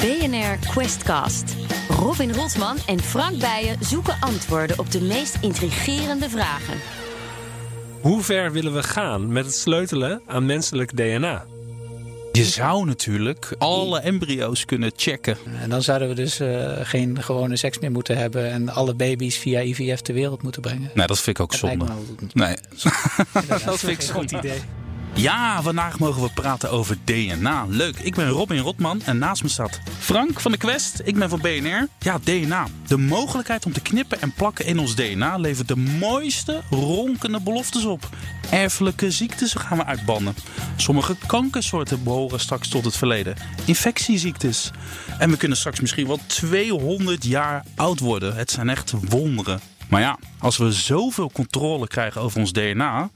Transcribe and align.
BNR 0.00 0.58
Questcast. 0.70 1.44
Robin 1.88 2.32
Rotman 2.32 2.76
en 2.86 3.00
Frank 3.00 3.38
Bijen 3.38 3.76
zoeken 3.80 4.16
antwoorden 4.20 4.78
op 4.78 4.90
de 4.90 5.00
meest 5.00 5.38
intrigerende 5.40 6.28
vragen. 6.30 6.74
Hoe 8.00 8.22
ver 8.22 8.52
willen 8.52 8.74
we 8.74 8.82
gaan 8.82 9.32
met 9.32 9.44
het 9.44 9.54
sleutelen 9.54 10.22
aan 10.26 10.46
menselijk 10.46 10.96
DNA? 10.96 11.44
Je 12.32 12.44
zou 12.44 12.86
natuurlijk 12.86 13.54
alle 13.58 14.00
embryo's 14.00 14.64
kunnen 14.64 14.92
checken. 14.96 15.36
En 15.62 15.70
dan 15.70 15.82
zouden 15.82 16.08
we 16.08 16.14
dus 16.14 16.40
uh, 16.40 16.72
geen 16.82 17.22
gewone 17.22 17.56
seks 17.56 17.78
meer 17.78 17.90
moeten 17.90 18.16
hebben 18.16 18.50
en 18.50 18.68
alle 18.68 18.94
baby's 18.94 19.36
via 19.38 19.60
IVF 19.60 20.00
ter 20.00 20.14
wereld 20.14 20.42
moeten 20.42 20.62
brengen. 20.62 20.90
Nee, 20.94 21.06
dat 21.06 21.20
vind 21.20 21.36
ik 21.38 21.42
ook 21.42 21.50
Dat 21.50 21.60
zonde. 21.60 21.76
lijkt 21.84 22.00
me 22.00 22.28
wel- 22.34 22.46
Nee. 22.46 22.56
dat 23.64 23.78
vind 23.78 24.02
ik 24.02 24.08
een 24.08 24.14
goed 24.14 24.30
idee. 24.32 24.60
Ja, 25.14 25.62
vandaag 25.62 25.98
mogen 25.98 26.22
we 26.22 26.30
praten 26.34 26.70
over 26.70 26.96
DNA. 27.04 27.66
Leuk, 27.68 27.98
ik 27.98 28.14
ben 28.14 28.28
Robin 28.28 28.58
Rotman 28.58 29.02
en 29.02 29.18
naast 29.18 29.42
me 29.42 29.48
staat 29.48 29.80
Frank 29.98 30.40
van 30.40 30.52
de 30.52 30.58
Quest. 30.58 31.00
Ik 31.04 31.18
ben 31.18 31.28
van 31.28 31.40
BNR. 31.40 31.88
Ja, 31.98 32.18
DNA. 32.24 32.66
De 32.86 32.96
mogelijkheid 32.96 33.66
om 33.66 33.72
te 33.72 33.80
knippen 33.80 34.20
en 34.20 34.32
plakken 34.32 34.64
in 34.64 34.78
ons 34.78 34.94
DNA 34.94 35.36
levert 35.36 35.68
de 35.68 35.76
mooiste 35.76 36.60
ronkende 36.70 37.40
beloftes 37.40 37.84
op. 37.84 38.08
Erfelijke 38.50 39.10
ziektes 39.10 39.54
gaan 39.54 39.78
we 39.78 39.84
uitbannen. 39.84 40.34
Sommige 40.76 41.16
kankersoorten 41.26 42.02
behoren 42.02 42.40
straks 42.40 42.68
tot 42.68 42.84
het 42.84 42.96
verleden. 42.96 43.34
Infectieziektes. 43.64 44.70
En 45.18 45.30
we 45.30 45.36
kunnen 45.36 45.58
straks 45.58 45.80
misschien 45.80 46.06
wel 46.06 46.18
200 46.26 47.24
jaar 47.24 47.64
oud 47.76 48.00
worden. 48.00 48.36
Het 48.36 48.50
zijn 48.50 48.68
echt 48.68 48.92
wonderen. 49.08 49.60
Maar 49.90 50.00
ja, 50.00 50.18
als 50.38 50.56
we 50.56 50.72
zoveel 50.72 51.30
controle 51.30 51.86
krijgen 51.86 52.20
over 52.20 52.40
ons 52.40 52.52
DNA, 52.52 53.10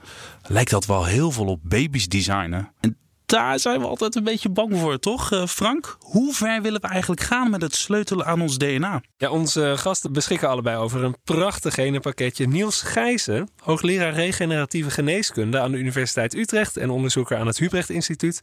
lijkt 0.49 0.71
dat 0.71 0.87
wel 0.87 1.05
heel 1.05 1.31
veel 1.31 1.47
op 1.47 1.61
baby's 1.63 2.09
designen. 2.09 2.73
En 2.81 2.99
daar 3.27 3.59
zijn 3.59 3.81
we 3.81 3.87
altijd 3.87 4.15
een 4.15 4.25
beetje 4.25 4.49
bang 4.49 4.79
voor, 4.79 4.99
toch, 4.99 5.33
eh, 5.33 5.47
Frank? 5.47 5.97
Hoe 6.01 6.35
ver 6.35 6.63
willen 6.63 6.81
we 6.81 6.87
eigenlijk 6.87 7.21
gaan 7.21 7.51
met 7.51 7.63
het 7.63 7.75
sleutelen 7.75 8.27
aan 8.27 8.41
ons 8.41 8.59
DNA? 8.59 9.03
Ja, 9.17 9.31
onze 9.31 9.75
gasten 9.77 10.13
beschikken 10.13 10.49
allebei 10.49 10.77
over 10.77 11.05
een 11.05 11.17
prachtig 11.25 11.75
genenpakketje. 11.75 12.47
Niels 12.47 12.83
Gijzen, 12.83 13.49
hoogleraar 13.57 14.13
regeneratieve 14.13 14.91
geneeskunde 14.91 15.61
aan 15.61 15.73
de 15.73 15.79
Universiteit 15.79 16.35
Utrecht 16.35 16.77
en 16.77 16.91
onderzoeker 16.91 17.37
aan 17.37 17.47
het 17.47 17.59
Hubrecht 17.59 17.91
Instituut. 17.91 18.39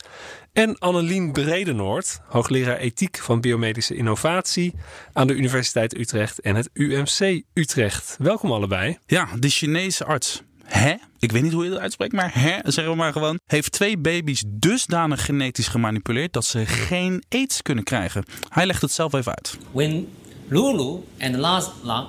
En 0.53 0.77
Annelien 0.77 1.31
Bredenoord, 1.31 2.21
hoogleraar 2.27 2.77
ethiek 2.77 3.17
van 3.17 3.41
biomedische 3.41 3.95
innovatie 3.95 4.73
aan 5.13 5.27
de 5.27 5.33
Universiteit 5.33 5.97
Utrecht 5.97 6.39
en 6.39 6.55
het 6.55 6.69
UMC 6.73 7.43
Utrecht. 7.53 8.15
Welkom 8.19 8.51
allebei. 8.51 8.97
Ja, 9.05 9.27
de 9.39 9.49
Chinese 9.49 10.05
arts. 10.05 10.43
Hè? 10.71 10.93
Ik 11.19 11.31
weet 11.31 11.41
niet 11.41 11.51
hoe 11.53 11.63
je 11.63 11.69
dat 11.69 11.79
uitspreekt, 11.79 12.13
maar 12.13 12.31
hè, 12.33 12.57
zeggen 12.63 12.93
we 12.93 12.95
maar 12.95 13.11
gewoon. 13.11 13.39
Heeft 13.45 13.71
twee 13.71 13.97
baby's 13.97 14.43
dusdanig 14.47 15.25
genetisch 15.25 15.67
gemanipuleerd 15.67 16.33
dat 16.33 16.45
ze 16.45 16.65
geen 16.65 17.23
aids 17.29 17.61
kunnen 17.61 17.83
krijgen. 17.83 18.23
Hij 18.49 18.65
legt 18.65 18.81
het 18.81 18.91
zelf 18.91 19.13
even 19.13 19.35
uit. 19.35 19.57
when 19.71 20.07
Lulu 20.47 21.03
and 21.19 21.35
lung 21.83 22.07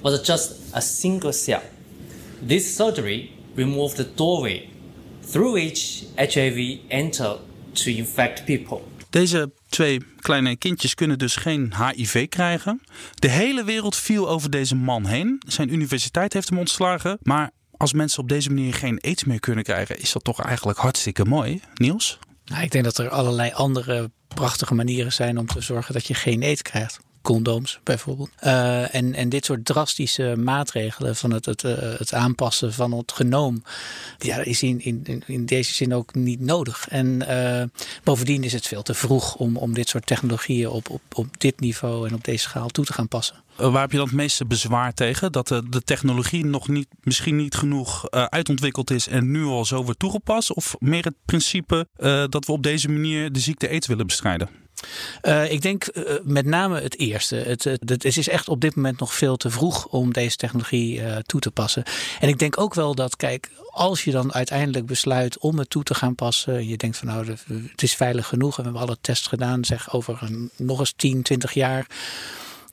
was 0.00 0.26
just 0.26 0.52
a 0.74 0.80
single 0.80 1.32
cell. 1.32 1.62
This 2.46 2.74
surgery 2.74 3.30
removed 3.54 3.96
the 3.96 4.14
doorway 4.14 4.68
through 5.30 5.52
which 5.52 6.04
HIV 6.16 6.78
entered 6.88 7.38
to 7.72 7.90
infect 7.90 8.44
people. 8.44 8.80
Deze 9.10 9.52
twee 9.68 10.00
kleine 10.20 10.56
kindjes 10.56 10.94
kunnen 10.94 11.18
dus 11.18 11.36
geen 11.36 11.72
HIV 11.76 12.28
krijgen. 12.28 12.80
De 13.14 13.28
hele 13.28 13.64
wereld 13.64 13.96
viel 13.96 14.28
over 14.28 14.50
deze 14.50 14.74
man 14.74 15.06
heen. 15.06 15.42
Zijn 15.46 15.72
universiteit 15.72 16.32
heeft 16.32 16.48
hem 16.48 16.58
ontslagen. 16.58 17.18
Maar 17.22 17.50
als 17.76 17.92
mensen 17.92 18.22
op 18.22 18.28
deze 18.28 18.48
manier 18.50 18.74
geen 18.74 19.00
aids 19.00 19.24
meer 19.24 19.40
kunnen 19.40 19.64
krijgen, 19.64 19.98
is 20.00 20.12
dat 20.12 20.24
toch 20.24 20.40
eigenlijk 20.40 20.78
hartstikke 20.78 21.24
mooi, 21.24 21.60
Niels? 21.74 22.18
Nou, 22.44 22.62
ik 22.62 22.70
denk 22.70 22.84
dat 22.84 22.98
er 22.98 23.08
allerlei 23.08 23.50
andere 23.52 24.10
prachtige 24.28 24.74
manieren 24.74 25.12
zijn 25.12 25.38
om 25.38 25.46
te 25.46 25.60
zorgen 25.60 25.94
dat 25.94 26.06
je 26.06 26.14
geen 26.14 26.42
aids 26.42 26.62
krijgt. 26.62 26.98
Condooms 27.22 27.80
bijvoorbeeld. 27.82 28.30
Eh, 28.38 28.94
en, 28.94 29.14
en 29.14 29.28
dit 29.28 29.44
soort 29.44 29.64
drastische 29.64 30.34
maatregelen 30.36 31.16
van 31.16 31.30
het, 31.32 31.44
het, 31.44 31.64
eh, 31.64 31.72
het 31.98 32.12
aanpassen 32.12 32.72
van 32.72 32.92
het 32.92 33.12
genoom. 33.12 33.62
Ja, 34.18 34.36
is 34.36 34.62
in, 34.62 34.80
in, 34.80 35.22
in- 35.26 35.46
deze 35.46 35.74
zin 35.74 35.94
ook 35.94 36.14
niet 36.14 36.40
nodig. 36.40 36.88
En 36.88 37.28
eh, 37.28 37.64
bovendien 38.02 38.44
is 38.44 38.52
het 38.52 38.66
veel 38.66 38.82
te 38.82 38.94
vroeg 38.94 39.34
om, 39.34 39.56
om 39.56 39.74
dit 39.74 39.88
soort 39.88 40.06
technologieën 40.06 40.68
op, 40.68 40.90
op, 40.90 41.00
op 41.12 41.40
dit 41.40 41.60
niveau 41.60 42.08
en 42.08 42.14
op 42.14 42.24
deze 42.24 42.42
schaal 42.42 42.68
toe 42.68 42.84
te 42.84 42.92
gaan 42.92 43.08
passen. 43.08 43.36
Eh, 43.56 43.72
waar 43.72 43.80
heb 43.80 43.90
je 43.90 43.96
dan 43.96 44.06
het 44.06 44.16
meeste 44.16 44.46
bezwaar 44.46 44.94
tegen? 44.94 45.32
Dat 45.32 45.48
de, 45.48 45.68
de 45.68 45.82
technologie 45.82 46.44
nog 46.44 46.68
niet, 46.68 46.88
misschien 47.00 47.36
niet 47.36 47.54
genoeg 47.54 48.08
eh, 48.08 48.24
uitontwikkeld 48.24 48.90
is 48.90 49.08
en 49.08 49.30
nu 49.30 49.44
al 49.44 49.64
zo 49.64 49.84
wordt 49.84 49.98
toegepast? 49.98 50.54
Of 50.54 50.74
meer 50.78 51.04
het 51.04 51.16
principe 51.24 51.88
eh, 51.96 52.24
dat 52.28 52.46
we 52.46 52.52
op 52.52 52.62
deze 52.62 52.88
manier 52.88 53.32
de 53.32 53.40
ziekte 53.40 53.68
aids 53.68 53.86
willen 53.86 54.06
bestrijden? 54.06 54.48
Eh, 55.20 55.50
ik 55.50 55.62
denk 55.62 55.84
eh, 55.84 56.14
met 56.22 56.46
name 56.46 56.80
het 56.80 56.98
eerste. 56.98 57.36
Het, 57.36 57.64
het, 57.64 58.04
is 58.04 58.28
echt 58.28 58.48
op 58.48 58.60
dit 58.60 58.74
moment 58.74 58.98
nog 58.98 59.14
veel 59.14 59.36
te 59.36 59.50
vroeg 59.50 59.86
om 59.86 60.12
deze 60.12 60.36
technologie 60.36 61.02
eh, 61.02 61.16
toe 61.16 61.40
te 61.40 61.50
passen. 61.50 61.82
En 62.20 62.28
ik 62.28 62.38
denk 62.38 62.60
ook 62.60 62.74
wel 62.74 62.94
dat, 62.94 63.16
kijk, 63.16 63.50
als 63.70 64.04
je 64.04 64.10
dan 64.10 64.34
uiteindelijk 64.34 64.86
besluit 64.86 65.38
om 65.38 65.58
het 65.58 65.70
toe 65.70 65.82
te 65.82 65.94
gaan 65.94 66.14
passen. 66.14 66.68
Je 66.68 66.76
denkt 66.76 66.96
van 66.96 67.08
nou, 67.08 67.26
het 67.70 67.82
is 67.82 67.94
veilig 67.94 68.26
genoeg 68.26 68.56
en 68.56 68.56
we 68.56 68.62
hebben 68.62 68.88
alle 68.88 68.98
tests 69.00 69.26
gedaan. 69.26 69.64
Zeg 69.64 69.94
over 69.94 70.18
een, 70.20 70.50
nog 70.56 70.78
eens 70.78 70.92
10, 70.96 71.22
20 71.22 71.52
jaar. 71.52 71.86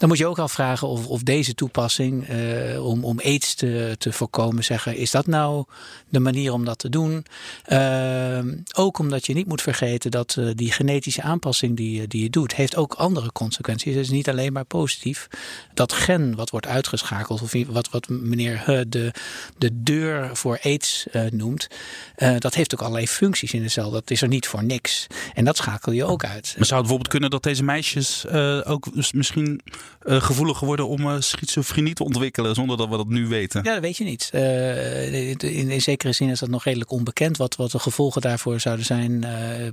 Dan 0.01 0.09
moet 0.09 0.19
je 0.19 0.27
ook 0.27 0.39
afvragen 0.39 0.87
of, 0.87 1.07
of 1.07 1.23
deze 1.23 1.55
toepassing 1.55 2.27
eh, 2.27 2.85
om, 2.85 3.05
om 3.05 3.19
aids 3.19 3.55
te, 3.55 3.95
te 3.97 4.13
voorkomen, 4.13 4.63
zeggen, 4.63 4.95
is 4.95 5.11
dat 5.11 5.27
nou 5.27 5.65
de 6.09 6.19
manier 6.19 6.53
om 6.53 6.65
dat 6.65 6.79
te 6.79 6.89
doen? 6.89 7.25
Ehm, 7.63 8.57
ook 8.75 8.99
omdat 8.99 9.25
je 9.25 9.33
niet 9.33 9.47
moet 9.47 9.61
vergeten 9.61 10.11
dat 10.11 10.35
eh, 10.37 10.49
die 10.55 10.71
genetische 10.71 11.21
aanpassing 11.21 11.77
die, 11.77 12.07
die 12.07 12.23
je 12.23 12.29
doet, 12.29 12.55
heeft 12.55 12.75
ook 12.75 12.93
andere 12.93 13.31
consequenties. 13.31 13.95
Het 13.95 14.03
is 14.03 14.09
niet 14.09 14.29
alleen 14.29 14.53
maar 14.53 14.65
positief. 14.65 15.27
Dat 15.73 15.93
gen 15.93 16.35
wat 16.35 16.49
wordt 16.49 16.67
uitgeschakeld, 16.67 17.41
of 17.41 17.53
wat, 17.67 17.89
wat 17.89 18.09
meneer 18.09 18.65
He 18.65 18.89
de, 18.89 19.13
de 19.57 19.83
deur 19.83 20.29
voor 20.33 20.59
aids 20.63 21.07
eh, 21.11 21.23
noemt, 21.31 21.67
eh, 22.15 22.35
dat 22.37 22.55
heeft 22.55 22.73
ook 22.73 22.81
allerlei 22.81 23.07
functies 23.07 23.53
in 23.53 23.61
de 23.61 23.69
cel. 23.69 23.91
Dat 23.91 24.11
is 24.11 24.21
er 24.21 24.27
niet 24.27 24.47
voor 24.47 24.63
niks. 24.63 25.07
En 25.33 25.45
dat 25.45 25.57
schakel 25.57 25.91
je 25.91 26.05
ook 26.05 26.23
uit. 26.23 26.53
Maar 26.57 26.65
zou 26.65 26.79
het 26.79 26.89
bijvoorbeeld 26.89 27.07
kunnen 27.07 27.29
dat 27.29 27.43
deze 27.43 27.63
meisjes 27.63 28.25
eh, 28.25 28.61
ook 28.63 28.87
misschien 29.13 29.61
eh, 29.99 30.21
gevoeliger 30.21 30.67
worden 30.67 30.87
om 30.87 30.99
eh, 30.99 31.15
schizofrenie 31.19 31.93
te 31.93 32.03
ontwikkelen 32.03 32.55
zonder 32.55 32.77
dat 32.77 32.89
we 32.89 32.97
dat 32.97 33.07
nu 33.07 33.27
weten? 33.27 33.63
Ja, 33.63 33.73
dat 33.73 33.81
weet 33.81 33.97
je 33.97 34.03
niet. 34.03 34.29
Eh, 34.31 35.29
in, 35.39 35.81
zekere 35.81 36.11
zin 36.11 36.29
is 36.29 36.39
dat 36.39 36.49
nog 36.49 36.63
redelijk 36.63 36.91
onbekend 36.91 37.37
wat, 37.37 37.55
wat 37.55 37.71
de 37.71 37.79
gevolgen 37.79 38.21
daarvoor 38.21 38.59
zouden 38.59 38.85
zijn 38.85 39.19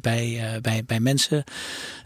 bij, 0.00 0.58
bij, 0.62 0.84
bij 0.86 1.00
mensen. 1.00 1.44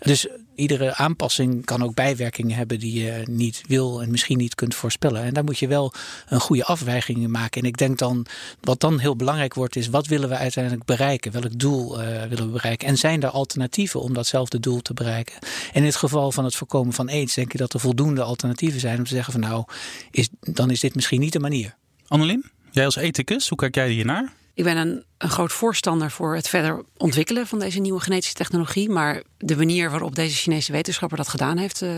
Dus 0.01 0.27
iedere 0.55 0.95
aanpassing 0.95 1.65
kan 1.65 1.83
ook 1.83 1.95
bijwerkingen 1.95 2.57
hebben 2.57 2.79
die 2.79 3.03
je 3.03 3.23
niet 3.31 3.63
wil 3.67 4.03
en 4.03 4.11
misschien 4.11 4.39
niet 4.39 4.55
kunt 4.55 4.75
voorspellen. 4.75 5.23
En 5.23 5.35
daar 5.35 5.45
moet 5.45 5.59
je 5.59 5.69
wel 5.69 5.93
een 6.29 6.41
goede 6.41 6.65
afweging 6.65 7.19
in 7.19 7.31
maken. 7.31 7.61
En 7.63 7.67
ik 7.67 7.77
denk 7.77 7.99
dan, 7.99 8.27
wat 8.61 8.81
dan 8.81 8.99
heel 8.99 9.17
belangrijk 9.17 9.55
wordt, 9.55 9.77
is 9.77 9.89
wat 9.89 10.07
willen 10.07 10.29
we 10.29 10.37
uiteindelijk 10.37 10.85
bereiken? 10.85 11.33
Welk 11.33 11.59
doel 11.59 12.03
eh, 12.03 12.29
willen 12.29 12.47
we 12.47 12.53
bereiken? 12.53 12.89
En 12.89 12.99
zijn 12.99 13.23
er 13.23 13.29
alternatieven 13.29 14.01
om 14.01 14.15
datzelfde 14.15 14.61
doel 14.61 14.81
te 14.81 14.95
bereiken? 14.95 15.35
En 15.43 15.81
in 15.81 15.85
het 15.85 15.97
geval 15.97 16.33
van 16.33 16.45
het 16.45 16.55
voorkomen 16.55 16.93
van 16.93 17.09
aids, 17.09 17.35
denk 17.35 17.53
ik 17.53 17.59
dat 17.59 17.73
er 17.73 17.81
voldoende 17.81 18.23
alternatieven 18.23 18.81
zijn 18.81 18.99
om 18.99 19.05
te 19.05 19.15
zeggen 19.15 19.33
van 19.33 19.43
nou, 19.43 19.65
is, 20.11 20.29
dan 20.41 20.71
is 20.71 20.81
dit 20.81 20.95
misschien 20.95 21.21
niet 21.21 21.33
de 21.33 21.41
manier. 21.41 21.75
Annelien, 22.07 22.45
jij 22.71 22.85
als 22.85 22.97
ethicus, 22.97 23.49
hoe 23.49 23.59
kijk 23.59 23.75
jij 23.75 23.91
hiernaar? 23.91 24.33
Ik 24.55 24.65
ben 24.65 24.77
een, 24.77 25.05
groot 25.19 25.53
voorstander 25.53 26.11
voor 26.11 26.35
het 26.35 26.49
verder 26.49 26.85
ontwikkelen 26.97 27.47
van 27.47 27.59
deze 27.59 27.81
nieuwe 27.81 28.01
genetische 28.01 28.35
technologie. 28.35 28.89
Maar 28.89 29.23
de 29.39 29.57
manier 29.57 29.91
waarop 29.91 30.15
deze 30.15 30.37
Chinese 30.37 30.73
wetenschapper 30.73 31.17
dat 31.17 31.29
gedaan 31.29 31.57
heeft, 31.57 31.83
eh, 31.83 31.91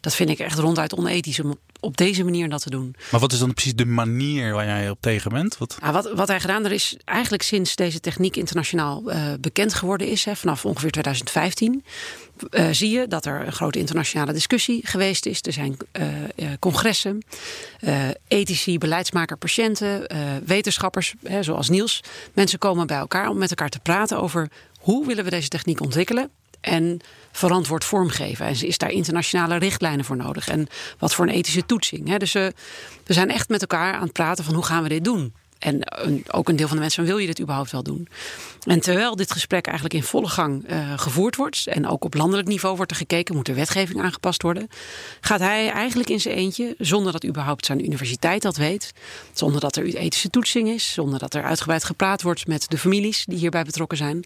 dat 0.00 0.14
vind 0.14 0.30
ik 0.30 0.38
echt 0.38 0.58
ronduit 0.58 0.94
onethisch 0.94 1.40
om 1.40 1.58
op, 1.82 1.96
deze 1.96 2.24
manier 2.24 2.48
dat 2.48 2.62
te 2.62 2.70
doen. 2.70 2.94
Maar 3.10 3.20
wat 3.20 3.32
is 3.32 3.38
dan 3.38 3.54
precies 3.54 3.74
de 3.74 3.84
manier 3.84 4.52
waar 4.52 4.64
jij 4.64 4.90
op 4.90 5.00
tegen 5.00 5.30
bent? 5.30 5.58
Wat... 5.58 5.76
Nou, 5.80 5.92
wat, 5.92 6.12
wat 6.12 6.28
hij 6.28 6.40
gedaan 6.40 6.64
er 6.64 6.72
is 6.72 6.96
eigenlijk 7.04 7.42
sinds 7.42 7.76
deze 7.76 8.00
techniek 8.00 8.36
internationaal 8.36 9.10
eh, 9.10 9.32
bekend 9.40 9.74
geworden 9.74 10.06
is, 10.06 10.24
hè, 10.24 10.36
vanaf 10.36 10.64
ongeveer 10.64 10.90
2015, 10.90 11.84
eh, 12.50 12.68
zie 12.70 12.90
je 12.90 13.06
dat 13.08 13.26
er 13.26 13.46
een 13.46 13.52
grote 13.52 13.78
internationale 13.78 14.32
discussie 14.32 14.80
geweest 14.86 15.26
is. 15.26 15.38
Er 15.42 15.52
zijn 15.52 15.76
eh, 15.92 16.06
congressen, 16.58 17.22
ethici, 18.28 18.78
beleidsmaker, 18.78 19.36
patiënten, 19.36 20.06
wetenschappers, 20.44 21.14
hè, 21.22 21.42
zoals 21.42 21.68
Niels. 21.68 22.00
Mensen 22.32 22.58
komen 22.58 22.86
bij 22.86 22.96
elkaar 22.96 23.28
om 23.28 23.38
met 23.38 23.50
elkaar 23.50 23.68
te 23.68 23.80
praten 23.80 24.20
over 24.20 24.48
hoe 24.78 25.06
willen 25.06 25.24
we 25.24 25.30
deze 25.30 25.48
techniek 25.48 25.80
ontwikkelen 25.80 26.30
en 26.62 27.00
verantwoord 27.32 27.84
vormgeven. 27.84 28.46
En 28.46 28.66
is 28.66 28.78
daar 28.78 28.90
internationale 28.90 29.56
richtlijnen 29.56 30.04
voor 30.04 30.16
nodig? 30.16 30.48
En 30.48 30.66
wat 30.98 31.14
voor 31.14 31.26
een 31.26 31.34
ethische 31.34 31.66
toetsing? 31.66 32.08
Hè? 32.08 32.16
Dus 32.16 32.34
eh, 32.34 32.46
we 33.04 33.12
zijn 33.12 33.30
echt 33.30 33.48
met 33.48 33.60
elkaar 33.60 33.94
aan 33.94 34.02
het 34.02 34.12
praten 34.12 34.44
van 34.44 34.54
hoe 34.54 34.64
gaan 34.64 34.82
we 34.82 34.88
dit 34.88 35.04
doen? 35.04 35.32
En 35.58 35.76
een- 35.80 36.24
ook 36.30 36.48
een 36.48 36.56
deel 36.56 36.66
van 36.66 36.76
de 36.76 36.82
mensen 36.82 37.04
wil 37.04 37.18
je 37.18 37.26
dit 37.26 37.40
überhaupt 37.40 37.70
wel 37.70 37.82
doen? 37.82 38.08
En 38.66 38.80
terwijl 38.80 39.16
dit 39.16 39.32
gesprek 39.32 39.64
eigenlijk 39.66 39.94
in 39.94 40.02
volle 40.02 40.28
gang 40.28 40.64
eh, 40.66 40.98
gevoerd 40.98 41.36
wordt... 41.36 41.66
en 41.66 41.88
ook 41.88 42.04
op 42.04 42.14
landelijk 42.14 42.48
niveau 42.48 42.76
wordt 42.76 42.90
er 42.90 42.96
gekeken... 42.96 43.34
moet 43.34 43.48
er 43.48 43.54
wetgeving 43.54 44.02
aangepast 44.02 44.42
worden... 44.42 44.68
gaat 45.20 45.40
hij 45.40 45.70
eigenlijk 45.70 46.10
in 46.10 46.20
zijn 46.20 46.34
eentje, 46.34 46.74
zonder 46.78 47.12
dat 47.12 47.24
überhaupt 47.24 47.66
zijn 47.66 47.84
universiteit 47.84 48.42
dat 48.42 48.56
weet... 48.56 48.92
zonder 49.32 49.60
dat 49.60 49.76
er 49.76 49.94
ethische 49.94 50.30
toetsing 50.30 50.68
is... 50.68 50.92
zonder 50.92 51.18
dat 51.18 51.34
er 51.34 51.42
uitgebreid 51.44 51.84
gepraat 51.84 52.22
wordt 52.22 52.46
met 52.46 52.70
de 52.70 52.78
families 52.78 53.24
die 53.24 53.38
hierbij 53.38 53.64
betrokken 53.64 53.98
zijn... 53.98 54.24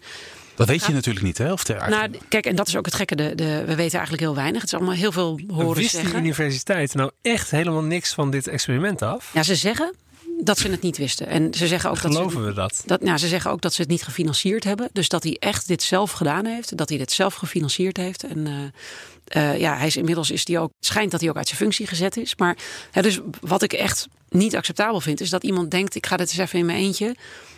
Dat 0.57 0.67
weet 0.67 0.85
je 0.85 0.93
natuurlijk 0.93 1.25
niet, 1.25 1.37
hè? 1.37 1.51
Of 1.51 1.63
de, 1.63 1.73
Nou, 1.89 2.09
kijk, 2.29 2.45
en 2.45 2.55
dat 2.55 2.67
is 2.67 2.75
ook 2.75 2.85
het 2.85 2.95
gekke. 2.95 3.15
De, 3.15 3.35
de, 3.35 3.63
we 3.65 3.75
weten 3.75 3.93
eigenlijk 3.93 4.21
heel 4.21 4.35
weinig. 4.35 4.61
Het 4.61 4.71
is 4.71 4.77
allemaal 4.77 4.95
heel 4.95 5.11
veel 5.11 5.39
horen 5.47 5.75
Wist 5.75 5.91
die 5.91 5.99
zeggen. 5.99 6.19
universiteit 6.19 6.93
nou 6.93 7.11
echt 7.21 7.51
helemaal 7.51 7.83
niks 7.83 8.13
van 8.13 8.31
dit 8.31 8.47
experiment 8.47 9.01
af? 9.01 9.29
Ja, 9.33 9.43
ze 9.43 9.55
zeggen 9.55 9.93
dat 10.39 10.57
ze 10.57 10.69
het 10.69 10.81
niet 10.81 10.97
wisten. 10.97 11.27
En 11.27 11.53
ze 11.53 11.67
zeggen 11.67 11.89
ook 11.89 12.01
dat 12.01 12.11
ze, 12.11 12.17
Geloven 12.17 12.45
we 12.45 12.53
dat? 12.53 12.83
dat, 12.85 13.01
nou, 13.01 13.17
ze 13.17 13.27
zeggen 13.27 13.51
ook 13.51 13.61
dat 13.61 13.73
ze 13.73 13.81
het 13.81 13.89
niet 13.89 14.03
gefinancierd 14.03 14.63
hebben. 14.63 14.89
Dus 14.93 15.09
dat 15.09 15.23
hij 15.23 15.37
echt 15.39 15.67
dit 15.67 15.83
zelf 15.83 16.11
gedaan 16.11 16.45
heeft. 16.45 16.77
Dat 16.77 16.89
hij 16.89 16.97
dit 16.97 17.11
zelf 17.11 17.33
gefinancierd 17.33 17.97
heeft. 17.97 18.23
En 18.23 18.47
eh, 18.47 19.51
eh, 19.51 19.59
ja, 19.59 19.77
hij 19.77 19.87
is 19.87 19.97
inmiddels 19.97 20.31
is 20.31 20.45
die 20.45 20.59
ook. 20.59 20.71
Schijnt 20.79 21.11
dat 21.11 21.19
hij 21.19 21.29
ook 21.29 21.37
uit 21.37 21.47
zijn 21.47 21.59
functie 21.59 21.87
gezet 21.87 22.17
is. 22.17 22.35
Maar 22.35 22.57
ja, 22.91 23.01
dus 23.01 23.19
wat 23.41 23.61
ik 23.63 23.73
echt 23.73 24.07
niet 24.29 24.55
acceptabel 24.55 25.01
vind, 25.01 25.21
is 25.21 25.29
dat 25.29 25.43
iemand 25.43 25.71
denkt: 25.71 25.95
ik 25.95 26.05
ga 26.05 26.17
dit 26.17 26.29
eens 26.29 26.37
even 26.37 26.59
in 26.59 26.65
mijn 26.65 26.77
eentje. 26.77 27.15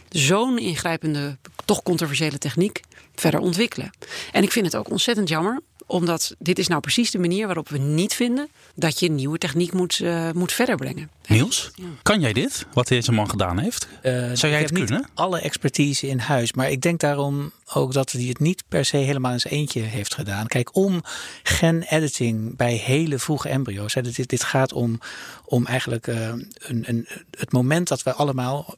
Zo'n 0.09 0.57
ingrijpende, 0.57 1.37
toch 1.65 1.83
controversiële 1.83 2.37
techniek 2.37 2.81
verder 3.19 3.39
ontwikkelen. 3.39 3.89
En 4.31 4.43
ik 4.43 4.51
vind 4.51 4.65
het 4.65 4.75
ook 4.75 4.89
ontzettend 4.89 5.29
jammer, 5.29 5.59
omdat 5.85 6.35
dit 6.39 6.59
is 6.59 6.67
nou 6.67 6.81
precies 6.81 7.11
de 7.11 7.19
manier 7.19 7.45
waarop 7.45 7.69
we 7.69 7.77
niet 7.77 8.13
vinden 8.13 8.49
dat 8.75 8.99
je 8.99 9.11
nieuwe 9.11 9.37
techniek 9.37 9.73
moet, 9.73 9.99
eh, 9.99 10.31
moet 10.31 10.51
verder 10.51 10.75
brengen. 10.75 11.09
Niels, 11.27 11.71
kan 12.01 12.19
jij 12.19 12.33
dit? 12.33 12.65
Wat 12.73 12.87
deze 12.87 13.11
man 13.11 13.29
gedaan 13.29 13.59
heeft? 13.59 13.87
Eh, 14.01 14.13
Zou 14.33 14.51
jij 14.51 14.61
het 14.61 14.71
niet 14.71 14.85
kunnen? 14.85 15.09
alle 15.13 15.39
expertise 15.41 16.07
in 16.07 16.19
huis. 16.19 16.53
Maar 16.53 16.71
ik 16.71 16.81
denk 16.81 16.99
daarom 16.99 17.51
ook 17.73 17.93
dat 17.93 18.11
hij 18.11 18.21
het 18.23 18.39
niet 18.39 18.63
per 18.67 18.85
se 18.85 18.97
helemaal 18.97 19.31
in 19.31 19.39
zijn 19.39 19.53
eentje 19.53 19.81
heeft 19.81 20.13
gedaan. 20.13 20.47
Kijk, 20.47 20.75
om 20.75 21.01
gen-editing 21.43 22.55
bij 22.55 22.73
hele 22.73 23.19
vroege 23.19 23.49
embryo's. 23.49 23.93
Hè, 23.93 24.01
dit, 24.01 24.29
dit 24.29 24.43
gaat 24.43 24.73
om, 24.73 24.99
om 25.45 25.65
eigenlijk 25.65 26.07
eh, 26.07 26.27
een, 26.57 26.83
een, 26.87 27.07
het 27.37 27.51
moment 27.51 27.87
dat 27.87 28.03
we 28.03 28.13
allemaal 28.13 28.75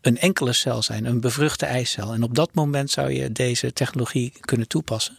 een 0.00 0.18
enkele 0.18 0.52
cel 0.52 0.82
zijn, 0.82 1.04
een 1.04 1.20
bevruchte 1.20 1.66
eicel. 1.66 2.12
En 2.12 2.22
op 2.22 2.34
dat 2.34 2.54
moment 2.54 2.90
zou 2.90 3.12
je 3.12 3.32
deze 3.32 3.72
technologie 3.72 4.32
kunnen 4.40 4.68
toepassen. 4.68 5.16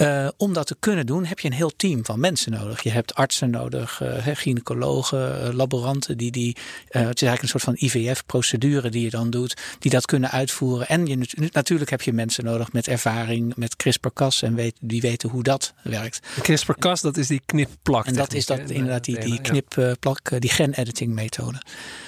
Uh, 0.00 0.28
om 0.36 0.52
dat 0.52 0.66
te 0.66 0.76
kunnen 0.78 1.06
doen 1.06 1.24
heb 1.24 1.38
je 1.38 1.48
een 1.48 1.54
heel 1.54 1.72
team 1.76 2.04
van 2.04 2.20
mensen 2.20 2.52
nodig. 2.52 2.82
Je 2.82 2.90
hebt 2.90 3.14
artsen 3.14 3.50
nodig, 3.50 4.00
uh, 4.02 4.26
gynaecologen, 4.26 5.46
uh, 5.46 5.52
laboranten. 5.52 6.18
Die, 6.18 6.30
die, 6.30 6.56
het 6.84 6.94
is 6.94 7.28
eigenlijk 7.28 7.42
een 7.42 7.48
soort 7.48 7.62
van 7.62 7.76
IVF-procedure 7.76 8.88
die 8.88 9.02
je 9.02 9.10
dan 9.10 9.30
doet. 9.30 9.56
Die 9.78 9.90
dat 9.90 10.06
kunnen 10.06 10.30
uitvoeren. 10.30 10.88
En 10.88 11.06
je, 11.06 11.48
natuurlijk 11.52 11.90
heb 11.90 12.02
je 12.02 12.12
mensen 12.12 12.44
nodig 12.44 12.72
met 12.72 12.88
ervaring 12.88 13.56
met 13.56 13.76
CRISPR-Cas. 13.76 14.42
En 14.42 14.54
weet, 14.54 14.76
die 14.80 15.00
weten 15.00 15.28
hoe 15.28 15.42
dat 15.42 15.74
werkt. 15.82 16.20
CRISPR-Cas, 16.42 17.00
dat 17.00 17.16
is 17.16 17.26
die 17.26 17.42
knipplak. 17.46 18.06
En 18.06 18.14
dat 18.14 18.32
is 18.34 18.46
dat 18.46 18.70
inderdaad 18.70 19.04
die, 19.04 19.18
die 19.18 19.40
knipplak, 19.40 20.40
die 20.40 20.50
gen-editing 20.50 21.14
methode. 21.14 21.62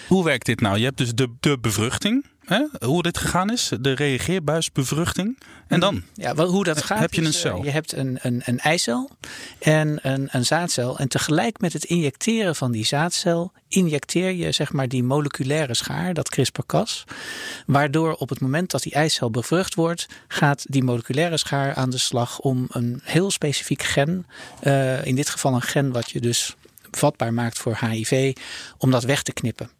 Hoe 0.09 0.25
werkt 0.25 0.47
dit 0.47 0.61
nou? 0.61 0.79
Je 0.79 0.85
hebt 0.85 0.99
dus 0.99 1.15
de, 1.15 1.29
de 1.41 1.59
bevruchting. 1.59 2.25
Hè? 2.44 2.87
Hoe 2.87 3.03
dit 3.03 3.19
gegaan 3.19 3.50
is, 3.50 3.71
de 3.81 3.93
reageerbuisbevruchting. 3.93 5.39
En 5.67 5.81
dan? 5.81 6.03
Ja, 6.15 6.35
wel, 6.35 6.49
hoe 6.49 6.65
dat 6.65 6.83
gaat. 6.83 6.99
Heb 6.99 7.15
je 7.15 7.21
een 7.21 7.27
is, 7.27 7.41
cel? 7.41 7.59
Uh, 7.59 7.65
je 7.65 7.71
hebt 7.71 7.93
een, 7.93 8.19
een, 8.23 8.43
een 8.44 8.59
eicel 8.59 9.11
en 9.59 9.99
een, 10.03 10.29
een 10.31 10.44
zaadcel. 10.44 10.99
En 10.99 11.09
tegelijk 11.09 11.61
met 11.61 11.73
het 11.73 11.85
injecteren 11.85 12.56
van 12.56 12.73
die 12.73 12.87
zaadcel 12.87 13.53
injecteer 13.69 14.31
je 14.31 14.53
zeg 14.53 14.73
maar 14.73 14.89
die 14.89 15.03
moleculaire 15.03 15.75
schaar, 15.75 16.15
dat 16.15 16.29
CRISPR-Cas. 16.29 17.05
Waardoor 17.67 18.15
op 18.15 18.29
het 18.29 18.41
moment 18.41 18.71
dat 18.71 18.83
die 18.83 18.93
eicel 18.93 19.31
bevrucht 19.31 19.75
wordt, 19.75 20.06
gaat 20.29 20.65
die 20.69 20.85
moleculaire 20.85 21.37
schaar 21.37 21.75
aan 21.75 21.91
de 21.91 21.99
slag 21.99 22.39
om 22.39 22.67
een 22.71 23.00
heel 23.05 23.31
specifiek 23.31 23.83
gen, 23.83 24.27
uh, 24.62 25.06
in 25.06 25.15
dit 25.15 25.31
geval 25.31 25.55
een 25.55 25.62
gen 25.62 25.93
wat 25.93 26.11
je 26.11 26.21
dus 26.21 26.55
vatbaar 26.91 27.35
maakt 27.35 27.59
voor 27.59 27.79
HIV, 27.81 28.37
om 28.79 28.91
dat 28.91 29.05
weg 29.05 29.23
te 29.23 29.33
knippen. 29.33 29.71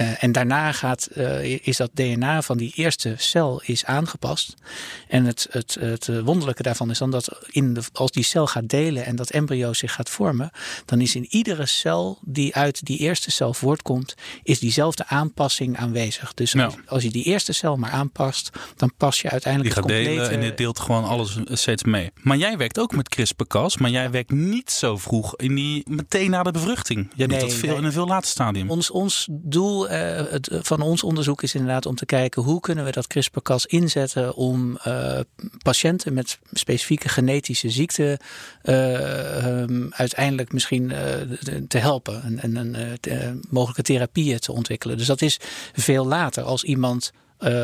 Uh, 0.00 0.22
en 0.24 0.32
daarna 0.32 0.72
gaat, 0.72 1.08
uh, 1.14 1.66
is 1.66 1.76
dat 1.76 1.90
DNA 1.94 2.42
van 2.42 2.56
die 2.56 2.72
eerste 2.74 3.14
cel 3.18 3.62
is 3.64 3.84
aangepast. 3.84 4.54
En 5.08 5.24
het, 5.24 5.46
het, 5.50 5.76
het 5.80 6.22
wonderlijke 6.24 6.62
daarvan 6.62 6.90
is 6.90 6.98
dan 6.98 7.10
dat 7.10 7.38
in 7.50 7.74
de, 7.74 7.82
als 7.92 8.10
die 8.10 8.24
cel 8.24 8.46
gaat 8.46 8.68
delen 8.68 9.04
en 9.04 9.16
dat 9.16 9.30
embryo 9.30 9.72
zich 9.72 9.92
gaat 9.92 10.10
vormen, 10.10 10.50
dan 10.84 11.00
is 11.00 11.14
in 11.14 11.26
iedere 11.28 11.66
cel 11.66 12.18
die 12.24 12.54
uit 12.54 12.84
die 12.86 12.98
eerste 12.98 13.30
cel 13.30 13.54
voortkomt, 13.54 14.14
is 14.42 14.58
diezelfde 14.58 15.06
aanpassing 15.06 15.76
aanwezig. 15.76 16.34
Dus 16.34 16.52
Ja. 16.52 16.64
als, 16.64 16.74
als 16.86 17.02
je 17.02 17.10
die 17.10 17.24
eerste 17.24 17.52
cel 17.52 17.76
maar 17.76 17.90
aanpast, 17.90 18.50
dan 18.76 18.92
pas 18.96 19.16
je 19.16 19.22
Die 19.22 19.30
uiteindelijk 19.30 19.74
gaat 19.74 19.84
het 19.84 19.92
delen 19.92 20.30
en 20.30 20.40
dit 20.40 20.56
deelt 20.56 20.78
gewoon 20.78 21.04
alles 21.04 21.38
steeds 21.44 21.84
mee. 21.84 22.10
Maar 22.14 22.36
jij 22.36 22.56
werkt 22.56 22.78
ook 22.78 22.94
met 22.94 23.08
CRISPR-Cas, 23.08 23.76
maar 23.78 23.90
jij 23.90 24.10
werkt 24.10 24.30
niet 24.30 24.70
zo 24.70 24.96
vroeg 24.96 25.36
in 25.36 25.54
die 25.54 25.82
meteen 25.88 26.30
na 26.30 26.42
de 26.42 26.50
bevruchting. 26.50 27.10
Jij 27.14 27.26
doet 27.26 27.40
dat 27.40 27.52
veel 27.52 27.68
nee. 27.68 27.78
in 27.78 27.84
een 27.84 27.92
veel 27.92 28.06
later 28.06 28.28
stadium. 28.28 28.70
Ons, 28.70 28.90
ons 28.90 29.28
doel 29.30 29.81
uh, 29.90 29.92
het, 30.30 30.48
van 30.50 30.80
ons 30.80 31.02
onderzoek 31.02 31.42
is 31.42 31.54
inderdaad 31.54 31.86
om 31.86 31.94
te 31.94 32.06
kijken 32.06 32.42
hoe 32.42 32.60
kunnen 32.60 32.84
we 32.84 32.90
dat 32.90 33.06
CRISPR-Cas 33.06 33.66
inzetten 33.66 34.34
om 34.34 34.78
uh, 34.86 35.18
patiënten 35.62 36.14
met 36.14 36.38
specifieke 36.52 37.08
genetische 37.08 37.70
ziekten 37.70 38.18
um, 38.62 39.88
uiteindelijk 39.90 40.52
misschien 40.52 40.92
te 41.68 41.78
helpen 41.78 42.40
en, 42.40 42.56
en, 42.56 43.40
mogelijke 43.50 43.82
therapieën 43.82 44.38
te 44.38 44.52
ontwikkelen. 44.52 44.96
Dus 44.96 45.06
dat 45.06 45.22
is 45.22 45.40
veel 45.72 46.06
later 46.06 46.42
als 46.42 46.64
iemand 46.64 47.12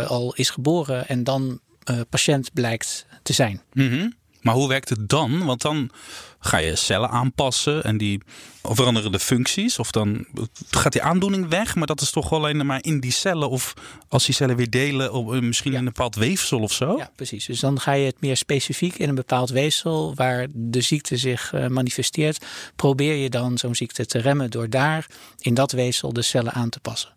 al 0.06 0.34
is 0.34 0.50
geboren 0.50 1.08
en 1.08 1.24
dan 1.24 1.60
patiënt 2.08 2.52
blijkt 2.52 3.06
te 3.22 3.32
zijn. 3.32 3.62
-hmm. 3.72 4.16
Maar 4.40 4.54
hoe 4.54 4.68
werkt 4.68 4.88
het 4.88 5.08
dan? 5.08 5.44
Want 5.44 5.62
dan 5.62 5.90
ga 6.38 6.56
je 6.58 6.76
cellen 6.76 7.10
aanpassen 7.10 7.84
en 7.84 7.96
die 7.96 8.22
veranderen 8.62 9.12
de 9.12 9.18
functies. 9.18 9.78
Of 9.78 9.90
dan 9.90 10.26
gaat 10.70 10.92
die 10.92 11.02
aandoening 11.02 11.48
weg, 11.48 11.74
maar 11.74 11.86
dat 11.86 12.00
is 12.00 12.10
toch 12.10 12.32
alleen 12.32 12.66
maar 12.66 12.84
in 12.84 13.00
die 13.00 13.12
cellen. 13.12 13.50
Of 13.50 13.74
als 14.08 14.24
die 14.24 14.34
cellen 14.34 14.56
weer 14.56 14.70
delen, 14.70 15.12
op, 15.12 15.40
misschien 15.40 15.72
ja. 15.72 15.78
in 15.78 15.86
een 15.86 15.92
bepaald 15.92 16.14
weefsel 16.14 16.60
of 16.60 16.72
zo. 16.72 16.96
Ja, 16.96 17.10
precies. 17.16 17.46
Dus 17.46 17.60
dan 17.60 17.80
ga 17.80 17.92
je 17.92 18.06
het 18.06 18.20
meer 18.20 18.36
specifiek 18.36 18.94
in 18.94 19.08
een 19.08 19.14
bepaald 19.14 19.50
weefsel 19.50 20.14
waar 20.14 20.46
de 20.52 20.80
ziekte 20.80 21.16
zich 21.16 21.52
uh, 21.52 21.66
manifesteert. 21.66 22.44
Probeer 22.76 23.14
je 23.14 23.30
dan 23.30 23.58
zo'n 23.58 23.74
ziekte 23.74 24.06
te 24.06 24.18
remmen 24.18 24.50
door 24.50 24.70
daar 24.70 25.06
in 25.38 25.54
dat 25.54 25.72
weefsel 25.72 26.12
de 26.12 26.22
cellen 26.22 26.52
aan 26.52 26.68
te 26.68 26.80
passen. 26.80 27.16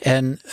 En 0.00 0.40
uh, 0.46 0.52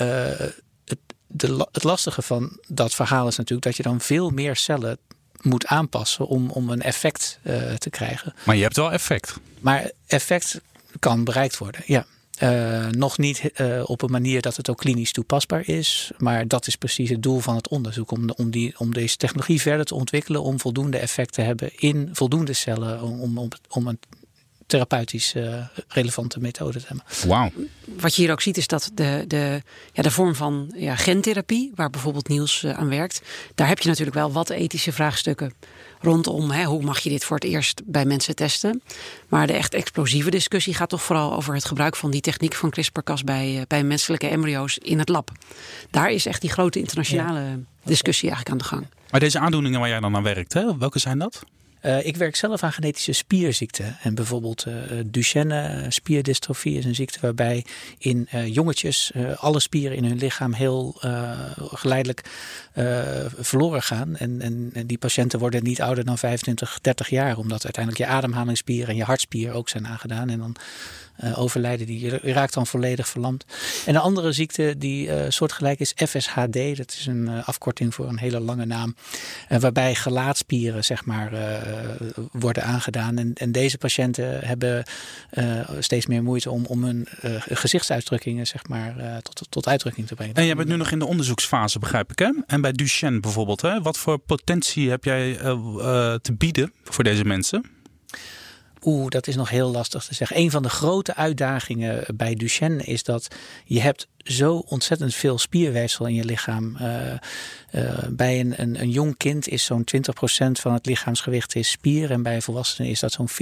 het, 0.85 0.99
de, 1.27 1.67
het 1.71 1.83
lastige 1.83 2.21
van 2.21 2.59
dat 2.67 2.95
verhaal 2.95 3.27
is 3.27 3.35
natuurlijk 3.35 3.67
dat 3.67 3.77
je 3.77 3.83
dan 3.83 4.01
veel 4.01 4.29
meer 4.29 4.55
cellen 4.55 4.97
moet 5.41 5.65
aanpassen 5.65 6.27
om, 6.27 6.49
om 6.49 6.69
een 6.69 6.81
effect 6.81 7.39
uh, 7.43 7.73
te 7.73 7.89
krijgen. 7.89 8.33
Maar 8.45 8.55
je 8.55 8.63
hebt 8.63 8.75
wel 8.75 8.91
effect. 8.91 9.35
Maar 9.59 9.91
effect 10.07 10.61
kan 10.99 11.23
bereikt 11.23 11.57
worden, 11.57 11.81
ja. 11.85 12.05
Uh, 12.43 12.87
nog 12.87 13.17
niet 13.17 13.51
uh, 13.55 13.81
op 13.85 14.01
een 14.01 14.11
manier 14.11 14.41
dat 14.41 14.55
het 14.55 14.69
ook 14.69 14.77
klinisch 14.77 15.11
toepasbaar 15.11 15.67
is. 15.67 16.11
Maar 16.17 16.47
dat 16.47 16.67
is 16.67 16.75
precies 16.75 17.09
het 17.09 17.23
doel 17.23 17.39
van 17.39 17.55
het 17.55 17.67
onderzoek. 17.67 18.11
Om, 18.11 18.29
om, 18.29 18.51
die, 18.51 18.73
om 18.77 18.93
deze 18.93 19.17
technologie 19.17 19.61
verder 19.61 19.85
te 19.85 19.95
ontwikkelen. 19.95 20.43
Om 20.43 20.59
voldoende 20.59 20.97
effect 20.97 21.33
te 21.33 21.41
hebben 21.41 21.71
in 21.75 22.09
voldoende 22.13 22.53
cellen. 22.53 23.01
Om, 23.01 23.37
om, 23.37 23.49
om 23.69 23.87
een 23.87 23.99
therapeutisch 24.69 25.33
uh, 25.35 25.65
relevante 25.87 26.39
methode 26.39 26.79
te 26.79 26.85
hebben. 26.87 27.05
Wauw. 27.27 27.51
Wat 27.99 28.15
je 28.15 28.21
hier 28.21 28.31
ook 28.31 28.41
ziet 28.41 28.57
is 28.57 28.67
dat 28.67 28.91
de, 28.93 29.23
de, 29.27 29.61
ja, 29.93 30.03
de 30.03 30.11
vorm 30.11 30.35
van 30.35 30.73
ja, 30.75 30.95
gentherapie, 30.95 31.71
waar 31.75 31.89
bijvoorbeeld 31.89 32.27
Niels 32.27 32.63
uh, 32.63 32.77
aan 32.77 32.89
werkt, 32.89 33.21
daar 33.55 33.67
heb 33.67 33.79
je 33.79 33.87
natuurlijk 33.87 34.17
wel 34.17 34.31
wat 34.31 34.49
ethische 34.49 34.91
vraagstukken 34.91 35.53
rondom. 36.01 36.51
Hè, 36.51 36.63
hoe 36.63 36.83
mag 36.83 36.99
je 36.99 37.09
dit 37.09 37.23
voor 37.23 37.35
het 37.35 37.45
eerst 37.45 37.81
bij 37.85 38.05
mensen 38.05 38.35
testen? 38.35 38.81
Maar 39.27 39.47
de 39.47 39.53
echt 39.53 39.73
explosieve 39.73 40.29
discussie 40.29 40.73
gaat 40.73 40.89
toch 40.89 41.03
vooral 41.03 41.33
over 41.35 41.53
het 41.53 41.65
gebruik 41.65 41.95
van 41.95 42.11
die 42.11 42.21
techniek 42.21 42.55
van 42.55 42.69
CRISPR-Cas 42.69 43.23
bij, 43.23 43.55
uh, 43.55 43.61
bij 43.67 43.83
menselijke 43.83 44.27
embryo's 44.27 44.77
in 44.77 44.99
het 44.99 45.09
lab. 45.09 45.31
Daar 45.89 46.11
is 46.11 46.25
echt 46.25 46.41
die 46.41 46.49
grote 46.49 46.79
internationale 46.79 47.39
ja. 47.39 47.57
discussie 47.83 48.29
eigenlijk 48.29 48.61
aan 48.61 48.69
de 48.69 48.75
gang. 48.75 48.87
Maar 49.11 49.19
deze 49.19 49.39
aandoeningen 49.39 49.79
waar 49.79 49.89
jij 49.89 49.99
dan 49.99 50.15
aan 50.15 50.23
werkt, 50.23 50.53
hè, 50.53 50.77
welke 50.77 50.99
zijn 50.99 51.19
dat? 51.19 51.43
Uh, 51.81 52.05
ik 52.05 52.15
werk 52.15 52.35
zelf 52.35 52.63
aan 52.63 52.71
genetische 52.73 53.13
spierziekten. 53.13 53.97
En 54.01 54.15
bijvoorbeeld 54.15 54.65
uh, 54.67 54.73
Duchenne 55.05 55.85
spierdystrofie 55.89 56.77
is 56.77 56.85
een 56.85 56.95
ziekte 56.95 57.19
waarbij 57.21 57.65
in 57.97 58.27
uh, 58.33 58.47
jongetjes 58.47 59.11
alle 59.35 59.59
spieren 59.59 59.97
in 59.97 60.03
hun 60.03 60.17
lichaam 60.17 60.53
heel 60.53 60.95
geleidelijk 61.55 62.21
verloren 63.37 63.81
gaan. 63.81 64.15
En, 64.15 64.41
en, 64.41 64.69
en, 64.73 64.87
die 64.87 64.97
patiënten 64.97 65.39
worden 65.39 65.63
niet 65.63 65.81
ouder 65.81 66.05
dan 66.05 66.17
25, 66.17 66.79
30 66.81 67.09
jaar, 67.09 67.37
omdat 67.37 67.63
uiteindelijk 67.63 68.03
je 68.03 68.15
ademhalingsspier 68.15 68.89
en 68.89 68.95
je 68.95 69.03
hartspier 69.03 69.51
ook 69.51 69.69
zijn 69.69 69.87
aangedaan. 69.87 70.29
En 70.29 70.39
dan 70.39 70.55
uh, 71.23 71.39
overlijden 71.39 71.85
die. 71.85 72.17
Raakt 72.33 72.53
dan 72.53 72.67
volledig 72.67 73.07
verlamd. 73.07 73.45
En 73.85 73.95
een 73.95 74.01
andere 74.01 74.31
ziekte 74.31 74.75
die 74.77 75.07
uh, 75.07 75.21
soortgelijk 75.29 75.79
is 75.79 75.93
FSHD. 75.95 76.77
Dat 76.77 76.91
is 76.99 77.05
een 77.05 77.27
uh, 77.29 77.47
afkorting 77.47 77.93
voor 77.93 78.07
een 78.07 78.17
hele 78.17 78.39
lange 78.39 78.65
naam. 78.65 78.95
waarbij 79.49 79.95
gelaatspieren 79.95 80.83
zeg 80.83 81.05
maar 81.05 81.31
worden 82.31 82.63
aangedaan. 82.63 83.17
En, 83.17 83.33
en, 83.33 83.51
deze 83.51 83.77
patiënten 83.77 84.39
hebben 84.45 84.83
steeds 85.79 86.05
meer 86.05 86.23
moeite 86.23 86.49
om, 86.49 86.65
om 86.65 86.83
hun 86.83 87.07
gezichtsuitdrukkingen 87.49 88.47
zeg 88.47 88.67
maar 88.67 89.21
tot, 89.21 89.47
tot 89.49 89.67
uitdrukking 89.67 90.07
te 90.07 90.15
brengen. 90.15 90.35
En 90.35 90.45
jij 90.45 90.55
bent 90.55 90.67
nu 90.67 90.75
nog 90.75 90.91
in 90.91 90.99
de 90.99 91.05
onderzoeksfase 91.05 91.79
begrijp 91.79 92.11
ik 92.11 92.19
hè? 92.19 92.31
En 92.47 92.61
bij 92.61 92.71
Duchenne 92.71 93.19
bijvoorbeeld. 93.19 93.61
Hè? 93.61 93.81
Wat 93.81 93.97
voor 93.97 94.17
potentie 94.17 94.89
heb 94.89 95.03
jij 95.03 95.37
te 96.21 96.33
bieden 96.37 96.73
voor 96.83 97.03
deze 97.03 97.25
mensen? 97.25 97.78
Oeh, 98.83 99.07
dat 99.07 99.27
is 99.27 99.35
nog 99.35 99.49
heel 99.49 99.71
lastig 99.71 100.03
te 100.03 100.15
zeggen. 100.15 100.37
Een 100.37 100.51
van 100.51 100.63
de 100.63 100.69
grote 100.69 101.15
uitdagingen 101.15 102.05
bij 102.15 102.35
Duchenne 102.35 102.83
is 102.83 103.03
dat 103.03 103.27
je 103.65 103.81
hebt 103.81 104.07
zo 104.17 104.55
ontzettend 104.55 105.15
veel 105.15 105.37
spierweefsel 105.37 106.05
in 106.05 106.13
je 106.13 106.25
lichaam. 106.25 106.77
Uh, 106.81 107.13
bij 108.09 108.39
een, 108.39 108.61
een, 108.61 108.81
een, 108.81 108.89
jong 108.89 109.17
kind 109.17 109.47
is 109.47 109.65
zo'n 109.65 109.83
20% 109.95 110.01
van 110.51 110.73
het 110.73 110.85
lichaamsgewicht 110.85 111.55
is 111.55 111.69
spier. 111.69 112.11
En 112.11 112.23
bij 112.23 112.41
volwassenen 112.41 112.91
is 112.91 112.99
dat 112.99 113.11
zo'n 113.11 113.29
40%. 113.29 113.33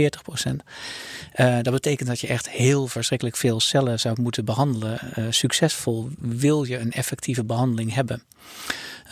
Uh, 1.36 1.58
dat 1.62 1.74
betekent 1.74 2.10
dat 2.10 2.20
je 2.20 2.28
echt 2.28 2.50
heel 2.50 2.88
verschrikkelijk 2.88 3.38
veel 3.38 3.60
cellen 3.60 4.00
zou 4.00 4.22
moeten 4.22 4.46
behandelen. 4.46 5.00
succesvol 5.34 6.10
wil 6.20 6.64
je 6.64 6.78
een 6.78 6.92
effectieve 6.92 7.44
behandeling 7.44 7.94
hebben. 7.94 8.24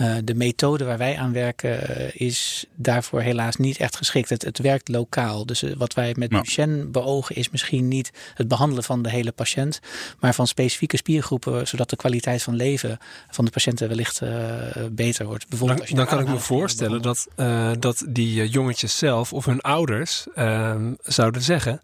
Uh, 0.01 0.15
de 0.23 0.35
methode 0.35 0.83
waar 0.83 0.97
wij 0.97 1.17
aan 1.17 1.33
werken 1.33 1.99
uh, 1.99 2.09
is 2.13 2.65
daarvoor 2.75 3.21
helaas 3.21 3.55
niet 3.55 3.77
echt 3.77 3.95
geschikt. 3.95 4.29
Het, 4.29 4.43
het 4.43 4.57
werkt 4.57 4.87
lokaal. 4.87 5.45
Dus 5.45 5.63
uh, 5.63 5.75
wat 5.77 5.93
wij 5.93 6.13
met 6.17 6.29
nou. 6.29 6.43
Duchenne 6.43 6.85
beogen 6.85 7.35
is 7.35 7.49
misschien 7.49 7.87
niet 7.87 8.11
het 8.33 8.47
behandelen 8.47 8.83
van 8.83 9.01
de 9.01 9.09
hele 9.09 9.31
patiënt, 9.31 9.79
maar 10.19 10.33
van 10.33 10.47
specifieke 10.47 10.97
spiergroepen, 10.97 11.67
zodat 11.67 11.89
de 11.89 11.95
kwaliteit 11.95 12.43
van 12.43 12.55
leven 12.55 12.97
van 13.29 13.45
de 13.45 13.51
patiënten 13.51 13.87
wellicht 13.87 14.21
beter 14.91 15.25
wordt. 15.25 15.49
Bijvoorbeeld 15.49 15.87
dan, 15.87 15.97
dan 15.97 16.05
kan 16.05 16.19
ik 16.19 16.27
me 16.27 16.39
voorstellen 16.39 17.01
dat, 17.01 17.27
dat 17.79 18.05
die 18.07 18.49
jongetjes 18.49 18.97
zelf 18.97 19.33
of 19.33 19.45
hun 19.45 19.61
ouders 19.61 20.25
ehm, 20.35 20.93
zouden 21.03 21.41
zeggen. 21.41 21.81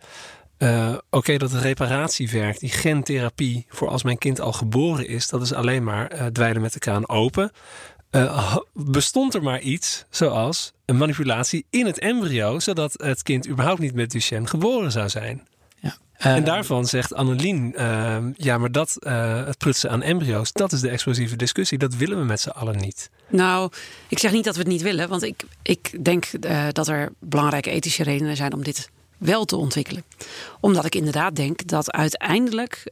Uh, 0.61 0.87
Oké, 0.87 1.01
okay, 1.09 1.37
dat 1.37 1.53
reparatiewerk, 1.53 2.59
die 2.59 2.69
gentherapie 2.69 3.65
voor 3.69 3.87
als 3.87 4.03
mijn 4.03 4.17
kind 4.17 4.39
al 4.39 4.51
geboren 4.51 5.07
is, 5.07 5.27
dat 5.27 5.41
is 5.41 5.53
alleen 5.53 5.83
maar 5.83 6.13
uh, 6.13 6.25
dweilen 6.25 6.61
met 6.61 6.73
de 6.73 6.79
kraan 6.79 7.09
open. 7.09 7.51
Uh, 8.11 8.57
bestond 8.73 9.33
er 9.33 9.43
maar 9.43 9.61
iets 9.61 10.05
zoals 10.09 10.73
een 10.85 10.97
manipulatie 10.97 11.65
in 11.69 11.85
het 11.85 11.99
embryo, 11.99 12.59
zodat 12.59 12.93
het 12.97 13.23
kind 13.23 13.47
überhaupt 13.47 13.79
niet 13.79 13.93
met 13.93 14.11
Duchenne 14.11 14.47
geboren 14.47 14.91
zou 14.91 15.09
zijn. 15.09 15.47
Ja. 15.79 15.97
en 16.17 16.43
daarvan 16.43 16.85
zegt 16.85 17.13
Annelien, 17.13 17.73
ja, 18.37 18.57
maar 18.57 18.71
dat, 18.71 18.97
het 19.45 19.57
prutsen 19.57 19.89
aan 19.89 20.01
embryo's, 20.01 20.51
dat 20.51 20.71
is 20.71 20.81
de 20.81 20.89
explosieve 20.89 21.35
discussie. 21.35 21.77
Dat 21.77 21.95
willen 21.95 22.17
we 22.19 22.23
met 22.25 22.39
z'n 22.39 22.49
allen 22.49 22.77
niet. 22.77 23.09
Nou, 23.27 23.71
ik 24.07 24.19
zeg 24.19 24.31
niet 24.31 24.43
dat 24.43 24.55
we 24.55 24.61
het 24.61 24.69
niet 24.69 24.81
willen, 24.81 25.09
want 25.09 25.23
ik, 25.23 25.43
ik 25.61 26.05
denk 26.05 26.25
dat 26.71 26.87
er 26.87 27.11
belangrijke 27.19 27.69
ethische 27.69 28.03
redenen 28.03 28.35
zijn 28.35 28.53
om 28.53 28.63
dit 28.63 28.89
wel 29.17 29.45
te 29.45 29.55
ontwikkelen. 29.55 30.03
Omdat 30.59 30.85
ik 30.85 30.95
inderdaad 30.95 31.35
denk 31.35 31.67
dat 31.67 31.91
uiteindelijk 31.91 32.83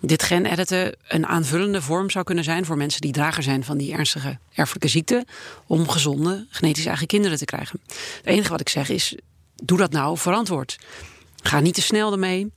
dit 0.00 0.22
gen-editen 0.22 0.96
een 1.08 1.26
aanvullende 1.26 1.82
vorm 1.82 2.10
zou 2.10 2.24
kunnen 2.24 2.44
zijn 2.44 2.64
voor 2.64 2.76
mensen 2.76 3.00
die 3.00 3.12
drager 3.12 3.42
zijn 3.42 3.64
van 3.64 3.78
die 3.78 3.92
ernstige 3.92 4.38
erfelijke 4.52 4.88
ziekte, 4.88 5.26
om 5.66 5.88
gezonde, 5.88 6.46
genetisch 6.50 6.86
eigen 6.86 7.06
kinderen 7.06 7.38
te 7.38 7.44
krijgen. 7.44 7.80
Het 8.16 8.26
enige 8.26 8.50
wat 8.50 8.60
ik 8.60 8.68
zeg 8.68 8.88
is: 8.88 9.16
doe 9.62 9.78
dat 9.78 9.92
nou 9.92 10.18
verantwoord. 10.18 10.78
Ga 11.42 11.60
niet 11.60 11.74
te 11.74 11.82
snel 11.82 12.12
ermee. 12.12 12.52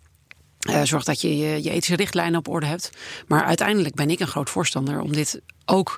Uh, 0.70 0.82
zorg 0.84 1.04
dat 1.04 1.22
je, 1.22 1.38
je 1.38 1.64
je 1.64 1.70
ethische 1.70 1.96
richtlijnen 1.96 2.40
op 2.40 2.48
orde 2.48 2.66
hebt. 2.66 2.90
Maar 3.28 3.44
uiteindelijk 3.44 3.96
ben 3.96 4.10
ik 4.10 4.20
een 4.20 4.28
groot 4.28 4.50
voorstander 4.50 5.02
om 5.02 5.12
dit 5.12 5.42
ook 5.66 5.98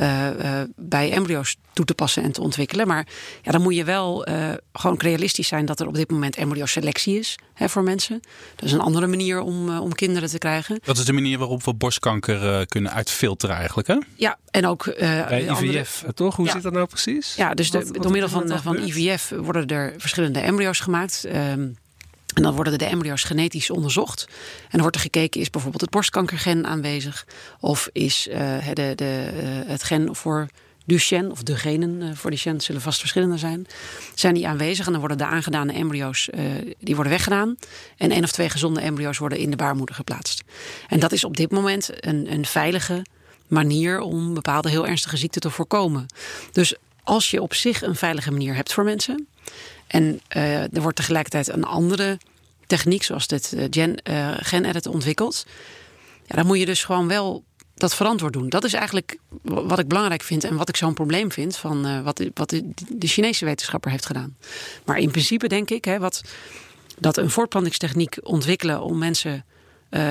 uh, 0.00 0.26
uh, 0.26 0.60
bij 0.76 1.12
embryo's 1.12 1.56
toe 1.72 1.84
te 1.84 1.94
passen 1.94 2.22
en 2.22 2.32
te 2.32 2.40
ontwikkelen. 2.40 2.86
Maar 2.86 3.06
ja, 3.42 3.52
dan 3.52 3.62
moet 3.62 3.74
je 3.74 3.84
wel 3.84 4.28
uh, 4.28 4.50
gewoon 4.72 4.98
realistisch 4.98 5.48
zijn 5.48 5.66
dat 5.66 5.80
er 5.80 5.86
op 5.86 5.94
dit 5.94 6.10
moment 6.10 6.36
embryoselectie 6.36 7.18
is 7.18 7.38
hè, 7.54 7.68
voor 7.68 7.82
mensen. 7.82 8.20
Dat 8.54 8.64
is 8.64 8.72
een 8.72 8.80
andere 8.80 9.06
manier 9.06 9.40
om, 9.40 9.78
om 9.78 9.94
kinderen 9.94 10.28
te 10.28 10.38
krijgen. 10.38 10.78
Dat 10.84 10.98
is 10.98 11.04
de 11.04 11.12
manier 11.12 11.38
waarop 11.38 11.64
we 11.64 11.74
borstkanker 11.74 12.66
kunnen 12.66 12.92
uitfilteren 12.92 13.56
eigenlijk, 13.56 13.88
hè? 13.88 13.96
Ja, 14.16 14.38
en 14.50 14.66
ook... 14.66 14.94
bij 14.98 15.48
IVF, 15.48 16.04
toch? 16.14 16.36
Hoe 16.36 16.46
ja. 16.46 16.52
zit 16.52 16.62
dat 16.62 16.72
nou 16.72 16.86
precies? 16.86 17.34
Ja, 17.34 17.54
dus 17.54 17.70
de, 17.70 17.78
wat, 17.78 18.02
door 18.02 18.10
middel 18.10 18.30
van, 18.30 18.60
van 18.62 18.76
IVF 18.76 19.32
worden 19.36 19.66
er 19.66 19.94
verschillende 19.98 20.40
embryo's 20.40 20.80
gemaakt... 20.80 21.24
Um, 21.34 21.76
en 22.34 22.42
dan 22.42 22.54
worden 22.54 22.78
de 22.78 22.84
embryo's 22.84 23.22
genetisch 23.22 23.70
onderzocht. 23.70 24.24
En 24.62 24.70
dan 24.70 24.80
wordt 24.80 24.96
er 24.96 25.02
gekeken, 25.02 25.40
is 25.40 25.50
bijvoorbeeld 25.50 25.82
het 25.82 25.90
borstkankergen 25.90 26.66
aanwezig? 26.66 27.26
Of 27.60 27.88
is 27.92 28.28
uh, 28.28 28.36
de, 28.72 28.92
de, 28.94 29.30
uh, 29.34 29.70
het 29.70 29.82
gen 29.82 30.14
voor 30.14 30.46
Duchenne, 30.86 31.30
of 31.30 31.42
de 31.42 31.56
genen 31.56 32.00
uh, 32.00 32.14
voor 32.14 32.30
Duchenne 32.30 32.62
zullen 32.62 32.80
vast 32.80 32.98
verschillende 32.98 33.38
zijn. 33.38 33.66
Zijn 34.14 34.34
die 34.34 34.48
aanwezig 34.48 34.86
en 34.86 34.90
dan 34.92 35.00
worden 35.00 35.18
de 35.18 35.26
aangedane 35.26 35.72
embryo's 35.72 36.28
die 36.80 36.94
worden 36.94 37.12
weggedaan. 37.12 37.56
En 37.96 38.10
één 38.10 38.22
of 38.22 38.32
twee 38.32 38.50
gezonde 38.50 38.80
embryo's 38.80 39.18
worden 39.18 39.38
in 39.38 39.50
de 39.50 39.56
baarmoeder 39.56 39.94
geplaatst. 39.94 40.42
En 40.88 41.00
dat 41.00 41.12
is 41.12 41.24
op 41.24 41.36
dit 41.36 41.50
moment 41.50 41.90
een, 42.06 42.32
een 42.32 42.46
veilige 42.46 43.02
manier 43.46 44.00
om 44.00 44.34
bepaalde 44.34 44.68
heel 44.70 44.86
ernstige 44.86 45.16
ziekten 45.16 45.40
te 45.40 45.50
voorkomen. 45.50 46.06
Dus 46.52 46.74
als 47.02 47.30
je 47.30 47.42
op 47.42 47.54
zich 47.54 47.82
een 47.82 47.96
veilige 47.96 48.30
manier 48.30 48.54
hebt 48.54 48.72
voor 48.72 48.84
mensen 48.84 49.28
en 49.86 50.20
uh, 50.36 50.74
er 50.74 50.80
wordt 50.80 50.96
tegelijkertijd 50.96 51.48
een 51.48 51.64
andere 51.64 52.18
techniek, 52.66 53.02
zoals 53.02 53.26
dit 53.26 53.52
uh, 53.54 53.64
gen, 53.70 54.00
uh, 54.10 54.34
gen-edit 54.38 54.86
ontwikkeld. 54.86 55.46
Ja, 56.26 56.36
dan 56.36 56.46
moet 56.46 56.58
je 56.58 56.66
dus 56.66 56.84
gewoon 56.84 57.08
wel 57.08 57.44
dat 57.74 57.94
verantwoord 57.94 58.32
doen. 58.32 58.48
Dat 58.48 58.64
is 58.64 58.72
eigenlijk 58.72 59.18
wat 59.42 59.78
ik 59.78 59.88
belangrijk 59.88 60.22
vind 60.22 60.44
en 60.44 60.56
wat 60.56 60.68
ik 60.68 60.76
zo'n 60.76 60.94
probleem 60.94 61.32
vind 61.32 61.56
van 61.56 62.02
wat, 62.02 62.22
wat 62.34 62.50
de, 62.50 62.70
de, 62.88 63.06
Chinese 63.06 63.44
wetenschapper 63.44 63.90
heeft 63.90 64.06
gedaan. 64.06 64.36
Maar 64.84 64.98
in 64.98 65.10
principe 65.10 65.48
denk 65.48 65.70
ik 65.70 65.84
hè, 65.84 65.98
wat, 65.98 66.22
dat 66.98 67.16
een 67.16 67.30
voortplantingstechniek 67.30 68.16
ontwikkelen 68.22 68.82
om 68.82 68.98
mensen 68.98 69.44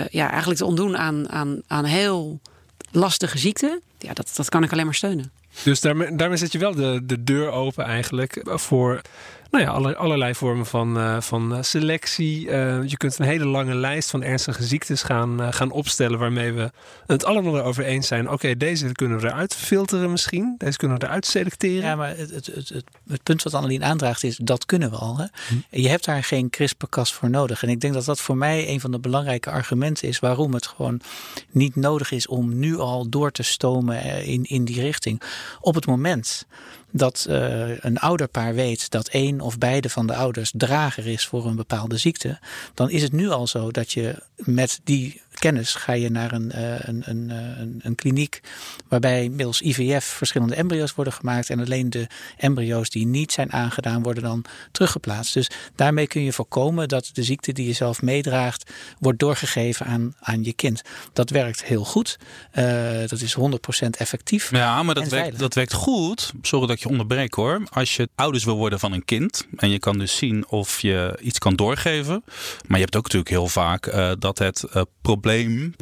ja, 0.10 0.30
eigenlijk 0.30 0.60
te 0.60 0.66
ontdoen 0.66 0.98
aan, 0.98 1.30
aan, 1.30 1.62
aan 1.68 1.86
heel 1.86 2.40
lastige 2.92 3.38
ziekten, 3.38 3.82
ja, 3.98 4.14
dat, 4.14 4.32
dat 4.36 4.50
kan 4.50 4.64
ik 4.64 4.72
alleen 4.72 4.86
maar 4.86 4.96
steunen. 4.96 5.32
Dus 5.64 5.82
daarmee, 5.82 6.16
daarmee 6.16 6.38
zet 6.38 6.52
je 6.52 6.58
wel 6.58 6.76
de, 6.76 7.02
de 7.04 7.24
deur 7.24 7.52
open 7.52 7.86
eigenlijk 7.86 8.42
voor 8.44 9.02
nou 9.54 9.66
ja, 9.66 9.94
allerlei 9.94 10.36
vormen 10.36 10.66
van, 10.66 10.98
uh, 10.98 11.22
van 11.22 11.56
eh, 11.56 11.62
selectie. 11.62 12.46
Uh, 12.46 12.84
je 12.86 12.98
kunt 12.98 13.20
een 13.20 13.26
hele 13.26 13.46
lange 13.46 13.76
lijst 13.76 14.10
van 14.10 14.24
ernstige 14.24 14.64
ziektes 14.64 15.04
gaan, 15.04 15.42
uh, 15.42 15.48
gaan 15.52 15.72
opstellen 15.72 16.20
waarmee 16.20 16.52
we 16.52 16.72
het 17.08 17.26
allemaal 17.26 17.58
erover 17.58 17.84
eens 17.84 18.08
zijn. 18.08 18.30
Oké, 18.30 18.58
deze 18.58 18.92
kunnen 18.92 19.20
we 19.20 19.28
eruit 19.28 19.56
filteren 19.56 20.12
misschien. 20.12 20.56
Deze 20.58 20.78
kunnen 20.78 21.00
we 21.00 21.06
eruit 21.06 21.26
selecteren. 21.26 21.84
Ja, 21.84 21.96
maar 21.96 22.18
het, 22.18 22.30
het, 22.30 22.46
het, 22.46 22.84
het, 23.08 23.24
punt 23.24 23.44
wat 23.44 23.54
Annelien 23.54 23.84
aandraagt 23.84 24.24
is, 24.24 24.38
dat 24.38 24.66
kunnen 24.66 24.90
we 24.90 24.96
al. 24.96 25.18
Hè? 25.18 25.26
Hm. 25.48 25.82
Je 25.82 25.90
hebt 25.90 26.06
daar 26.06 26.24
geen 26.24 26.50
CRISPR-Cas 26.50 27.14
voor 27.14 27.30
nodig. 27.30 27.64
En 27.64 27.70
ik 27.70 27.80
denk 27.80 27.94
dat 27.94 28.06
dat 28.06 28.20
voor 28.20 28.38
mij 28.38 28.70
een 28.70 28.80
van 28.80 28.92
de 28.92 29.00
belangrijke 29.00 29.50
argumenten 29.50 30.08
is 30.08 30.20
waarom 30.20 30.54
het 30.54 30.68
gewoon 30.68 31.02
niet 31.52 31.76
nodig 31.76 32.12
is 32.12 32.28
om 32.28 32.60
nu 32.60 32.78
al 32.78 33.10
door 33.10 33.32
te 33.32 33.44
stomen 33.44 34.26
in, 34.26 34.44
in 34.44 34.66
die 34.66 34.82
richting. 34.82 35.22
Op 35.62 35.76
het 35.76 35.86
moment 35.86 36.46
dat 36.96 37.26
uh, 37.30 37.84
een 37.84 38.00
ouderpaar 38.00 38.54
weet 38.54 38.90
dat 38.90 39.08
één 39.08 39.42
of 39.42 39.58
beide 39.58 39.90
van 39.90 40.08
de 40.08 40.16
ouders 40.16 40.54
drager 40.58 41.08
is 41.08 41.26
voor 41.26 41.46
een 41.46 41.56
bepaalde 41.56 41.98
ziekte, 41.98 42.40
dan 42.74 42.90
is 42.90 43.02
het 43.02 43.12
nu 43.12 43.30
al 43.30 43.48
zo 43.48 43.72
dat 43.72 43.92
je 43.92 44.16
met 44.36 44.80
die 44.84 45.22
kennis 45.40 45.74
ga 45.74 45.94
je 45.94 46.10
naar 46.10 46.32
een, 46.32 46.52
uh, 46.56 46.80
een, 46.80 47.02
een, 47.06 47.30
een, 47.30 47.80
een, 47.84 47.96
kliniek 47.96 48.42
waarbij 48.88 49.30
middels 49.30 49.62
IVF 49.62 50.06
verschillende 50.06 50.56
embryo's 50.56 50.96
worden 50.96 51.14
gemaakt 51.14 51.50
en 51.50 51.60
alleen 51.60 51.90
de 51.90 52.08
embryo's 52.38 52.90
die 52.90 53.06
niet 53.06 53.32
zijn 53.32 53.52
aangedaan 53.54 54.04
worden 54.04 54.24
dan 54.24 54.46
teruggeplaatst. 54.72 55.34
Dus 55.34 55.50
daarmee 55.76 56.08
kun 56.08 56.24
je 56.24 56.34
voorkomen 56.34 56.88
dat 56.88 57.10
de 57.14 57.24
ziekte 57.24 57.52
die 57.52 57.68
je 57.68 57.74
zelf 57.74 58.02
meedraagt 58.02 58.72
wordt 59.00 59.20
doorgegeven 59.20 59.86
aan, 59.86 60.16
aan 60.20 60.44
je 60.44 60.54
kind. 60.54 60.82
Dat 61.14 61.30
werkt 61.30 61.64
heel 61.64 61.86
goed. 61.86 62.18
Uh, 62.54 62.64
dat 63.08 63.22
is 63.22 63.38
100% 63.40 63.40
effectief. 63.98 64.52
Ja, 64.52 64.84
maar 64.84 64.96
dat 64.96 65.08
werkt, 65.08 65.40
dat 65.40 65.54
werkt 65.54 65.74
goed. 65.74 66.32
Sorry 66.42 66.68
dat 66.68 66.82
je 66.82 66.90
onderbreek 66.90 67.34
hoor. 67.34 67.64
Als 67.70 67.96
je 67.96 68.10
ouders 68.16 68.44
wil 68.44 68.58
worden 68.58 68.80
van 68.80 68.92
een 68.92 69.06
kind 69.06 69.48
en 69.56 69.70
je 69.70 69.80
kan 69.80 69.98
dus 69.98 70.16
zien 70.16 70.48
of 70.48 70.80
je 70.80 71.20
iets 71.22 71.40
kan 71.40 71.56
doorgeven. 71.56 72.24
Maar 72.68 72.78
je 72.78 72.84
hebt 72.84 72.96
ook 72.96 73.04
natuurlijk 73.04 73.30
heel 73.30 73.48
vaak 73.48 73.88
uh, 73.88 74.12
dat 74.20 74.38
het 74.38 74.64
probleem 75.02 75.22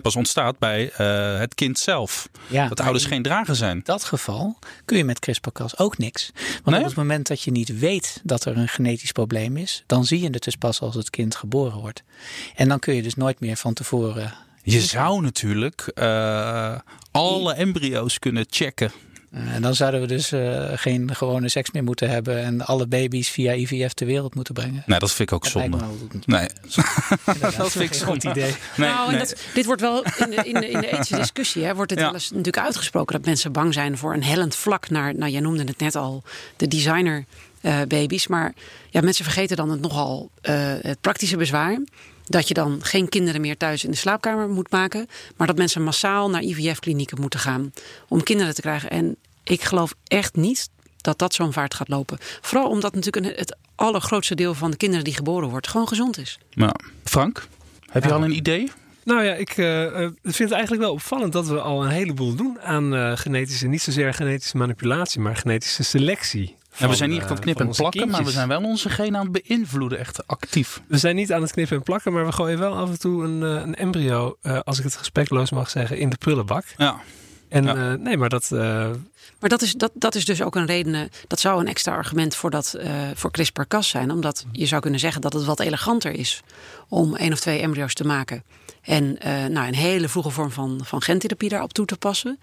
pas 0.01 0.15
ontstaat 0.15 0.59
bij 0.59 0.91
uh, 0.99 1.39
het 1.39 1.55
kind 1.55 1.79
zelf. 1.79 2.29
Ja, 2.47 2.67
dat 2.67 2.79
ouders 2.79 3.05
geen 3.05 3.21
drager 3.21 3.55
zijn. 3.55 3.77
In 3.77 3.81
dat 3.83 4.03
geval 4.03 4.57
kun 4.85 4.97
je 4.97 5.03
met 5.03 5.19
CRISPR-Cas 5.19 5.77
ook 5.77 5.97
niks. 5.97 6.31
Want 6.35 6.65
nee? 6.65 6.79
op 6.79 6.85
het 6.85 6.95
moment 6.95 7.27
dat 7.27 7.41
je 7.41 7.51
niet 7.51 7.79
weet 7.79 8.21
dat 8.23 8.45
er 8.45 8.57
een 8.57 8.67
genetisch 8.67 9.11
probleem 9.11 9.57
is, 9.57 9.83
dan 9.85 10.05
zie 10.05 10.21
je 10.21 10.29
het 10.29 10.43
dus 10.43 10.55
pas 10.55 10.81
als 10.81 10.95
het 10.95 11.09
kind 11.09 11.35
geboren 11.35 11.79
wordt. 11.79 12.03
En 12.55 12.69
dan 12.69 12.79
kun 12.79 12.95
je 12.95 13.01
dus 13.01 13.15
nooit 13.15 13.39
meer 13.39 13.55
van 13.55 13.73
tevoren. 13.73 14.33
Je 14.63 14.81
zou 14.81 15.21
natuurlijk 15.21 15.91
uh, 15.95 16.75
alle 17.11 17.53
embryo's 17.53 18.19
kunnen 18.19 18.45
checken 18.49 18.91
en 19.31 19.55
eh, 19.55 19.61
dan 19.61 19.75
zouden 19.75 20.01
we 20.01 20.07
dus 20.07 20.31
uh, 20.31 20.71
geen 20.75 21.15
gewone 21.15 21.49
seks 21.49 21.71
meer 21.71 21.83
moeten 21.83 22.09
hebben 22.09 22.43
en 22.43 22.65
alle 22.65 22.87
baby's 22.87 23.29
via 23.29 23.53
IVF 23.53 23.93
ter 23.93 24.05
wereld 24.07 24.35
moeten 24.35 24.53
brengen. 24.53 24.83
Nee, 24.85 24.99
dat 24.99 25.11
vind 25.11 25.29
ik 25.29 25.35
ook 25.35 25.45
zonde. 25.45 25.77
Nee, 26.25 26.47
dat 27.57 27.71
vind 27.71 27.83
ik 27.83 27.93
zo'n 27.93 28.15
idee. 28.15 28.55
Nee, 28.77 28.89
nou, 28.89 29.09
nee. 29.09 29.19
Dat, 29.19 29.35
dit 29.53 29.65
wordt 29.65 29.81
wel 29.81 30.03
in 30.03 30.29
de, 30.29 30.35
in 30.35 30.53
de, 30.53 30.69
in 30.69 30.81
de 30.81 30.91
ethische 30.91 31.15
discussie, 31.15 31.63
hè, 31.63 31.75
wordt 31.75 31.91
het 31.91 31.99
ja. 31.99 32.05
wel 32.05 32.13
eens 32.13 32.29
natuurlijk 32.29 32.57
uitgesproken 32.65 33.15
dat 33.15 33.25
mensen 33.25 33.51
bang 33.51 33.73
zijn 33.73 33.97
voor 33.97 34.13
een 34.13 34.23
hellend 34.23 34.55
vlak 34.55 34.89
naar, 34.89 35.15
nou 35.15 35.31
jij 35.31 35.41
noemde 35.41 35.63
het 35.63 35.79
net 35.79 35.95
al, 35.95 36.23
de 36.57 36.67
designer 36.67 37.25
uh, 37.61 37.81
baby's. 37.87 38.27
Maar 38.27 38.53
ja, 38.89 39.01
mensen 39.01 39.25
vergeten 39.25 39.57
dan 39.57 39.69
het 39.69 39.81
nogal 39.81 40.29
uh, 40.41 40.73
het 40.81 41.01
praktische 41.01 41.37
bezwaar 41.37 41.79
dat 42.31 42.47
je 42.47 42.53
dan 42.53 42.79
geen 42.81 43.09
kinderen 43.09 43.41
meer 43.41 43.57
thuis 43.57 43.83
in 43.83 43.91
de 43.91 43.97
slaapkamer 43.97 44.49
moet 44.49 44.71
maken. 44.71 45.07
Maar 45.37 45.47
dat 45.47 45.57
mensen 45.57 45.83
massaal 45.83 46.29
naar 46.29 46.41
IVF-klinieken 46.41 47.21
moeten 47.21 47.39
gaan 47.39 47.73
om 48.07 48.23
kinderen 48.23 48.55
te 48.55 48.61
krijgen. 48.61 48.89
En 48.89 49.15
ik 49.43 49.61
geloof 49.63 49.93
echt 50.07 50.35
niet 50.35 50.69
dat 51.01 51.19
dat 51.19 51.33
zo'n 51.33 51.53
vaart 51.53 51.73
gaat 51.73 51.87
lopen. 51.87 52.17
Vooral 52.41 52.69
omdat 52.69 52.95
natuurlijk 52.95 53.37
het 53.39 53.55
allergrootste 53.75 54.35
deel 54.35 54.53
van 54.53 54.71
de 54.71 54.77
kinderen 54.77 55.03
die 55.05 55.13
geboren 55.13 55.49
wordt 55.49 55.67
gewoon 55.67 55.87
gezond 55.87 56.17
is. 56.17 56.39
Nou, 56.53 56.71
Frank, 57.03 57.47
heb 57.89 58.03
je 58.03 58.09
Ja. 58.09 58.15
al 58.15 58.23
een 58.23 58.35
idee? 58.35 58.71
Nou 59.03 59.23
ja, 59.23 59.33
ik 59.33 59.49
eh, 59.57 59.85
eh, 59.85 60.11
vind 60.23 60.37
het 60.37 60.51
eigenlijk 60.51 60.81
wel 60.81 60.91
opvallend 60.91 61.33
dat 61.33 61.47
we 61.47 61.61
al 61.61 61.83
een 61.83 61.89
heleboel 61.89 62.35
doen 62.35 62.61
aan 62.61 62.95
eh, 62.95 63.11
genetische, 63.17 63.67
niet 63.67 63.81
zozeer 63.81 64.13
genetische 64.13 64.57
manipulatie, 64.57 65.21
maar 65.21 65.35
genetische 65.35 65.83
selectie. 65.83 66.55
We 66.89 66.95
zijn 66.95 67.09
niet 67.09 67.19
aan 67.21 67.25
eh, 67.25 67.31
het 67.31 67.39
knippen 67.39 67.65
en 67.67 67.75
plakken, 67.75 68.09
maar 68.09 68.23
we 68.23 68.31
zijn 68.31 68.47
wel 68.47 68.61
onze 68.63 68.89
genen 68.89 69.19
aan 69.19 69.27
het 69.33 69.43
beïnvloeden, 69.45 69.99
echt 69.99 70.27
actief. 70.27 70.81
We 70.87 70.97
zijn 70.97 71.15
niet 71.15 71.31
aan 71.33 71.41
het 71.41 71.51
knippen 71.51 71.77
en 71.77 71.83
plakken, 71.83 72.13
maar 72.13 72.25
we 72.25 72.31
gooien 72.31 72.59
wel 72.59 72.75
af 72.77 72.89
en 72.89 72.99
toe 72.99 73.23
een, 73.23 73.43
eh, 73.43 73.61
een 73.63 73.75
embryo, 73.75 74.37
eh, 74.41 74.59
als 74.63 74.77
ik 74.77 74.83
het 74.83 74.97
respectloos 74.97 75.51
mag 75.51 75.69
zeggen, 75.69 75.97
in 75.97 76.09
de 76.09 76.17
prullenbak. 76.17 76.65
Ja. 76.77 76.99
En 77.49 77.63
Ja. 77.63 77.75
eh, 77.91 77.97
nee, 77.99 78.17
maar 78.17 78.29
dat. 78.29 78.51
eh, 78.51 78.89
Maar 79.39 79.49
dat 79.49 79.61
is, 79.61 79.73
dat, 79.73 79.91
dat 79.93 80.15
is 80.15 80.25
dus 80.25 80.41
ook 80.41 80.55
een 80.55 80.65
reden, 80.65 80.93
eh, 80.95 81.01
dat 81.27 81.39
zou 81.39 81.59
een 81.61 81.67
extra 81.67 81.93
argument 81.93 82.35
voor, 82.35 82.49
dat, 82.49 82.73
eh, 82.73 82.91
voor 83.15 83.31
CRISPR-Cas 83.31 83.87
zijn. 83.89 84.11
Omdat 84.11 84.45
je 84.51 84.65
zou 84.65 84.81
kunnen 84.81 84.99
zeggen 84.99 85.21
dat 85.21 85.33
het 85.33 85.45
wat 85.45 85.59
eleganter 85.59 86.11
is 86.11 86.41
om 86.87 87.15
één 87.15 87.31
of 87.33 87.39
twee 87.39 87.59
embryo's 87.59 87.93
te 87.93 88.03
maken. 88.03 88.43
En 88.81 89.19
eh, 89.19 89.45
nou, 89.45 89.67
een 89.67 89.75
hele 89.75 90.09
vroege 90.09 90.29
vorm 90.29 90.51
van, 90.51 90.79
van 90.83 91.01
gentherapie 91.01 91.49
daarop 91.49 91.73
toe 91.73 91.85
te 91.85 91.97
passen. 91.97 92.39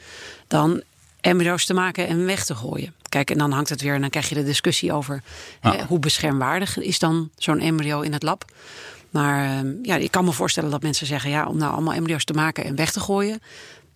Dan 0.47 0.83
embryo's 1.21 1.65
te 1.65 1.75
maken 1.75 2.07
en 2.09 2.25
weg 2.25 2.45
te 2.45 2.55
gooien. 2.55 2.95
Kijk, 3.09 3.31
en 3.31 3.39
dan 3.39 3.53
hangt 3.53 3.69
het 3.69 3.81
weer 3.81 3.95
en 3.95 4.01
dan 4.01 4.11
krijg 4.11 4.29
je 4.29 4.35
de 4.35 4.45
discussie 4.45 4.93
over 4.93 5.23
Ja. 5.63 5.77
eh, 5.77 5.85
hoe 5.87 5.99
beschermwaardig 5.99 6.79
is 6.79 6.99
dan 6.99 7.31
zo'n 7.37 7.61
embryo 7.61 8.01
in 8.01 8.13
het 8.13 8.23
lab. 8.23 8.45
Maar 9.11 9.45
eh, 9.65 9.71
ja, 9.83 9.97
ik 9.97 10.11
kan 10.11 10.25
me 10.25 10.33
voorstellen 10.33 10.71
dat 10.71 10.83
mensen 10.83 11.07
zeggen: 11.07 11.31
ja, 11.31 11.47
om 11.47 11.57
nou 11.57 11.73
allemaal 11.73 11.95
embryo's 11.95 12.25
te 12.25 12.33
maken 12.33 12.65
en 12.65 12.75
weg 12.77 12.93
te 12.93 13.01
gooien. 13.01 13.41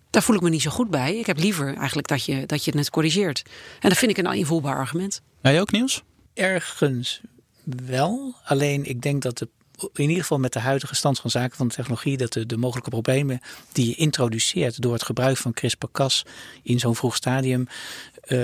Daar 0.09 0.23
voel 0.23 0.35
ik 0.35 0.41
me 0.41 0.49
niet 0.49 0.61
zo 0.61 0.71
goed 0.71 0.89
bij. 0.89 1.17
Ik 1.17 1.25
heb 1.25 1.37
liever 1.39 1.75
eigenlijk 1.75 2.07
dat 2.07 2.25
je, 2.25 2.45
dat 2.45 2.65
je 2.65 2.77
het 2.77 2.89
corrigeert. 2.89 3.43
En 3.79 3.89
dat 3.89 3.97
vind 3.97 4.17
ik 4.17 4.25
een 4.25 4.33
invoelbaar 4.33 4.75
argument. 4.75 5.21
Jij 5.41 5.61
ook, 5.61 5.71
Niels? 5.71 6.03
Ergens 6.33 7.21
wel. 7.63 8.35
Alleen 8.43 8.85
ik 8.85 9.01
denk 9.01 9.21
dat 9.21 9.37
de, 9.37 9.47
in 9.93 10.03
ieder 10.07 10.21
geval 10.21 10.39
met 10.39 10.53
de 10.53 10.59
huidige 10.59 10.95
stand 10.95 11.19
van 11.19 11.29
zaken 11.29 11.57
van 11.57 11.67
de 11.67 11.73
technologie, 11.75 12.17
dat 12.17 12.33
de, 12.33 12.45
de 12.45 12.57
mogelijke 12.57 12.89
problemen 12.89 13.39
die 13.71 13.87
je 13.87 13.95
introduceert 13.95 14.81
door 14.81 14.93
het 14.93 15.03
gebruik 15.03 15.37
van 15.37 15.53
CRISPR-Cas 15.53 16.25
in 16.63 16.79
zo'n 16.79 16.95
vroeg 16.95 17.15
stadium 17.15 17.67
eh, 18.21 18.39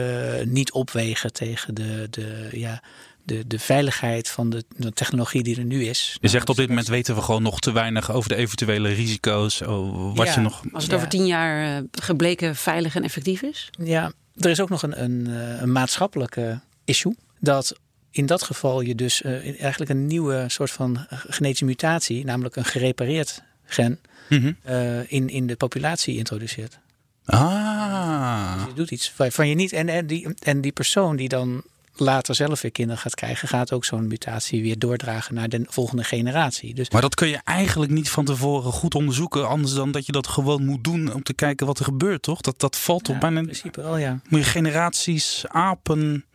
niet 0.45 0.71
opwegen 0.71 1.33
tegen 1.33 1.73
de, 1.75 2.07
de, 2.09 2.47
ja, 2.51 2.83
de, 3.23 3.47
de 3.47 3.59
veiligheid 3.59 4.29
van 4.29 4.49
de, 4.49 4.63
de 4.77 4.91
technologie 4.91 5.43
die 5.43 5.57
er 5.57 5.63
nu 5.65 5.85
is. 5.85 6.17
Je 6.21 6.27
zegt 6.27 6.49
op 6.49 6.55
dit 6.55 6.67
moment 6.67 6.87
weten 6.87 7.15
we 7.15 7.21
gewoon 7.21 7.43
nog 7.43 7.59
te 7.59 7.71
weinig 7.71 8.11
over 8.11 8.29
de 8.29 8.35
eventuele 8.35 8.89
risico's. 8.89 9.61
oh, 9.61 10.15
Wat 10.15 10.27
Ja. 10.27 10.33
je 10.33 10.39
nog. 10.39 10.63
Als 10.73 10.83
het 10.83 10.91
Ja. 10.91 10.97
over 10.97 11.09
tien 11.09 11.25
jaar 11.25 11.77
eh, 11.77 11.83
gebleken 11.91 12.55
veilig 12.55 12.95
en 12.95 13.03
effectief 13.03 13.41
is. 13.41 13.69
Ja, 13.83 14.11
er 14.37 14.49
is 14.49 14.59
ook 14.61 14.69
nog 14.69 14.83
een, 14.83 15.03
een, 15.03 15.27
eh, 15.27 15.61
een 15.61 15.71
maatschappelijke 15.71 16.59
issue. 16.85 17.15
Dat 17.39 17.79
in 18.11 18.25
dat 18.25 18.43
geval 18.43 18.81
je 18.81 18.95
dus 18.95 19.21
eh, 19.21 19.61
eigenlijk 19.61 19.91
een 19.91 20.07
nieuwe 20.07 20.45
soort 20.47 20.71
van 20.71 21.05
genetische 21.09 21.65
mutatie, 21.65 22.25
namelijk 22.25 22.55
een 22.55 22.65
gerepareerd 22.65 23.43
gen, 23.65 23.99
Mhm. 24.29 24.51
eh, 24.63 25.11
in, 25.11 25.29
in 25.29 25.47
de 25.47 25.55
populatie 25.55 26.17
introduceert. 26.17 26.79
Ah. 27.25 28.53
Dus 28.53 28.63
je 28.67 28.73
doet 28.73 28.91
iets 28.91 29.13
waarvan 29.15 29.47
je 29.47 29.55
niet. 29.55 29.73
En, 29.73 29.89
en, 29.89 30.07
die, 30.07 30.27
en 30.39 30.61
die 30.61 30.71
persoon 30.71 31.15
die 31.15 31.29
dan 31.29 31.63
later 31.95 32.35
zelf 32.35 32.61
weer 32.61 32.71
kinderen 32.71 33.01
gaat 33.01 33.15
krijgen, 33.15 33.47
gaat 33.47 33.71
ook 33.71 33.85
zo'n 33.85 34.07
mutatie 34.07 34.61
weer 34.61 34.79
doordragen 34.79 35.33
naar 35.35 35.49
de 35.49 35.65
volgende 35.67 36.03
generatie. 36.03 36.73
Dus 36.73 36.89
Maar 36.89 37.01
dat 37.01 37.15
kun 37.15 37.27
je 37.27 37.39
eigenlijk 37.43 37.91
niet 37.91 38.09
van 38.09 38.25
tevoren 38.25 38.71
goed 38.71 38.95
onderzoeken. 38.95 39.47
Anders 39.47 39.73
dan 39.73 39.91
dat 39.91 40.05
je 40.05 40.11
dat 40.11 40.27
gewoon 40.27 40.65
moet 40.65 40.83
doen 40.83 41.13
om 41.13 41.23
te 41.23 41.33
kijken 41.33 41.65
wat 41.65 41.79
er 41.79 41.85
gebeurt, 41.85 42.21
toch? 42.21 42.41
Dat, 42.41 42.59
dat 42.59 42.77
valt 42.77 43.07
ja, 43.07 43.13
op 43.13 43.19
bijna. 43.19 43.37
in 43.39 43.43
principe 43.45 43.81
wel, 43.81 43.97
ja. 43.97 44.19
Moet 44.29 44.39
je 44.39 44.45
generaties 44.49 45.43
apen. 45.47 46.25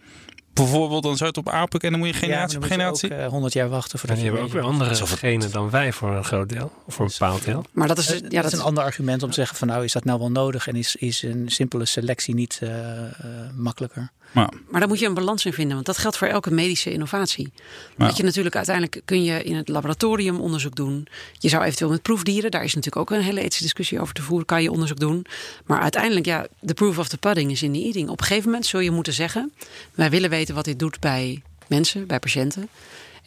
Bijvoorbeeld, 0.55 1.03
dan 1.03 1.17
zou 1.17 1.29
het 1.29 1.39
op 1.39 1.49
apen 1.49 1.79
kennen. 1.79 2.01
Dan 2.01 2.09
moet 2.09 2.19
je 2.19 2.27
generatie 2.27 2.59
ja, 2.59 2.65
op 2.65 2.69
dan 2.69 2.79
generatie. 2.79 3.13
ook 3.13 3.19
eh, 3.19 3.27
100 3.27 3.53
jaar 3.53 3.69
wachten 3.69 3.93
en 3.93 3.99
voordat 3.99 4.17
die 4.17 4.27
je 4.27 4.33
hebben 4.33 4.49
ook 4.49 4.55
weer 4.55 4.71
andere 4.71 5.07
genen 5.17 5.51
dan 5.51 5.71
wij 5.71 5.93
voor 5.93 6.11
een 6.17 6.25
groot 6.25 6.49
deel. 6.49 6.73
Of 6.87 6.95
voor 6.95 7.05
een 7.05 7.11
bepaald 7.19 7.45
deel. 7.45 7.65
Maar 7.73 7.89
dat 7.89 7.99
is, 7.99 8.13
Eh, 8.13 8.21
ja, 8.21 8.29
dat 8.29 8.43
dat 8.43 8.53
is 8.53 8.59
een 8.59 8.65
ander 8.65 8.85
argument 8.85 9.23
om 9.23 9.29
te 9.29 9.35
zeggen 9.35 9.57
van 9.57 9.69
nou 9.69 9.85
is 9.85 9.93
dat 9.93 10.05
nou 10.05 10.19
wel 10.19 10.31
nodig 10.31 10.67
en 10.69 10.77
is, 10.77 10.97
is 10.97 11.23
een 11.23 11.45
simpele 11.49 11.85
selectie 11.85 12.35
niet 12.35 12.59
eh, 12.63 13.05
eh, 13.05 13.11
makkelijker. 13.57 14.11
Maar, 14.33 14.53
Maar 14.71 14.81
daar 14.81 14.89
moet 14.89 14.99
je 14.99 15.07
een 15.07 15.15
balans 15.15 15.45
in 15.45 15.53
vinden, 15.53 15.75
want 15.75 15.87
dat 15.87 15.99
geldt 15.99 16.17
voor 16.17 16.27
elke 16.27 16.51
medische 16.51 16.93
innovatie. 16.93 17.53
Ja. 17.97 18.07
Dat 18.07 18.17
je 18.17 18.23
natuurlijk 18.23 18.57
uiteindelijk 18.57 19.01
kun 19.05 19.25
je 19.25 19.43
in 19.43 19.57
het 19.57 19.69
laboratorium 19.69 20.41
onderzoek 20.41 20.77
doen. 20.77 21.07
Je 21.39 21.49
zou 21.49 21.65
eventueel 21.65 21.91
met 21.91 22.03
proefdieren, 22.03 22.51
daar 22.51 22.65
is 22.65 22.75
natuurlijk 22.75 23.11
ook 23.11 23.19
een 23.19 23.25
hele 23.25 23.41
ethische 23.41 23.63
discussie 23.63 24.01
over 24.01 24.15
te 24.15 24.23
voeren, 24.23 24.47
kan 24.47 24.63
je 24.63 24.71
onderzoek 24.71 24.99
doen. 25.01 25.27
Maar 25.67 25.81
uiteindelijk, 25.81 26.27
ja, 26.27 26.47
de 26.61 26.75
proof 26.75 26.99
of 26.99 27.09
the 27.09 27.17
pudding 27.17 27.51
is 27.51 27.63
in 27.63 27.73
the 27.73 27.83
eating. 27.83 28.09
Op 28.09 28.21
een 28.21 28.27
gegeven 28.27 28.49
moment 28.51 28.67
zul 28.67 28.81
je 28.81 28.91
moeten 28.91 29.13
zeggen, 29.13 29.53
wij 29.95 30.11
willen 30.11 30.31
weten 30.31 30.44
wat 30.53 30.65
dit 30.65 30.79
doet 30.79 31.01
bij 31.01 31.43
mensen, 31.67 32.07
bij 32.07 32.19
patiënten. 32.19 32.69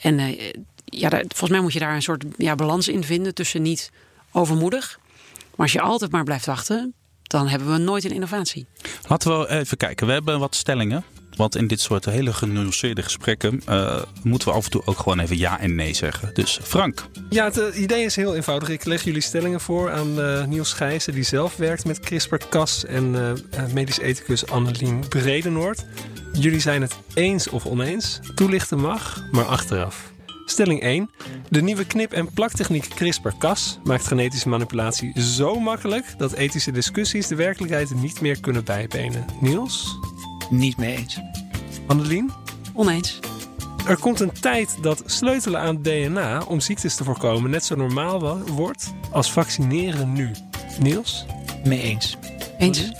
En 0.01 0.19
eh, 0.19 0.53
ja, 0.85 1.09
daar- 1.09 1.23
volgens 1.27 1.49
mij 1.51 1.61
moet 1.61 1.73
je 1.73 1.79
daar 1.79 1.95
een 1.95 2.01
soort 2.01 2.23
ja, 2.37 2.55
balans 2.55 2.87
in 2.87 3.03
vinden 3.03 3.33
tussen 3.33 3.61
niet 3.61 3.91
overmoedig. 4.31 4.99
Maar 5.35 5.65
als 5.65 5.71
je 5.73 5.81
altijd 5.81 6.11
maar 6.11 6.23
blijft 6.23 6.45
wachten, 6.45 6.93
dan 7.23 7.47
hebben 7.47 7.71
we 7.71 7.77
nooit 7.77 8.03
een 8.05 8.11
innovatie. 8.11 8.65
laten 9.07 9.39
we 9.39 9.49
even 9.49 9.77
kijken. 9.77 10.07
We 10.07 10.13
hebben 10.13 10.39
wat 10.39 10.55
stellingen. 10.55 11.03
Want 11.35 11.55
in 11.55 11.67
dit 11.67 11.79
soort 11.81 12.05
hele 12.05 12.33
genuanceerde 12.33 13.03
gesprekken 13.03 13.61
eh, 13.65 14.01
moeten 14.23 14.47
we 14.47 14.53
af 14.53 14.63
en 14.63 14.69
toe 14.71 14.81
ook 14.85 14.97
gewoon 14.99 15.19
even 15.19 15.37
ja 15.37 15.59
en 15.59 15.75
nee 15.75 15.93
zeggen. 15.93 16.29
Dus 16.33 16.59
Frank, 16.63 17.05
Ja, 17.29 17.43
het 17.45 17.57
eh, 17.57 17.81
idee 17.81 18.03
is 18.05 18.15
heel 18.15 18.35
eenvoudig. 18.35 18.69
Ik 18.69 18.85
leg 18.85 19.03
jullie 19.03 19.21
stellingen 19.21 19.61
voor 19.61 19.91
aan 19.91 20.21
eh, 20.21 20.45
Niels 20.45 20.73
Gijzen, 20.73 21.13
die 21.13 21.23
zelf 21.23 21.55
werkt 21.55 21.85
met 21.85 21.99
CRISPR-Cas 21.99 22.85
en 22.85 23.11
medisch 23.73 23.99
ethicus 23.99 24.47
Annelien 24.47 25.07
Bredenoord. 25.07 25.85
Jullie 26.39 26.59
zijn 26.59 26.81
het 26.81 26.97
eens 27.13 27.49
of 27.49 27.65
oneens. 27.65 28.19
Toelichten 28.35 28.79
mag, 28.79 29.23
maar 29.31 29.45
achteraf. 29.45 30.11
Stelling 30.45 30.81
1. 30.81 31.09
De 31.49 31.61
nieuwe 31.61 31.85
knip- 31.85 32.11
en 32.11 32.33
plaktechniek 32.33 32.87
CRISPR-Cas 32.87 33.79
maakt 33.83 34.07
genetische 34.07 34.49
manipulatie 34.49 35.21
zo 35.21 35.59
makkelijk 35.59 36.13
dat 36.17 36.33
ethische 36.33 36.71
discussies 36.71 37.27
de 37.27 37.35
werkelijkheid 37.35 37.95
niet 37.95 38.21
meer 38.21 38.39
kunnen 38.39 38.63
bijbenen. 38.63 39.25
Niels? 39.41 39.97
Niet 40.49 40.77
mee 40.77 40.95
eens. 40.95 41.19
Annelien? 41.87 42.31
Oneens. 42.73 43.19
Er 43.87 43.99
komt 43.99 44.19
een 44.19 44.39
tijd 44.39 44.77
dat 44.81 45.03
sleutelen 45.05 45.59
aan 45.59 45.81
DNA 45.81 46.41
om 46.47 46.59
ziektes 46.59 46.95
te 46.95 47.03
voorkomen 47.03 47.49
net 47.49 47.65
zo 47.65 47.75
normaal 47.75 48.39
wordt 48.39 48.93
als 49.11 49.31
vaccineren 49.31 50.13
nu. 50.13 50.31
Niels? 50.79 51.25
Mee 51.63 51.81
eens. 51.81 52.17
Eens. 52.57 52.91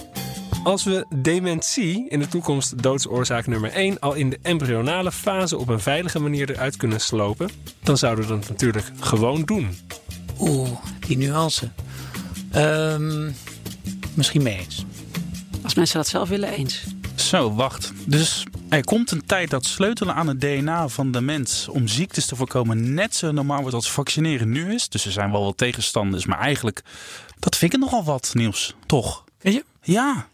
Als 0.68 0.84
we 0.84 1.06
dementie, 1.16 2.10
in 2.10 2.20
de 2.20 2.28
toekomst 2.28 2.84
doodsoorzaak 2.84 3.48
nummer 3.48 3.72
1, 3.72 4.00
al 4.00 4.14
in 4.14 4.30
de 4.30 4.40
embryonale 4.42 5.12
fase 5.12 5.58
op 5.58 5.68
een 5.68 5.80
veilige 5.80 6.20
manier 6.20 6.50
eruit 6.50 6.78
kunnen 6.78 7.00
slopen, 7.00 7.50
dan 7.84 7.98
zouden 7.98 8.28
we 8.28 8.32
dat 8.32 8.50
natuurlijk 8.50 8.92
gewoon 9.00 9.44
doen. 9.44 9.78
Oeh, 10.40 10.70
die 11.00 11.18
nuance. 11.18 11.70
Ehm, 12.52 13.32
misschien 14.14 14.44
mee 14.44 14.58
eens. 14.58 14.86
Als 15.64 15.74
mensen 15.74 15.98
dat 15.98 16.08
zelf 16.08 16.30
willen, 16.30 16.50
eens. 16.50 16.84
Zo, 17.16 17.54
wacht. 17.54 17.92
Dus 18.06 18.44
er 18.70 18.84
komt 18.84 19.12
een 19.12 19.26
tijd 19.26 19.50
dat 19.50 19.66
sleutelen 19.66 20.16
aan 20.16 20.28
het 20.28 20.42
DNA 20.42 20.88
van 20.88 21.12
de 21.12 21.22
mens 21.22 21.68
om 21.68 21.88
ziektes 21.88 22.26
te 22.26 22.36
voorkomen 22.36 22.94
net 22.94 23.16
zo 23.16 23.32
normaal 23.32 23.62
wordt 23.62 23.76
als 23.76 23.92
vaccineren 23.92 24.50
nu 24.50 24.74
is. 24.74 24.90
Dus 24.90 25.06
er 25.06 25.12
zijn 25.12 25.32
wel 25.32 25.44
wat 25.44 25.58
tegenstanders, 25.58 26.26
maar 26.26 26.40
eigenlijk, 26.40 26.84
dat 27.40 27.56
vind 27.58 27.74
ik 27.74 27.80
nogal 27.80 28.04
wat, 28.04 28.32
Niels. 28.34 28.76
Toch? 28.86 29.24
Weet 29.40 29.54
je? 29.54 29.66
Ja, 29.82 30.28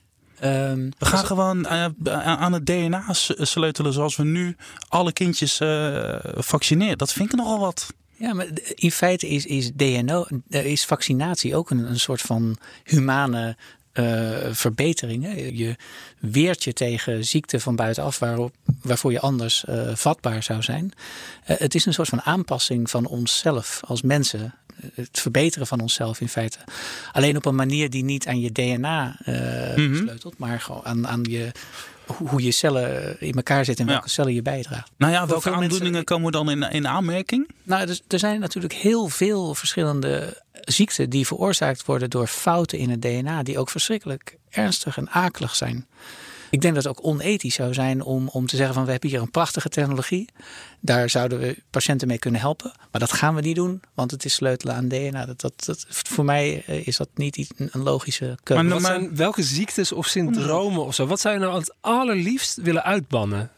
Ehm, 0.43 0.89
we 0.97 1.05
gaan 1.05 1.25
gewoon 1.25 1.65
eh, 1.65 1.85
aan 2.23 2.53
het 2.53 2.65
DNA 2.65 3.03
sleutelen 3.37 3.93
zoals 3.93 4.15
we 4.15 4.23
nu 4.23 4.55
alle 4.87 5.13
kindjes 5.13 5.59
eh, 5.59 6.15
vaccineren. 6.23 6.97
Dat 6.97 7.13
vind 7.13 7.31
ik 7.31 7.37
nogal 7.37 7.59
wat. 7.59 7.93
Ja, 8.17 8.33
maar 8.33 8.47
in 8.75 8.91
feite 8.91 9.27
is, 9.27 9.45
is 9.45 9.71
DNO, 9.75 10.25
eh, 10.49 10.65
is 10.65 10.85
vaccinatie 10.85 11.55
ook 11.55 11.69
een, 11.69 11.89
een 11.89 11.99
soort 11.99 12.21
van 12.21 12.57
humane 12.83 13.57
verbetering. 14.51 15.23
Hè? 15.23 15.31
Je 15.53 15.75
weert 16.19 16.63
je 16.63 16.73
tegen 16.73 17.25
ziekten 17.25 17.61
van 17.61 17.75
buitenaf 17.75 18.19
waarop, 18.19 18.55
waarvoor 18.81 19.11
je 19.11 19.19
anders 19.19 19.63
vatbaar 19.93 20.43
zou 20.43 20.61
zijn. 20.61 20.91
Het 21.43 21.75
is 21.75 21.85
een 21.85 21.93
soort 21.93 22.09
van 22.09 22.21
aanpassing 22.21 22.89
van 22.89 23.05
onszelf 23.05 23.79
als 23.85 24.01
mensen. 24.01 24.53
Het 24.93 25.19
verbeteren 25.19 25.67
van 25.67 25.79
onszelf 25.81 26.21
in 26.21 26.29
feite. 26.29 26.57
Alleen 27.11 27.35
op 27.37 27.45
een 27.45 27.55
manier 27.55 27.89
die 27.89 28.03
niet 28.03 28.27
aan 28.27 28.39
je 28.39 28.51
DNA 28.51 29.15
eh, 29.25 29.33
Mhm. 29.75 29.95
sleutelt, 29.95 30.37
maar 30.37 30.61
gewoon 30.61 30.85
aan, 30.85 31.07
aan 31.07 31.23
je, 31.29 31.51
hoe 32.05 32.43
je 32.43 32.51
cellen 32.51 33.19
in 33.21 33.33
elkaar 33.33 33.65
zitten 33.65 33.85
en 33.85 33.91
Ja. 33.91 33.97
welke 33.97 34.13
cellen 34.13 34.33
je 34.33 34.41
bijdraagt. 34.41 34.91
Nou 34.97 35.11
ja, 35.11 35.27
welke 35.27 35.49
mensen- 35.49 35.63
aandoeningen 35.63 36.03
komen 36.03 36.31
dan 36.31 36.49
in, 36.49 36.61
in 36.63 36.87
aanmerking? 36.87 37.49
Nou, 37.63 37.85
dus, 37.85 38.01
er 38.07 38.19
zijn 38.19 38.39
natuurlijk 38.39 38.73
heel 38.73 39.07
veel 39.07 39.55
verschillende 39.55 40.41
ziekten 40.61 41.09
die 41.09 41.27
veroorzaakt 41.27 41.85
worden 41.85 42.09
door 42.09 42.27
fouten 42.27 42.77
in 42.77 42.89
het 42.89 43.01
DNA, 43.01 43.43
die 43.43 43.57
ook 43.59 43.69
verschrikkelijk 43.69 44.37
ernstig 44.49 44.97
en 44.97 45.09
akelig 45.09 45.55
zijn. 45.55 45.87
Ik 46.53 46.61
denk 46.61 46.75
dat 46.75 46.83
het 46.83 46.97
ook 46.97 47.05
onethisch 47.05 47.55
zou 47.55 47.73
zijn 47.73 48.01
om, 48.03 48.27
om 48.27 48.45
te 48.47 48.55
zeggen 48.55 48.75
van 48.75 48.85
we 48.85 48.91
hebben 48.91 49.09
hier 49.09 49.21
een 49.21 49.31
prachtige 49.31 49.69
technologie. 49.69 50.29
Daar 50.79 51.09
zouden 51.09 51.39
we 51.39 51.57
patiënten 51.69 52.07
mee 52.07 52.19
kunnen 52.19 52.41
helpen. 52.41 52.71
Maar 52.91 53.01
dat 53.01 53.11
gaan 53.11 53.35
we 53.35 53.41
niet 53.41 53.55
doen, 53.55 53.81
want 53.93 54.11
het 54.11 54.25
is 54.25 54.33
sleutelen 54.33 54.75
aan 54.75 54.87
DNA. 54.87 55.25
Dat, 55.25 55.41
dat, 55.41 55.53
dat, 55.65 55.85
voor 55.89 56.25
mij 56.25 56.63
eh, 56.65 56.87
is 56.87 56.97
dat 56.97 57.09
niet 57.15 57.37
iets- 57.37 57.49
een 57.57 57.81
logische 57.83 58.37
keuze. 58.43 58.63
Maar, 58.63 58.79
zijn, 58.81 59.15
welke 59.15 59.43
ziektes 59.43 59.91
of 59.91 60.07
syndromen 60.07 60.85
of 60.85 60.95
zo? 60.95 61.05
Wat 61.05 61.19
zou 61.19 61.33
je 61.33 61.39
nou 61.39 61.57
het 61.59 61.75
allerliefst 61.81 62.57
willen 62.61 62.83
uitbannen 62.83 63.51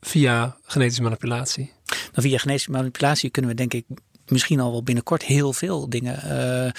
via 0.00 0.56
genetische 0.62 1.02
manipulatie? 1.02 1.72
Nou, 1.86 2.28
via 2.28 2.38
genetische 2.38 2.70
manipulatie 2.70 3.30
kunnen 3.30 3.50
we 3.50 3.56
denk 3.56 3.74
ik 3.74 3.84
misschien 4.26 4.60
al 4.60 4.70
wel 4.70 4.82
binnenkort 4.82 5.24
heel 5.24 5.52
veel 5.52 5.88
dingen. 5.88 6.22
eh, 6.22 6.70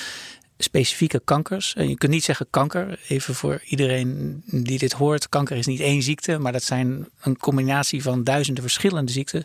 specifieke 0.63 1.21
kankers. 1.23 1.73
En 1.75 1.89
je 1.89 1.97
kunt 1.97 2.11
niet 2.11 2.23
zeggen 2.23 2.47
kanker. 2.49 2.99
Even 3.07 3.35
voor 3.35 3.61
iedereen 3.65 4.41
die 4.45 4.77
dit 4.77 4.91
hoort. 4.91 5.29
Kanker 5.29 5.57
is 5.57 5.65
niet 5.65 5.79
één 5.79 6.01
ziekte, 6.01 6.37
maar 6.37 6.51
dat 6.51 6.63
zijn 6.63 7.07
een 7.21 7.37
combinatie 7.37 8.01
van 8.01 8.23
duizenden 8.23 8.63
verschillende 8.63 9.11
ziekten. 9.11 9.43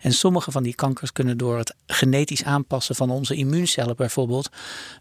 En 0.00 0.12
sommige 0.12 0.50
van 0.50 0.62
die 0.62 0.74
kankers 0.74 1.12
kunnen 1.12 1.38
door 1.38 1.58
het 1.58 1.74
genetisch 1.86 2.44
aanpassen 2.44 2.94
van 2.94 3.10
onze 3.10 3.34
immuuncellen 3.34 3.96
bijvoorbeeld 3.96 4.50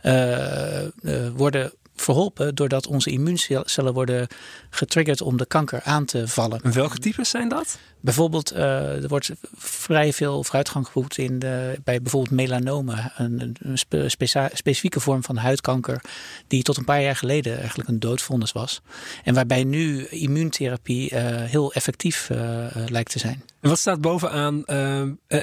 eh, 0.01 0.85
eh, 0.85 0.91
worden 1.35 1.73
verholpen 1.95 2.55
doordat 2.55 2.87
onze 2.87 3.09
immuuncellen 3.09 3.93
worden 3.93 4.27
getriggerd 4.69 5.21
om 5.21 5.37
de 5.37 5.45
kanker 5.45 5.81
aan 5.83 6.05
te 6.05 6.27
vallen. 6.27 6.61
En 6.61 6.73
welke 6.73 6.97
types 6.97 7.29
zijn 7.29 7.49
dat? 7.49 7.77
Bijvoorbeeld, 7.99 8.51
eh, 8.51 9.03
er 9.03 9.07
wordt 9.07 9.31
vrij 9.57 10.13
veel 10.13 10.43
vooruitgang 10.43 10.85
geboekt 10.85 11.17
in 11.17 11.39
de, 11.39 11.79
bij 11.83 12.01
bijvoorbeeld 12.01 12.35
melanoma, 12.35 13.11
een, 13.17 13.55
een 13.59 13.77
spe- 13.77 14.09
specia- 14.09 14.49
specifieke 14.53 14.99
vorm 14.99 15.23
van 15.23 15.37
huidkanker, 15.37 16.01
die 16.47 16.63
tot 16.63 16.77
een 16.77 16.85
paar 16.85 17.01
jaar 17.01 17.15
geleden 17.15 17.57
eigenlijk 17.57 17.89
een 17.89 17.99
doodvonnis 17.99 18.51
was. 18.51 18.81
En 19.23 19.33
waarbij 19.33 19.63
nu 19.63 20.05
immuuntherapie 20.05 21.09
eh, 21.09 21.49
heel 21.49 21.73
effectief 21.73 22.29
eh, 22.29 22.65
lijkt 22.87 23.11
te 23.11 23.19
zijn. 23.19 23.43
En 23.61 23.69
wat 23.69 23.79
staat 23.79 24.01
bovenaan? 24.01 24.59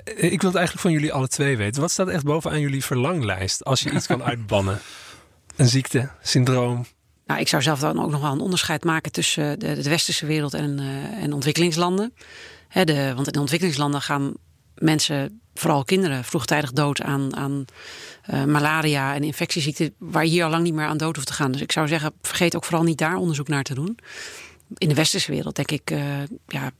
ik 0.05 0.41
wil 0.41 0.51
het 0.51 0.59
eigenlijk 0.59 0.79
van 0.79 0.93
jullie 0.93 1.13
alle 1.13 1.29
twee 1.29 1.57
weten. 1.57 1.81
Wat 1.81 1.91
staat 1.91 2.09
echt 2.09 2.25
bovenaan 2.25 2.61
jullie 2.61 2.85
verlanglijst 2.85 3.65
als 3.65 3.81
je 3.81 3.91
iets 3.91 4.07
kan 4.07 4.23
uitbannen? 4.23 4.79
Een 5.61 5.68
ziekte, 5.68 6.09
syndroom. 6.23 6.87
Nou, 7.27 7.40
ik 7.40 7.49
zou 7.49 7.62
zelf 7.62 7.81
dan 7.81 8.03
ook 8.03 8.11
nog 8.11 8.20
wel 8.20 8.33
een 8.33 8.40
onderscheid 8.40 8.85
maken 8.85 9.12
tussen 9.12 9.59
de, 9.59 9.75
de 9.75 9.88
westerse 9.88 10.27
wereld 10.27 10.55
en, 10.55 10.79
eh, 10.79 11.23
en 11.23 11.33
ontwikkelingslanden. 11.33 12.14
De, 12.73 13.12
want 13.14 13.27
in 13.27 13.33
de 13.33 13.40
ontwikkelingslanden 13.40 14.03
gaan 14.03 14.35
mensen, 14.75 15.40
vooral 15.55 15.85
kinderen, 15.85 16.25
vroegtijdig 16.25 16.73
dood 16.73 17.03
aan, 17.03 17.37
aan 17.37 17.64
eh, 18.23 18.44
malaria 18.44 19.14
en 19.14 19.23
infectieziekten, 19.23 19.94
waar 19.99 20.25
je 20.25 20.31
hier 20.31 20.44
al 20.44 20.51
lang 20.51 20.62
niet 20.62 20.75
meer 20.75 20.87
aan 20.87 20.96
dood 20.96 21.14
hoeft 21.14 21.27
te 21.27 21.33
gaan. 21.33 21.53
Dus 21.53 21.61
ik 21.61 21.73
zou 21.73 21.88
zeggen, 21.88 22.12
vergeet 22.23 22.57
ook 22.57 22.64
vooral 22.64 22.85
niet 22.85 22.99
daar 22.99 23.16
onderzoek 23.16 23.49
naar 23.49 23.62
te 23.62 23.75
doen. 23.75 23.99
In 24.77 24.88
de 24.88 24.94
westerse 24.94 25.33
wereld 25.33 25.57
denk 25.57 25.70
ik, 25.70 25.90
eh, 25.90 26.23
ja, 26.46 26.70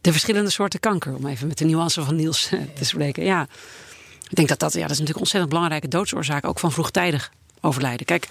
de 0.00 0.12
verschillende 0.12 0.50
soorten 0.50 0.80
kanker, 0.80 1.14
om 1.14 1.26
even 1.26 1.46
met 1.46 1.58
de 1.58 1.64
nuance 1.64 2.04
van 2.04 2.16
Niels 2.16 2.48
te 2.74 2.84
spreken. 2.84 3.24
Ja, 3.24 3.46
ik 4.28 4.36
denk 4.36 4.48
dat 4.48 4.58
dat, 4.58 4.72
ja, 4.72 4.80
dat 4.80 4.90
is 4.90 4.98
natuurlijk 4.98 5.16
een 5.16 5.22
ontzettend 5.22 5.52
belangrijke 5.52 5.88
doodsoorzaak, 5.88 6.46
ook 6.46 6.58
van 6.58 6.72
vroegtijdig 6.72 7.30
overlijden. 7.60 8.06
Kijk, 8.06 8.28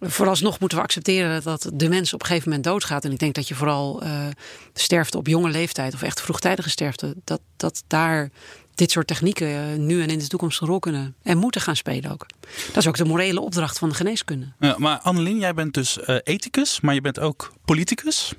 vooralsnog 0.00 0.60
moeten 0.60 0.78
we 0.78 0.84
accepteren 0.84 1.42
dat 1.42 1.70
de 1.74 1.88
mens 1.88 2.14
op 2.14 2.20
een 2.20 2.26
gegeven 2.26 2.48
moment 2.48 2.66
doodgaat. 2.66 3.04
En 3.04 3.12
ik 3.12 3.18
denk 3.18 3.34
dat 3.34 3.48
je 3.48 3.54
vooral 3.54 4.02
eh, 4.02 4.26
sterfte 4.74 5.18
op 5.18 5.26
jonge 5.26 5.50
leeftijd 5.50 5.94
of 5.94 6.02
echt 6.02 6.20
vroegtijdige 6.20 6.70
sterfte, 6.70 7.14
dat, 7.24 7.40
dat 7.56 7.82
daar 7.86 8.30
dit 8.74 8.90
soort 8.90 9.06
technieken 9.06 9.46
eh, 9.46 9.78
nu 9.78 10.02
en 10.02 10.08
in 10.08 10.18
de 10.18 10.26
toekomst 10.26 10.60
een 10.60 10.66
rol 10.66 10.78
kunnen 10.78 11.14
en 11.22 11.38
moeten 11.38 11.60
gaan 11.60 11.76
spelen 11.76 12.10
ook. 12.10 12.26
Dat 12.66 12.76
is 12.76 12.86
ook 12.86 12.96
de 12.96 13.04
morele 13.04 13.40
opdracht 13.40 13.78
van 13.78 13.88
de 13.88 13.94
geneeskunde. 13.94 14.52
Ja, 14.58 14.74
maar 14.78 14.98
Annelien, 14.98 15.38
jij 15.38 15.54
bent 15.54 15.74
dus 15.74 16.00
eh, 16.00 16.16
ethicus, 16.22 16.80
maar 16.80 16.94
je 16.94 17.00
bent 17.00 17.20
ook 17.20 17.52
politicus. 17.64 18.32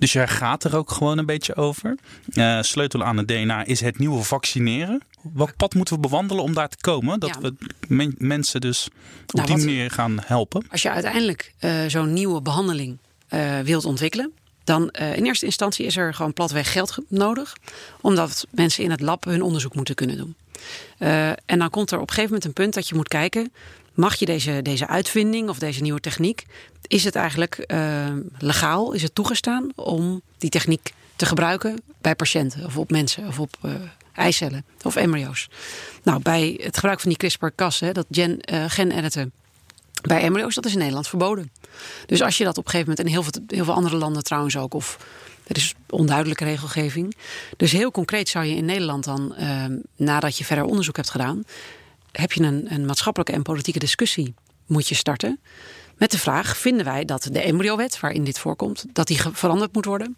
Dus 0.00 0.12
jij 0.12 0.28
gaat 0.28 0.64
er 0.64 0.76
ook 0.76 0.90
gewoon 0.90 1.18
een 1.18 1.26
beetje 1.26 1.56
over. 1.56 1.98
Eh, 2.32 2.58
sleutelen 2.62 3.06
aan 3.06 3.16
het 3.16 3.28
DNA 3.28 3.64
is 3.64 3.80
het 3.80 3.98
nieuwe 3.98 4.22
vaccineren. 4.22 5.02
Welk 5.34 5.56
pad 5.56 5.74
moeten 5.74 5.94
we 5.94 6.00
bewandelen 6.00 6.42
om 6.44 6.54
daar 6.54 6.68
te 6.68 6.76
komen? 6.80 7.20
Dat 7.20 7.28
Ja. 7.28 7.40
we 7.40 7.54
men- 7.88 8.14
mensen 8.18 8.60
dus 8.60 8.86
op 9.26 9.32
Nou, 9.34 9.46
die 9.46 9.56
wat- 9.56 9.64
manier 9.64 9.90
gaan 9.90 10.18
helpen. 10.24 10.64
Als 10.70 10.82
je 10.82 10.90
uiteindelijk 10.90 11.52
eh, 11.58 11.72
zo'n 11.86 12.12
nieuwe 12.12 12.42
behandeling 12.42 12.98
eh, 13.28 13.58
wilt 13.58 13.84
ontwikkelen, 13.84 14.32
dan 14.64 14.90
eh, 14.90 15.16
in 15.16 15.24
eerste 15.24 15.44
instantie 15.46 15.86
is 15.86 15.96
er 15.96 16.14
gewoon 16.14 16.32
platweg 16.32 16.72
geld 16.72 16.90
ge- 16.90 17.04
nodig, 17.08 17.56
omdat 18.00 18.46
mensen 18.50 18.84
in 18.84 18.90
het 18.90 19.00
lab 19.00 19.24
hun 19.24 19.42
onderzoek 19.42 19.74
moeten 19.74 19.94
kunnen 19.94 20.16
doen. 20.16 20.34
En 21.46 21.58
dan 21.58 21.70
komt 21.70 21.90
er 21.90 21.96
op 21.96 22.08
een 22.08 22.14
gegeven 22.14 22.28
moment 22.30 22.44
een 22.44 22.52
punt 22.52 22.74
dat 22.74 22.88
je 22.88 22.94
moet 22.94 23.08
kijken, 23.08 23.52
mag 24.00 24.14
je 24.14 24.26
deze, 24.26 24.62
deze 24.62 24.86
uitvinding 24.86 25.48
of 25.48 25.58
deze 25.58 25.82
nieuwe 25.82 26.00
techniek, 26.00 26.46
is 26.86 27.04
het 27.04 27.14
eigenlijk 27.14 27.54
eh, 27.54 28.06
legaal, 28.38 28.92
is 28.92 29.02
het 29.02 29.14
toegestaan 29.14 29.70
om 29.74 30.22
die 30.38 30.50
techniek 30.50 30.92
te 31.16 31.26
gebruiken 31.26 31.82
bij 32.00 32.14
patiënten 32.14 32.64
of 32.64 32.76
op 32.76 32.90
mensen 32.90 33.26
of 33.26 33.38
op 33.38 33.56
eh, 33.62 33.72
eicellen 34.14 34.64
of 34.82 34.96
embryo's. 34.96 35.48
Nou, 36.02 36.22
bij 36.22 36.60
het 36.62 36.74
gebruik 36.74 37.00
van 37.00 37.08
die 37.08 37.18
CRISPR-Cas, 37.18 37.78
dat 37.92 38.06
gen, 38.10 38.40
eh, 38.40 38.64
gen-editen, 38.68 39.32
bij 40.02 40.22
embryo's, 40.22 40.54
dat 40.54 40.64
is 40.64 40.72
in 40.72 40.78
Nederland 40.78 41.08
verboden. 41.08 41.50
Dus 42.06 42.22
als 42.22 42.38
je 42.38 42.44
dat 42.44 42.58
op 42.58 42.64
een 42.64 42.70
gegeven 42.70 42.90
moment, 42.90 43.08
in 43.08 43.14
heel 43.14 43.22
veel, 43.22 43.42
heel 43.46 43.64
veel 43.64 43.74
andere 43.74 43.96
landen 43.96 44.24
trouwens 44.24 44.56
ook, 44.56 44.74
of 44.74 44.98
er 45.46 45.56
is 45.56 45.74
onduidelijke 45.88 46.44
regelgeving. 46.44 47.16
Dus 47.56 47.72
heel 47.72 47.90
concreet 47.90 48.28
zou 48.28 48.44
je 48.44 48.54
in 48.54 48.64
Nederland 48.64 49.04
dan, 49.04 49.34
eh, 49.34 49.64
nadat 49.96 50.38
je 50.38 50.44
verder 50.44 50.64
onderzoek 50.64 50.96
hebt 50.96 51.10
gedaan, 51.10 51.44
heb 52.12 52.32
je 52.32 52.42
een, 52.42 52.66
een 52.72 52.84
maatschappelijke 52.84 53.32
en 53.32 53.42
politieke 53.42 53.78
discussie 53.78 54.34
moet 54.66 54.88
je 54.88 54.94
starten. 54.94 55.40
Met 55.96 56.10
de 56.10 56.18
vraag, 56.18 56.56
vinden 56.56 56.84
wij 56.84 57.04
dat 57.04 57.28
de 57.32 57.40
embryowet, 57.40 58.00
waarin 58.00 58.24
dit 58.24 58.38
voorkomt, 58.38 58.84
dat 58.92 59.06
die 59.06 59.20
veranderd 59.32 59.74
moet 59.74 59.84
worden? 59.84 60.16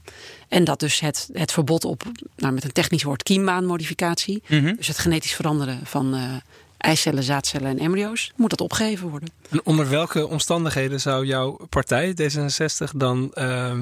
En 0.48 0.64
dat 0.64 0.81
dus 0.81 1.00
het, 1.00 1.28
het 1.33 1.52
verbod 1.52 1.85
op, 1.85 2.02
nou 2.37 2.52
met 2.52 2.64
een 2.64 2.72
technisch 2.72 3.02
woord, 3.02 3.22
kiembaanmodificatie, 3.22 4.42
dus 4.76 4.87
het 4.87 4.98
genetisch 4.98 5.35
veranderen 5.35 5.81
van 5.85 6.14
eh, 6.14 6.35
eicellen, 6.78 7.22
zaadcellen 7.22 7.68
en 7.68 7.78
embryo's, 7.78 8.33
moet 8.37 8.50
dat 8.50 8.61
opgeheven 8.61 9.09
worden. 9.09 9.28
En 9.48 9.61
onder 9.64 9.88
welke 9.88 10.26
omstandigheden 10.26 11.00
zou 11.00 11.26
jouw 11.26 11.59
partij, 11.68 12.14
D66, 12.22 12.96
dan 12.96 13.33
eh, 13.35 13.78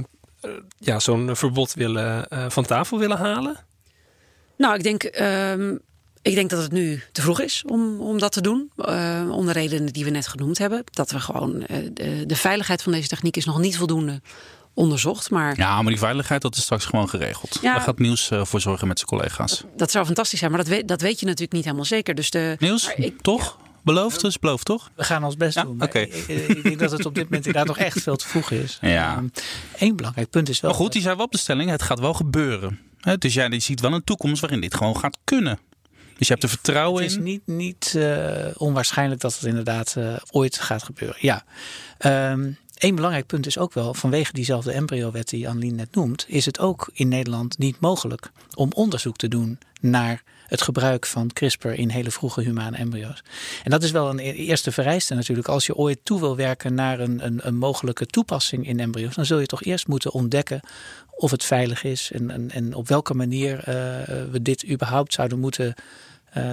ja, 0.78 0.98
zo'n 0.98 1.36
verbod 1.36 1.74
willen, 1.74 2.28
eh, 2.28 2.44
van 2.48 2.64
tafel 2.64 2.98
willen 2.98 3.18
halen? 3.18 3.56
Nou, 4.56 4.74
ik 4.74 4.82
denk, 4.82 5.02
ehm, 5.02 5.76
ik 6.22 6.34
denk 6.34 6.50
dat 6.50 6.62
het 6.62 6.72
nu 6.72 7.02
te 7.12 7.22
vroeg 7.22 7.40
is 7.40 7.62
om, 7.66 8.00
om 8.00 8.18
dat 8.18 8.32
te 8.32 8.40
doen. 8.40 8.70
Eh, 8.76 9.28
om 9.30 9.46
de 9.46 9.52
redenen 9.52 9.92
die 9.92 10.04
we 10.04 10.10
net 10.10 10.26
genoemd 10.26 10.58
hebben. 10.58 10.84
Dat 10.90 11.10
we 11.10 11.20
gewoon, 11.20 11.62
eh, 11.66 11.76
de, 11.92 12.26
de 12.26 12.36
veiligheid 12.36 12.82
van 12.82 12.92
deze 12.92 13.08
techniek 13.08 13.36
is 13.36 13.44
nog 13.44 13.58
niet 13.58 13.76
voldoende 13.76 14.20
onderzocht. 14.74 15.30
Maar 15.30 15.56
Ja, 15.56 15.82
maar 15.82 15.90
die 15.92 15.98
veiligheid 16.00 16.42
dat 16.42 16.56
is 16.56 16.62
straks 16.62 16.84
gewoon 16.84 17.08
geregeld. 17.08 17.58
Ja. 17.62 17.72
Daar 17.72 17.82
gaat 17.82 17.98
Niels 17.98 18.30
eh, 18.30 18.44
voor 18.44 18.60
zorgen 18.60 18.88
met 18.88 18.98
zijn 18.98 19.10
collega's. 19.10 19.64
dat 19.76 19.90
zou 19.90 20.06
fantastisch 20.06 20.38
zijn. 20.38 20.50
Maar 20.50 20.60
dat 20.60 20.68
weet, 20.68 20.88
dat 20.88 21.00
weet 21.00 21.20
je 21.20 21.26
natuurlijk 21.26 21.52
niet 21.52 21.64
helemaal 21.64 21.84
zeker. 21.84 22.14
Dus 22.14 22.30
de, 22.30 22.56
Niels, 22.58 22.92
ik- 22.96 23.20
toch? 23.20 23.58
Beloofd 23.84 24.24
is 24.24 24.38
beloofd, 24.38 24.64
toch? 24.64 24.90
We 24.94 25.04
gaan 25.04 25.24
ons 25.24 25.36
best 25.36 25.54
Ja, 25.54 25.62
doen. 25.64 25.82
oké. 25.82 25.98
Ik, 25.98 26.28
ik- 26.28 26.62
denk 26.62 26.78
dat 26.78 26.90
het 26.90 27.06
op 27.06 27.14
dit 27.14 27.24
moment 27.24 27.46
inderdaad 27.46 27.76
nog 27.76 27.78
echt 27.86 28.00
veel 28.02 28.16
te 28.16 28.28
vroeg 28.28 28.50
is. 28.50 28.78
Ja. 28.96 29.22
Eén 29.78 29.96
belangrijk 29.96 30.30
punt 30.30 30.48
is 30.48 30.60
wel. 30.60 30.70
Maar 30.70 30.80
goed, 30.80 30.92
die 30.92 31.02
zijn 31.02 31.16
wel 31.16 31.24
op 31.24 31.32
de 31.32 31.38
stelling. 31.38 31.70
Het 31.70 31.82
gaat 31.82 32.00
wel 32.00 32.14
gebeuren. 32.14 32.78
Hè, 33.00 33.18
dus 33.18 33.34
jij 33.34 33.48
die 33.48 33.60
ziet 33.60 33.80
wel 33.80 33.92
een 33.92 34.04
toekomst 34.04 34.40
waarin 34.40 34.60
dit 34.60 34.74
gewoon 34.74 34.96
gaat 34.98 35.18
kunnen. 35.24 35.58
Dus 36.20 36.28
je 36.28 36.34
hebt 36.34 36.42
er 36.42 36.58
vertrouwen 36.58 37.02
Het 37.02 37.10
is 37.10 37.16
in. 37.16 37.22
niet, 37.22 37.46
niet 37.46 37.94
eh, 37.96 38.46
onwaarschijnlijk 38.56 39.20
dat 39.20 39.34
het 39.34 39.44
inderdaad 39.44 39.94
eh, 39.96 40.14
ooit 40.30 40.58
gaat 40.58 40.82
gebeuren. 40.82 41.16
Ja. 41.20 41.44
Eén 42.78 42.94
belangrijk 42.94 43.26
punt 43.26 43.46
is 43.46 43.58
ook 43.58 43.72
wel, 43.72 43.94
vanwege 43.94 44.32
diezelfde 44.32 44.72
embryowet 44.72 45.28
die 45.28 45.48
Annelien 45.48 45.74
net 45.74 45.94
noemt, 45.94 46.24
is 46.28 46.46
het 46.46 46.58
ook 46.58 46.90
in 46.92 47.08
Nederland 47.08 47.58
niet 47.58 47.80
mogelijk 47.80 48.30
om 48.54 48.72
onderzoek 48.72 49.16
te 49.16 49.28
doen 49.28 49.58
naar 49.80 50.22
het 50.46 50.62
gebruik 50.62 51.06
van 51.06 51.32
CRISPR 51.32 51.68
in 51.68 51.88
hele 51.88 52.10
vroege 52.10 52.42
humane 52.42 52.76
embryo's. 52.76 53.22
En 53.64 53.70
dat 53.70 53.82
is 53.82 53.90
wel 53.90 54.10
een 54.10 54.18
e- 54.18 54.32
eerste 54.32 54.72
vereiste 54.72 55.14
natuurlijk. 55.14 55.48
Als 55.48 55.66
je 55.66 55.74
ooit 55.74 55.98
toe 56.02 56.20
wil 56.20 56.36
werken 56.36 56.74
naar 56.74 57.00
een, 57.00 57.26
een, 57.26 57.40
een 57.42 57.56
mogelijke 57.56 58.06
toepassing 58.06 58.66
in 58.66 58.80
embryo's, 58.80 59.14
dan 59.14 59.26
zul 59.26 59.38
je 59.38 59.46
toch 59.46 59.62
eerst 59.62 59.86
moeten 59.86 60.12
ontdekken 60.12 60.60
of 61.10 61.30
het 61.30 61.44
veilig 61.44 61.84
is 61.84 62.10
en, 62.12 62.30
en, 62.30 62.50
en 62.50 62.74
op 62.74 62.88
welke 62.88 63.14
manier 63.14 63.58
eh, 63.58 63.64
we 64.30 64.42
dit 64.42 64.68
überhaupt 64.68 65.12
zouden 65.12 65.38
moeten 65.38 65.74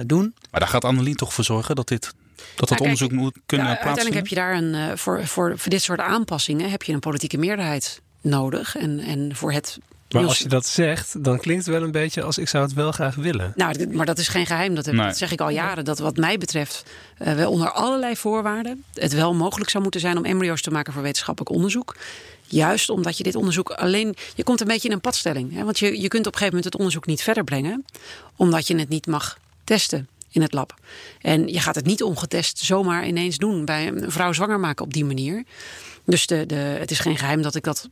doen. 0.06 0.34
Maar 0.50 0.60
daar 0.60 0.68
gaat 0.68 0.84
Annelien 0.84 1.16
toch 1.16 1.32
voor 1.34 1.44
zorgen 1.44 1.76
dat 1.76 1.88
dit 1.88 2.12
dat 2.36 2.68
dat 2.68 2.68
kijk, 2.68 2.80
onderzoek 2.80 3.12
moet 3.12 3.36
kunnen 3.46 3.66
Ja, 3.66 3.72
uiteindelijk 3.72 4.14
plaatsvinden? 4.14 4.14
heb 4.14 4.26
je 4.26 4.34
daar 4.74 4.82
een, 4.84 4.90
eh, 4.92 4.96
voor, 4.96 5.26
voor, 5.26 5.58
voor 5.58 5.70
dit 5.70 5.82
soort 5.82 6.00
aanpassingen 6.00 6.70
heb 6.70 6.82
je 6.82 6.92
een 6.92 6.98
politieke 7.00 7.38
meerderheid 7.38 8.00
nodig. 8.20 8.76
En, 8.76 8.98
en 9.00 9.36
voor 9.36 9.52
het. 9.52 9.78
Maar 10.10 10.24
als 10.24 10.38
je 10.38 10.48
dat 10.48 10.66
zegt, 10.66 11.24
dan 11.24 11.38
klinkt 11.38 11.64
het 11.66 11.74
wel 11.74 11.84
een 11.84 11.90
beetje 11.90 12.22
als 12.22 12.38
ik 12.38 12.48
zou 12.48 12.64
het 12.64 12.72
wel 12.72 12.92
graag 12.92 13.14
willen. 13.14 13.52
Nou, 13.56 13.86
maar 13.88 14.06
dat 14.06 14.18
is 14.18 14.28
geen 14.28 14.46
geheim. 14.46 14.74
Dat, 14.74 14.86
heb- 14.86 14.94
Nee. 14.94 15.06
dat 15.06 15.16
zeg 15.16 15.32
ik 15.32 15.40
al 15.40 15.48
jaren. 15.48 15.84
Dat 15.84 15.98
wat 15.98 16.16
mij 16.16 16.38
betreft 16.38 16.84
eh, 17.18 17.34
wel 17.34 17.50
onder 17.50 17.70
allerlei 17.70 18.16
voorwaarden 18.16 18.84
het 18.94 19.12
wel 19.12 19.34
mogelijk 19.34 19.70
zou 19.70 19.82
moeten 19.82 20.00
zijn 20.00 20.16
om 20.16 20.24
embryo's 20.24 20.62
te 20.62 20.70
maken 20.70 20.92
voor 20.92 21.02
wetenschappelijk 21.02 21.54
onderzoek. 21.54 21.96
Juist 22.46 22.88
omdat 22.90 23.16
je 23.16 23.22
dit 23.22 23.34
onderzoek 23.34 23.70
alleen. 23.70 24.16
Je 24.34 24.42
komt 24.42 24.60
een 24.60 24.66
beetje 24.66 24.88
in 24.88 24.94
een 24.94 25.00
padstelling. 25.00 25.54
Hè? 25.54 25.64
Want 25.64 25.78
je, 25.78 26.00
je 26.00 26.08
kunt 26.08 26.26
op 26.26 26.32
een 26.32 26.38
gegeven 26.38 26.46
moment 26.46 26.64
het 26.64 26.76
onderzoek 26.76 27.06
niet 27.06 27.22
verder 27.22 27.44
brengen, 27.44 27.84
omdat 28.36 28.66
je 28.66 28.76
het 28.78 28.88
niet 28.88 29.06
mag 29.06 29.38
testen 29.68 30.08
in 30.30 30.42
het 30.42 30.52
lab. 30.52 30.74
En 31.20 31.48
je 31.48 31.60
gaat 31.60 31.74
het 31.74 31.86
niet 31.86 32.02
ongetest 32.02 32.58
zomaar 32.58 33.06
ineens 33.06 33.36
doen 33.36 33.64
bij 33.64 33.86
een 33.86 34.10
vrouw 34.10 34.32
zwanger 34.32 34.60
maken 34.60 34.84
op 34.84 34.92
die 34.92 35.04
manier. 35.04 35.44
Dus 36.04 36.26
de, 36.26 36.46
de, 36.46 36.54
het 36.54 36.90
is 36.90 36.98
geen 36.98 37.16
geheim 37.16 37.42
dat 37.42 37.54
ik 37.54 37.62
dat 37.62 37.88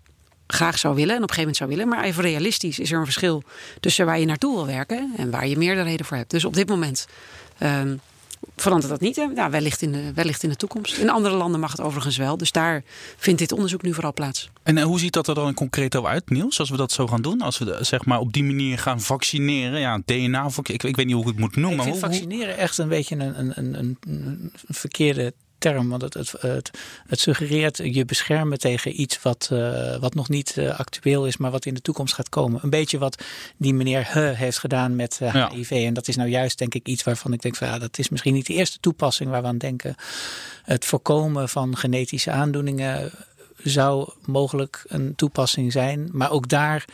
graag 0.46 0.78
zou 0.78 0.94
willen 0.94 1.16
en 1.16 1.22
op 1.22 1.28
een 1.28 1.34
gegeven 1.34 1.40
moment 1.40 1.56
zou 1.56 1.70
willen. 1.70 1.88
Maar 1.88 2.04
even 2.04 2.22
realistisch 2.22 2.78
is 2.78 2.92
er 2.92 2.98
een 2.98 3.04
verschil 3.04 3.42
tussen 3.80 4.06
waar 4.06 4.18
je 4.18 4.26
naartoe 4.26 4.54
wil 4.54 4.66
werken 4.66 5.12
en 5.16 5.30
waar 5.30 5.46
je 5.46 5.56
meerderheden 5.56 6.06
voor 6.06 6.16
hebt. 6.16 6.30
Dus 6.30 6.44
op 6.44 6.54
dit 6.54 6.68
moment 6.68 7.06
ehm, 7.58 7.96
verandert 8.57 8.90
dat 8.90 9.01
niet. 9.01 9.16
Hè? 9.16 9.27
Nou, 9.27 9.51
wellicht, 9.51 9.83
in 9.83 9.92
de, 9.92 10.12
wellicht 10.14 10.42
in 10.42 10.49
de 10.49 10.57
toekomst. 10.57 10.96
In 10.96 11.11
andere 11.11 11.35
landen 11.35 11.61
mag 11.61 11.70
het 11.70 11.81
overigens 11.81 12.16
wel. 12.16 12.37
Dus 12.37 12.53
daar 12.53 12.83
vindt 13.16 13.38
dit 13.38 13.53
onderzoek 13.53 13.83
nu 13.83 13.94
vooral 13.94 14.12
plaats. 14.12 14.51
En 14.62 14.79
eh, 14.79 14.85
hoe 14.85 14.99
ziet 14.99 15.12
dat 15.12 15.29
er 15.29 15.35
dan 15.35 15.55
concreet 15.55 15.96
over 15.96 16.11
uit, 16.11 16.31
Niels? 16.31 16.59
Als 16.61 16.70
we 16.70 16.77
dat 16.77 16.92
zo 16.92 17.07
gaan 17.07 17.22
doen? 17.22 17.40
Als 17.40 17.59
we 17.59 17.79
zeg 17.81 18.05
maar 18.05 18.18
op 18.20 18.33
die 18.33 18.44
manier 18.44 18.79
gaan 18.79 19.01
vaccineren? 19.01 19.81
Ja, 19.81 20.01
DNA, 20.05 20.49
ik, 20.62 20.83
ik 20.83 20.96
weet 20.96 21.07
niet 21.07 21.14
hoe 21.14 21.22
ik 21.22 21.29
het 21.31 21.38
moet 21.38 21.57
noemen. 21.57 21.79
Ik 21.79 21.83
vind 21.83 21.94
Hoe- 22.01 22.05
hoe- 22.05 22.18
vaccineren 22.18 22.57
echt 22.57 22.79
een 22.79 22.88
beetje 22.88 23.16
een, 23.16 23.38
een, 23.38 23.53
een, 23.55 23.79
een, 23.79 23.99
een 24.07 24.53
verkeerde 24.68 25.35
term. 25.70 25.88
Want 25.88 26.02
het, 26.02 26.14
het, 26.14 26.33
het, 26.40 26.70
het 27.07 27.20
suggereert 27.20 27.76
je 27.76 28.05
beschermen 28.05 28.59
tegen 28.59 29.00
iets 29.00 29.22
wat, 29.22 29.48
eh, 29.52 29.96
wat 29.96 30.14
nog 30.14 30.29
niet 30.29 30.57
eh, 30.57 30.79
actueel 30.79 31.26
is, 31.26 31.37
maar 31.37 31.50
wat 31.50 31.66
in 31.66 31.74
de 31.74 31.81
toekomst 31.81 32.14
gaat 32.14 32.29
komen. 32.29 32.61
Een 32.62 32.70
beetje 32.70 32.98
wat 32.98 33.22
die 33.57 33.74
meneer 33.74 34.05
He 34.12 34.35
heeft 34.35 34.59
gedaan 34.59 34.96
met 34.96 35.18
eh, 35.20 35.35
Ja. 35.35 35.50
HIV. 35.52 35.70
En 35.70 35.94
dat 35.94 36.09
is 36.09 36.16
nou 36.16 36.29
juist 36.29 36.59
denk 36.59 36.74
ik 36.74 36.87
iets 36.87 37.05
waarvan 37.05 37.33
ik 37.33 37.42
denk 37.42 37.57
van 37.57 37.68
ja, 37.68 37.79
dat 37.79 37.98
is 37.98 38.09
misschien 38.09 38.35
niet 38.35 38.46
de 38.46 38.55
eerste 38.55 38.79
toepassing 38.81 39.31
waar 39.31 39.42
we 39.42 39.48
aan 39.48 39.59
denken. 39.59 39.94
Het 40.62 40.85
voorkomen 40.85 41.48
van 41.48 41.76
genetische 41.76 42.31
aandoeningen 42.31 43.11
zou 43.62 44.11
mogelijk 44.24 44.85
een 44.88 45.14
toepassing 45.14 45.72
zijn. 45.72 46.09
Maar 46.12 46.31
ook 46.31 46.48
daar 46.48 46.85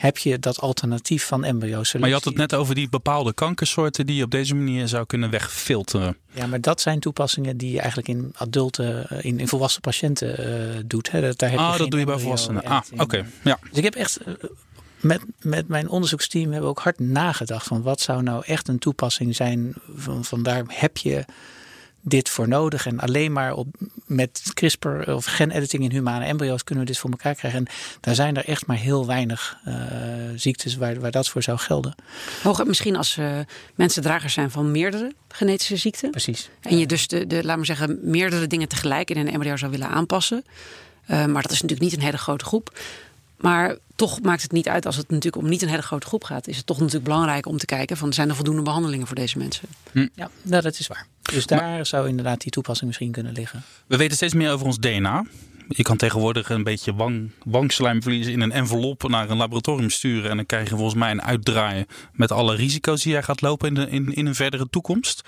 heb 0.00 0.18
je 0.18 0.38
dat 0.38 0.60
alternatief 0.60 1.26
van 1.26 1.44
embryo's. 1.44 1.94
Maar 1.94 2.08
je 2.08 2.14
had 2.14 2.24
het 2.24 2.36
net 2.36 2.54
over 2.54 2.74
die 2.74 2.88
bepaalde 2.88 3.32
kankersoorten 3.32 4.06
die 4.06 4.16
je 4.16 4.24
op 4.24 4.30
deze 4.30 4.54
manier 4.54 4.88
zou 4.88 5.06
kunnen 5.06 5.30
wegfilteren. 5.30 6.16
Ja, 6.32 6.46
maar 6.46 6.60
dat 6.60 6.80
zijn 6.80 7.00
toepassingen 7.00 7.56
die 7.56 7.72
je 7.72 7.78
eigenlijk 7.78 8.08
in 8.08 8.32
adulte, 8.36 9.06
eh, 9.08 9.24
in, 9.24 9.38
in 9.38 9.48
volwassen 9.48 9.80
patiënten 9.80 10.38
eh, 10.38 10.82
doet. 10.86 11.10
Hè. 11.10 11.20
Daar 11.20 11.50
heb 11.50 11.58
Ah, 11.58 11.78
dat 11.78 11.90
doe 11.90 12.00
je 12.00 12.06
bij 12.06 12.18
volwassenen. 12.18 12.64
Ah, 12.64 12.80
oké. 12.96 13.26
Ja. 13.44 13.58
Dus 13.68 13.78
ik 13.78 13.84
heb 13.84 13.94
echt 13.94 14.16
eh, 14.16 14.34
met, 15.00 15.20
met 15.40 15.68
mijn 15.68 15.88
onderzoeksteam 15.88 16.44
hebben 16.44 16.62
we 16.62 16.68
ook 16.68 16.82
hard 16.82 16.98
nagedacht 16.98 17.66
van 17.66 17.82
wat 17.82 18.00
zou 18.00 18.22
nou 18.22 18.44
echt 18.46 18.68
een 18.68 18.78
toepassing 18.78 19.36
zijn. 19.36 19.74
Van, 19.96 20.24
van 20.24 20.42
daar 20.42 20.64
heb 20.68 20.96
je 20.96 21.24
dit 22.00 22.28
voor 22.28 22.48
nodig. 22.48 22.86
En 22.86 23.00
alleen 23.00 23.32
maar 23.32 23.54
op, 23.54 23.66
met 24.06 24.50
CRISPR 24.54 25.10
of 25.10 25.24
genediting 25.24 25.82
in 25.82 25.90
humane 25.90 26.24
embryo's 26.24 26.64
kunnen 26.64 26.84
we 26.84 26.90
dit 26.90 27.00
voor 27.00 27.10
elkaar 27.10 27.34
krijgen. 27.34 27.66
En 27.66 27.72
daar 28.00 28.14
zijn 28.14 28.36
er 28.36 28.44
echt 28.44 28.66
maar 28.66 28.76
heel 28.76 29.06
weinig 29.06 29.58
eh, 29.64 29.74
ziektes 30.34 30.76
waar, 30.76 31.00
waar 31.00 31.10
dat 31.10 31.28
voor 31.28 31.42
zou 31.42 31.58
gelden. 31.58 31.94
Hoog, 32.42 32.64
misschien 32.64 32.96
als 32.96 33.16
eh, 33.16 33.38
mensen 33.74 34.02
dragers 34.02 34.32
zijn 34.32 34.50
van 34.50 34.70
meerdere 34.70 35.12
genetische 35.28 35.76
ziekten. 35.76 36.10
Precies. 36.10 36.50
En 36.60 36.78
je 36.78 36.86
dus 36.86 37.06
de, 37.06 37.26
de, 37.26 37.44
laat 37.44 37.56
maar 37.56 37.66
zeggen, 37.66 37.98
meerdere 38.02 38.46
dingen 38.46 38.68
tegelijk 38.68 39.10
in 39.10 39.16
een 39.16 39.30
embryo 39.30 39.56
zou 39.56 39.70
willen 39.70 39.88
aanpassen. 39.88 40.44
Eh, 41.06 41.26
maar 41.26 41.42
dat 41.42 41.50
is 41.50 41.62
natuurlijk 41.62 41.90
niet 41.90 41.98
een 42.00 42.04
hele 42.04 42.18
grote 42.18 42.44
groep. 42.44 42.78
Maar 43.36 43.76
toch 43.94 44.20
maakt 44.22 44.42
het 44.42 44.52
niet 44.52 44.68
uit 44.68 44.86
als 44.86 44.96
het 44.96 45.10
natuurlijk 45.10 45.42
om 45.42 45.48
niet 45.48 45.62
een 45.62 45.68
hele 45.68 45.82
grote 45.82 46.06
groep 46.06 46.24
gaat. 46.24 46.48
Is 46.48 46.56
het 46.56 46.66
toch 46.66 46.78
natuurlijk 46.78 47.04
belangrijk 47.04 47.46
om 47.46 47.58
te 47.58 47.66
kijken 47.66 47.96
van 47.96 48.12
zijn 48.12 48.28
er 48.28 48.34
voldoende 48.34 48.62
behandelingen 48.62 49.06
voor 49.06 49.16
deze 49.16 49.38
mensen. 49.38 49.68
Ja, 49.92 50.30
nou, 50.42 50.62
dat 50.62 50.78
is 50.78 50.86
waar. 50.86 51.06
Dus 51.22 51.46
daar 51.46 51.86
zou 51.86 52.08
inderdaad 52.08 52.40
die 52.40 52.50
toepassing 52.50 52.86
misschien 52.86 53.12
kunnen 53.12 53.32
liggen. 53.32 53.62
We 53.86 53.96
weten 53.96 54.16
steeds 54.16 54.34
meer 54.34 54.52
over 54.52 54.66
ons 54.66 54.78
DNA. 54.78 55.24
Je 55.76 55.82
kan 55.82 55.96
tegenwoordig 55.96 56.50
een 56.50 56.62
beetje 56.62 56.94
wang, 56.94 57.30
wangslijmvlies 57.44 58.26
in 58.26 58.40
een 58.40 58.52
envelop 58.52 59.08
naar 59.08 59.30
een 59.30 59.36
laboratorium 59.36 59.90
sturen. 59.90 60.30
En 60.30 60.36
dan 60.36 60.46
krijg 60.46 60.68
je 60.68 60.74
volgens 60.74 60.94
mij 60.94 61.10
een 61.10 61.22
uitdraaien 61.22 61.86
met 62.12 62.32
alle 62.32 62.54
risico's 62.54 63.02
die 63.02 63.12
jij 63.12 63.22
gaat 63.22 63.40
lopen 63.40 63.76
in, 63.76 63.88
in, 63.88 64.14
in 64.14 64.26
een 64.26 64.34
verdere 64.34 64.68
toekomst. 64.70 65.22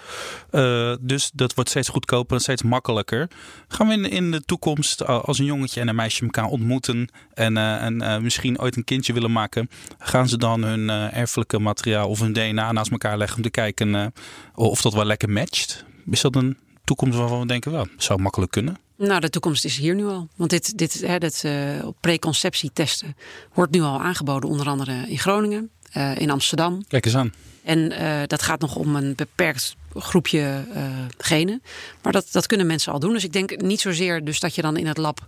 Eh, 0.50 0.94
dus 1.00 1.30
dat 1.34 1.54
wordt 1.54 1.70
steeds 1.70 1.88
goedkoper 1.88 2.36
en 2.36 2.42
steeds 2.42 2.62
makkelijker. 2.62 3.30
Gaan 3.68 3.88
we 3.88 3.92
in, 3.92 4.10
in 4.10 4.30
de 4.30 4.40
toekomst 4.40 5.00
eh, 5.00 5.22
als 5.24 5.38
een 5.38 5.44
jongetje 5.44 5.80
en 5.80 5.88
een 5.88 5.94
meisje 5.94 6.22
elkaar 6.22 6.46
ontmoeten 6.46 7.08
en, 7.34 7.56
eh, 7.56 7.84
en 7.84 8.22
misschien 8.22 8.60
ooit 8.60 8.76
een 8.76 8.84
kindje 8.84 9.12
willen 9.12 9.32
maken, 9.32 9.70
gaan 9.98 10.28
ze 10.28 10.38
dan 10.38 10.62
hun 10.62 10.88
erfelijke 11.12 11.58
materiaal 11.58 12.08
of 12.08 12.20
hun 12.20 12.32
DNA 12.32 12.72
naast 12.72 12.90
elkaar 12.90 13.18
leggen 13.18 13.36
om 13.36 13.42
te 13.42 13.50
kijken 13.50 14.12
of 14.54 14.82
dat 14.82 14.94
wel 14.94 15.04
lekker 15.04 15.30
matcht? 15.30 15.84
Is 16.10 16.20
dat 16.20 16.36
een 16.36 16.56
toekomst 16.94 17.18
waarvan 17.18 17.40
we 17.40 17.46
denken, 17.46 17.72
wel, 17.72 17.86
zou 17.96 18.20
makkelijk 18.20 18.52
kunnen? 18.52 18.76
Nou, 18.96 19.20
de 19.20 19.30
toekomst 19.30 19.64
is 19.64 19.76
hier 19.76 19.94
nu 19.94 20.06
al. 20.06 20.28
Want 20.36 20.50
dit, 20.50 20.78
dit, 20.78 21.00
hè, 21.06 21.18
dit 21.18 21.44
eh, 21.44 21.52
op 21.84 21.96
preconceptietesten 22.00 23.16
wordt 23.54 23.72
nu 23.72 23.80
al 23.80 24.00
aangeboden, 24.00 24.50
onder 24.50 24.68
andere 24.68 25.04
in 25.08 25.18
Groningen, 25.18 25.70
eh, 25.92 26.18
in 26.18 26.30
Amsterdam. 26.30 26.84
Kijk 26.88 27.04
eens 27.04 27.16
aan. 27.16 27.32
En 27.62 27.92
eh, 27.92 28.20
dat 28.26 28.42
gaat 28.42 28.60
nog 28.60 28.76
om 28.76 28.96
een 28.96 29.14
beperkt 29.14 29.76
groepje 29.94 30.64
eh, 30.74 30.82
genen. 31.18 31.62
Maar 32.02 32.12
dat, 32.12 32.28
dat 32.30 32.46
kunnen 32.46 32.66
mensen 32.66 32.92
al 32.92 32.98
doen. 32.98 33.12
Dus 33.12 33.24
ik 33.24 33.32
denk 33.32 33.60
niet 33.60 33.80
zozeer 33.80 34.24
dus 34.24 34.40
dat 34.40 34.54
je 34.54 34.62
dan 34.62 34.76
in 34.76 34.86
het 34.86 34.96
lab 34.96 35.20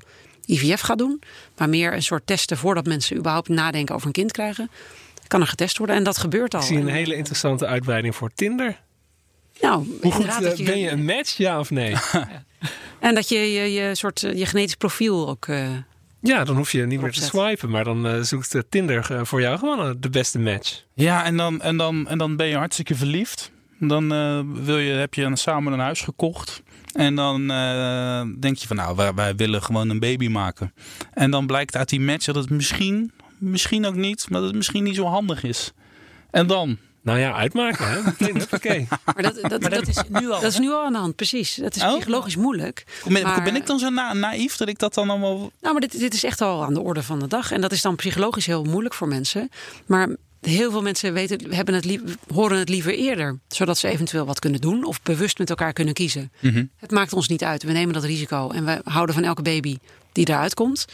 IVF 0.46 0.80
gaat 0.80 0.98
doen. 0.98 1.22
Maar 1.56 1.68
meer 1.68 1.92
een 1.92 2.02
soort 2.02 2.26
testen 2.26 2.56
voordat 2.56 2.86
mensen 2.86 3.16
überhaupt 3.16 3.48
nadenken 3.48 3.94
over 3.94 4.06
een 4.06 4.12
kind 4.12 4.32
krijgen. 4.32 4.70
Kan 5.26 5.40
er 5.40 5.46
getest 5.46 5.78
worden. 5.78 5.96
En 5.96 6.04
dat 6.04 6.18
gebeurt 6.18 6.54
al. 6.54 6.60
Ik 6.60 6.66
zie 6.66 6.76
een 6.76 6.88
En, 6.88 6.94
hele 6.94 7.14
interessante 7.14 7.66
uitbreiding 7.66 8.14
voor 8.14 8.30
Tinder. 8.34 8.80
Nou, 9.60 9.86
Hoe 10.02 10.12
goed 10.12 10.26
eh, 10.26 10.40
dat 10.40 10.58
je, 10.58 10.64
ben 10.64 10.78
je 10.78 10.90
een 10.90 11.04
match, 11.04 11.36
ja 11.36 11.58
of 11.58 11.70
nee? 11.70 11.94
En 13.00 13.14
dat 13.14 13.28
je 13.28 13.38
je, 13.52 13.72
je, 13.72 13.94
soort, 13.94 14.22
eh, 14.22 14.38
je 14.38 14.46
genetisch 14.46 14.74
profiel 14.74 15.28
ook... 15.28 15.46
eh, 15.46 15.68
Ja, 16.20 16.44
dan 16.44 16.56
hoef 16.56 16.72
je 16.72 16.86
niet 16.86 17.00
meer 17.00 17.12
te 17.12 17.22
swipen. 17.22 17.70
Maar 17.70 17.84
dan 17.84 18.24
zoekt 18.24 18.56
Tinder 18.68 19.26
voor 19.26 19.40
jou 19.40 19.58
gewoon 19.58 19.96
de 20.00 20.10
beste 20.10 20.38
match. 20.38 20.82
Ja, 20.94 21.24
en 21.24 21.36
dan, 21.36 21.62
en 21.62 21.76
dan, 21.76 22.08
en 22.08 22.18
dan 22.18 22.36
ben 22.36 22.46
je 22.46 22.56
hartstikke 22.56 22.94
verliefd. 22.94 23.52
Dan 23.78 24.12
eh, 24.12 24.40
wil 24.64 24.78
je, 24.78 24.92
heb 24.92 25.14
je 25.14 25.22
een, 25.22 25.36
samen 25.36 25.72
een 25.72 25.78
huis 25.78 26.00
gekocht. 26.00 26.62
En 26.92 27.14
dan 27.14 27.50
eh, 27.50 28.22
denk 28.40 28.56
je 28.56 28.66
van 28.66 28.76
nou, 28.76 28.96
wij, 28.96 29.14
wij 29.14 29.34
willen 29.36 29.62
gewoon 29.62 29.88
een 29.90 29.98
baby 29.98 30.28
maken. 30.28 30.72
En 31.12 31.30
dan 31.30 31.46
blijkt 31.46 31.76
uit 31.76 31.88
die 31.88 32.00
match 32.00 32.24
dat 32.26 32.34
het 32.34 32.50
misschien, 32.50 33.12
misschien 33.38 33.86
ook 33.86 33.94
niet, 33.94 34.26
maar 34.28 34.38
dat 34.38 34.48
het 34.48 34.56
misschien 34.56 34.82
niet 34.84 34.96
zo 34.96 35.04
handig 35.04 35.42
is. 35.44 35.72
En 36.30 36.46
dan? 36.46 36.78
Nou 37.04 37.18
ja, 37.18 37.32
uitmaken 37.34 37.90
hè. 37.90 38.00
Meteen, 38.04 38.34
maar 39.04 39.22
dat, 39.22 39.38
dat, 39.42 39.62
dat, 39.62 39.88
is 39.88 39.98
nu 40.08 40.30
al. 40.30 40.40
dat 40.40 40.52
is 40.52 40.58
nu 40.58 40.70
al 40.70 40.84
aan 40.84 40.92
de 40.92 40.98
hand, 40.98 41.16
precies. 41.16 41.54
Dat 41.54 41.76
is 41.76 41.82
Oh. 41.82 41.94
psychologisch 41.94 42.36
moeilijk. 42.36 42.84
Ben, 43.08 43.22
Maar- 43.22 43.42
ben 43.42 43.56
ik 43.56 43.66
dan 43.66 43.78
zo 43.78 43.88
na, 43.88 44.12
naïef 44.12 44.56
dat 44.56 44.68
ik 44.68 44.78
dat 44.78 44.94
dan 44.94 45.10
allemaal... 45.10 45.36
Nou, 45.38 45.50
maar 45.72 45.80
dit, 45.80 45.98
dit 45.98 46.14
is 46.14 46.24
echt 46.24 46.40
al 46.40 46.64
aan 46.64 46.74
de 46.74 46.80
orde 46.80 47.02
van 47.02 47.18
de 47.20 47.26
dag. 47.26 47.52
En 47.52 47.60
dat 47.60 47.72
is 47.72 47.82
dan 47.82 47.96
psychologisch 47.96 48.46
heel 48.46 48.64
moeilijk 48.64 48.94
voor 48.94 49.08
mensen. 49.08 49.48
Maar 49.86 50.08
heel 50.40 50.70
veel 50.70 50.82
mensen 50.82 51.12
weten, 51.12 51.54
hebben 51.54 51.74
het 51.74 51.84
lief, 51.84 52.00
horen 52.32 52.58
het 52.58 52.68
liever 52.68 52.94
eerder. 52.94 53.38
Zodat 53.48 53.78
ze 53.78 53.88
eventueel 53.88 54.26
wat 54.26 54.38
kunnen 54.38 54.60
doen 54.60 54.84
of 54.84 55.02
bewust 55.02 55.38
met 55.38 55.50
elkaar 55.50 55.72
kunnen 55.72 55.94
kiezen. 55.94 56.32
Het 56.76 56.90
maakt 56.90 57.12
ons 57.12 57.28
niet 57.28 57.44
uit. 57.44 57.62
We 57.62 57.72
nemen 57.72 57.94
dat 57.94 58.04
risico 58.04 58.50
en 58.50 58.64
we 58.64 58.80
houden 58.84 59.14
van 59.14 59.24
elke 59.24 59.42
baby 59.42 59.78
die 60.12 60.28
eruit 60.28 60.54
komt. 60.54 60.84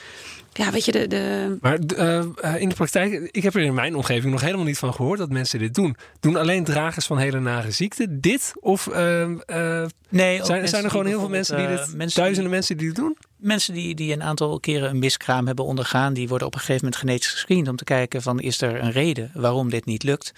Ja, 0.53 0.71
weet 0.71 0.85
je, 0.85 0.93
de, 0.93 1.07
de, 1.07 1.57
Maar 1.61 1.79
eh, 1.79 2.19
eh, 2.19 2.61
in 2.61 2.69
de 2.69 2.75
praktijk, 2.75 3.29
ik 3.31 3.43
heb 3.43 3.55
er 3.55 3.61
in 3.61 3.75
mijn 3.75 3.97
omgeving 3.97 4.33
nog 4.33 4.41
helemaal 4.41 4.65
niet 4.65 4.79
van 4.79 4.95
gehoord 4.95 5.19
dat 5.19 5.31
mensen 5.31 5.59
dit 5.59 5.75
doen. 5.75 5.97
Doen 6.21 6.37
alleen 6.37 6.65
dragers 6.65 7.07
van 7.07 7.19
hele 7.19 7.41
nare 7.41 7.71
ziekten 7.71 8.21
dit? 8.21 8.53
Of 8.61 8.87
eh, 8.87 9.23
eh, 9.23 9.89
Nee, 10.09 10.45
zijn, 10.45 10.69
zijn 10.69 10.85
er 10.85 10.91
gewoon 10.91 11.07
heel 11.07 11.19
veel 11.19 11.29
mensen 11.29 11.57
die 11.57 11.65
bijvoorbeeld, 11.65 11.91
dit, 11.91 11.99
mensen 11.99 12.21
duizenden 12.21 12.51
mensen 12.51 12.77
die 12.77 12.87
dit 12.87 12.97
doen? 12.97 13.17
Mensen 13.41 13.75
die, 13.75 13.95
die 13.95 14.13
een 14.13 14.23
aantal 14.23 14.61
keren 14.61 14.91
een 14.91 14.99
miskraam 14.99 15.47
hebben 15.47 15.65
ondergaan, 15.65 16.13
die 16.15 16.29
worden 16.29 16.47
op 16.47 16.55
een 16.55 16.61
gegeven 16.61 16.85
moment 16.85 17.01
genetisch 17.01 17.29
gescreend 17.31 17.69
om 17.69 17.77
te 17.77 17.85
kijken 17.85 18.23
van 18.23 18.41
is 18.41 18.61
er 18.61 18.83
een 18.83 18.93
reden 18.93 19.31
waarom 19.35 19.71
dit 19.71 19.85
niet 19.85 20.03
lukt. 20.03 20.33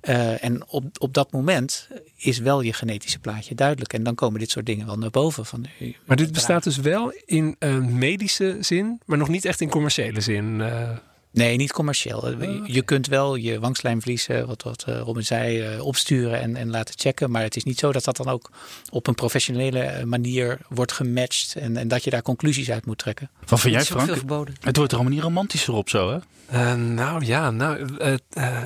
Eh, 0.00 0.44
en 0.44 0.68
op, 0.68 0.84
op 0.98 1.14
dat 1.14 1.32
moment 1.32 1.88
is 2.16 2.38
wel 2.38 2.60
je 2.60 2.72
genetische 2.72 3.18
plaatje 3.18 3.54
duidelijk. 3.54 3.92
En 3.92 4.02
dan 4.02 4.14
komen 4.14 4.40
dit 4.40 4.50
soort 4.50 4.66
dingen 4.66 4.86
wel 4.86 4.98
naar 4.98 5.10
boven. 5.10 5.46
Van, 5.46 5.66
eh, 5.78 5.94
Maar 6.04 6.16
dit 6.16 6.32
bestaat 6.32 6.64
dus 6.64 6.76
wel 6.76 7.12
in 7.24 7.56
eh, 7.58 7.78
medische 7.78 8.56
zin, 8.60 9.00
maar 9.04 9.18
nog 9.18 9.28
niet 9.28 9.44
echt 9.44 9.60
in 9.60 9.68
commerciële 9.70 10.20
zin. 10.20 10.60
eh. 10.60 10.90
Nee, 11.36 11.56
niet 11.56 11.72
commercieel. 11.72 12.28
Je- 12.40 12.62
Je 12.64 12.82
kunt 12.82 13.06
wel 13.06 13.34
je 13.34 13.60
wangslijmvlies, 13.60 14.26
eh, 14.28 14.42
wat, 14.42 14.62
wat 14.62 14.84
eh, 14.86 14.98
Robin 15.00 15.24
zei, 15.24 15.60
eh, 15.60 15.84
opsturen 15.86 16.40
en, 16.40 16.56
en 16.56 16.70
laten 16.70 16.94
checken. 16.98 17.30
Maar 17.30 17.42
het 17.42 17.56
is 17.56 17.64
niet 17.64 17.78
zo 17.78 17.92
dat 17.92 18.04
dat 18.04 18.16
dan 18.16 18.28
ook 18.28 18.50
op 18.90 19.06
een 19.06 19.14
professionele 19.14 19.80
eh, 19.80 20.04
manier 20.04 20.58
wordt 20.68 20.92
gematcht. 20.92 21.54
En, 21.54 21.76
en 21.76 21.88
dat 21.88 22.04
je 22.04 22.10
daar 22.10 22.22
conclusies 22.22 22.70
uit 22.70 22.86
moet 22.86 22.98
trekken. 22.98 23.30
Wat 23.46 23.60
vind 23.60 23.72
jij 23.74 23.82
is 23.82 23.92
ook 23.92 23.96
veel 23.98 24.06
Frank? 24.06 24.18
Het 24.60 24.76
wordt 24.76 24.92
er 24.92 24.98
allemaal 24.98 25.16
niet 25.16 25.24
romantischer 25.26 25.74
op 25.74 25.88
zo 25.88 26.10
hè? 26.10 26.18
Eh, 26.46 26.74
nou 26.74 27.24
ja, 27.24 27.50
nou, 27.50 27.86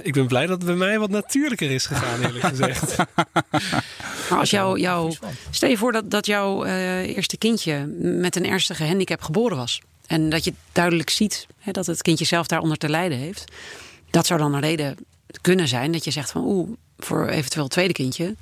ik 0.02 0.12
ben 0.12 0.26
blij 0.26 0.46
dat 0.46 0.56
het 0.56 0.66
bij 0.66 0.74
mij 0.74 0.98
wat 0.98 1.10
natuurlijker 1.10 1.70
is 1.70 1.86
gegaan, 1.86 2.22
eerlijk 2.22 2.44
gezegd. 2.54 2.96
Maar 4.30 4.38
als 4.38 4.50
jou, 4.50 4.80
jou, 4.80 5.14
stel 5.50 5.68
je 5.68 5.76
voor 5.76 5.92
dat, 5.92 6.10
dat 6.10 6.26
jouw 6.26 6.64
eh, 6.64 7.16
eerste 7.16 7.36
kindje 7.36 7.86
met 8.00 8.36
een 8.36 8.46
ernstige 8.46 8.84
handicap 8.84 9.22
geboren 9.22 9.56
was. 9.56 9.80
En 10.10 10.28
dat 10.28 10.44
je 10.44 10.52
duidelijk 10.72 11.10
ziet 11.10 11.46
hè, 11.58 11.72
dat 11.72 11.86
het 11.86 12.02
kindje 12.02 12.24
zelf 12.24 12.46
daaronder 12.46 12.78
te 12.78 12.88
lijden 12.88 13.18
heeft. 13.18 13.44
Dat 14.10 14.26
zou 14.26 14.40
dan 14.40 14.54
een 14.54 14.60
reden 14.60 14.96
kunnen 15.40 15.68
zijn 15.68 15.92
dat 15.92 16.04
je 16.04 16.10
zegt 16.10 16.30
van 16.30 16.42
oeh, 16.44 16.70
voor 16.98 17.28
eventueel 17.28 17.64
het 17.64 17.72
tweede 17.72 17.92
kindje 17.92 18.34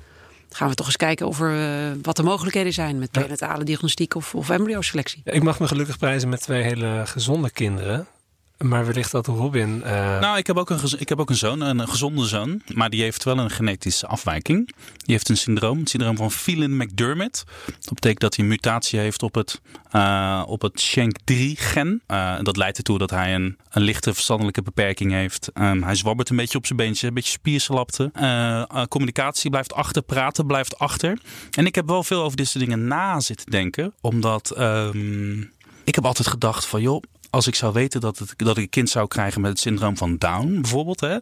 gaan 0.49 0.69
we 0.69 0.75
toch 0.75 0.85
eens 0.85 0.95
kijken 0.95 1.27
of 1.27 1.41
er, 1.41 1.91
eh, 1.91 1.97
wat 2.01 2.15
de 2.15 2.23
mogelijkheden 2.23 2.73
zijn 2.73 2.99
met 2.99 3.11
prenatale 3.11 3.63
diagnostiek 3.63 4.15
of, 4.15 4.35
of 4.35 4.49
embryoselectie. 4.49 5.21
Ik 5.23 5.43
mag 5.43 5.59
me 5.59 5.67
gelukkig 5.67 5.97
prijzen 5.97 6.29
met 6.29 6.41
twee 6.41 6.63
hele 6.63 7.01
gezonde 7.05 7.49
kinderen. 7.49 8.07
Maar 8.65 8.85
wellicht 8.85 9.11
dat 9.11 9.27
Robin... 9.27 9.81
Uh... 9.85 10.19
Nou, 10.19 10.37
ik 10.37 10.47
heb, 10.47 10.57
ook 10.57 10.69
een, 10.69 10.79
ik 10.97 11.09
heb 11.09 11.19
ook 11.19 11.29
een 11.29 11.35
zoon, 11.35 11.61
een, 11.61 11.87
gezonde 11.87 12.25
zoon. 12.25 12.61
Maar 12.73 12.89
die 12.89 13.01
heeft 13.01 13.23
wel 13.23 13.37
een 13.37 13.49
genetische 13.49 14.07
afwijking. 14.07 14.67
Die 14.97 15.15
heeft 15.15 15.29
een 15.29 15.37
syndroom, 15.37 15.79
het 15.79 15.89
syndroom 15.89 16.17
van 16.17 16.31
Phelan-McDermott. 16.31 17.43
Dat 17.65 17.93
betekent 17.93 18.19
dat 18.19 18.35
hij 18.35 18.43
een 18.43 18.51
mutatie 18.51 18.99
heeft 18.99 19.23
op 19.23 19.35
het, 19.35 19.61
uh, 19.95 20.43
op 20.47 20.61
het 20.61 20.83
SHANK3-gen. 20.83 22.01
Uh, 22.07 22.37
dat 22.41 22.57
leidt 22.57 22.77
ertoe 22.77 22.97
dat 22.97 23.09
hij 23.09 23.35
een, 23.35 23.57
een 23.69 23.81
lichte 23.81 24.13
verstandelijke 24.13 24.61
beperking 24.61 25.11
heeft. 25.11 25.49
Um, 25.53 25.83
hij 25.83 25.95
zwabbert 25.95 26.29
een 26.29 26.35
beetje 26.35 26.57
op 26.57 26.65
zijn 26.65 26.79
beentje, 26.79 27.07
een 27.07 27.13
beetje 27.13 27.31
spierslapte. 27.31 28.11
communicatie 28.89 29.49
blijft 29.49 29.73
achter, 29.73 30.01
praten 30.01 30.45
blijft 30.45 30.79
achter. 30.79 31.17
En 31.51 31.65
ik 31.65 31.75
heb 31.75 31.87
wel 31.87 32.03
veel 32.03 32.23
over 32.23 32.37
dit 32.37 32.47
soort 32.47 32.63
dingen 32.65 32.87
na 32.87 33.19
zitten 33.19 33.51
denken. 33.51 33.93
Omdat... 34.01 34.59
Um, 34.59 35.51
ik 35.83 35.95
heb 35.95 36.05
altijd 36.05 36.27
gedacht 36.27 36.65
van 36.65 36.81
joh, 36.81 37.01
als 37.29 37.47
ik 37.47 37.55
zou 37.55 37.73
weten 37.73 38.01
dat, 38.01 38.17
het, 38.17 38.33
dat 38.35 38.57
ik 38.57 38.63
een 38.63 38.69
kind 38.69 38.89
zou 38.89 39.07
krijgen 39.07 39.41
met 39.41 39.51
het 39.51 39.59
syndroom 39.59 39.97
van 39.97 40.17
Down, 40.17 40.61
bijvoorbeeld, 40.61 40.99
hè, 40.99 41.17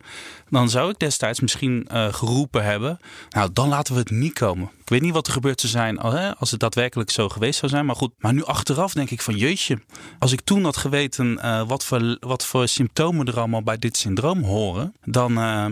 dan 0.50 0.70
zou 0.70 0.90
ik 0.90 1.00
destijds 1.00 1.40
misschien 1.40 1.88
uh, 1.92 2.14
geroepen 2.14 2.64
hebben. 2.64 3.00
Nou, 3.30 3.50
dan 3.54 3.70
laten 3.70 3.94
we 3.94 4.00
het 4.00 4.10
niet 4.10 4.34
komen. 4.34 4.72
Ik 4.82 4.90
weet 4.90 5.02
niet 5.02 5.14
wat 5.14 5.28
er 5.28 5.34
gebeurd 5.34 5.60
zou 5.60 5.72
zijn 5.72 6.00
als 6.38 6.52
het 6.52 6.60
daadwerkelijk 6.60 7.10
zo 7.10 7.30
geweest 7.30 7.60
zou 7.60 7.72
zijn. 7.72 7.86
Maar 7.86 7.96
goed, 7.96 8.14
maar 8.18 8.34
nu 8.34 8.44
achteraf 8.44 8.94
denk 8.94 9.10
ik 9.10 9.22
van 9.22 9.36
jeetje. 9.36 9.82
Als 10.20 10.32
ik 10.32 10.42
toen 10.42 10.64
had 10.64 10.78
geweten 10.78 11.40
uh, 11.44 11.68
wat, 11.68 11.86
voor, 11.86 12.18
wat 12.20 12.46
voor 12.46 12.68
symptomen 12.68 13.26
er 13.26 13.38
allemaal 13.38 13.64
bij 13.64 13.78
dit 13.78 13.98
syndroom 13.98 14.44
horen, 14.44 14.94
dan 15.04 15.32
uh, 15.32 15.66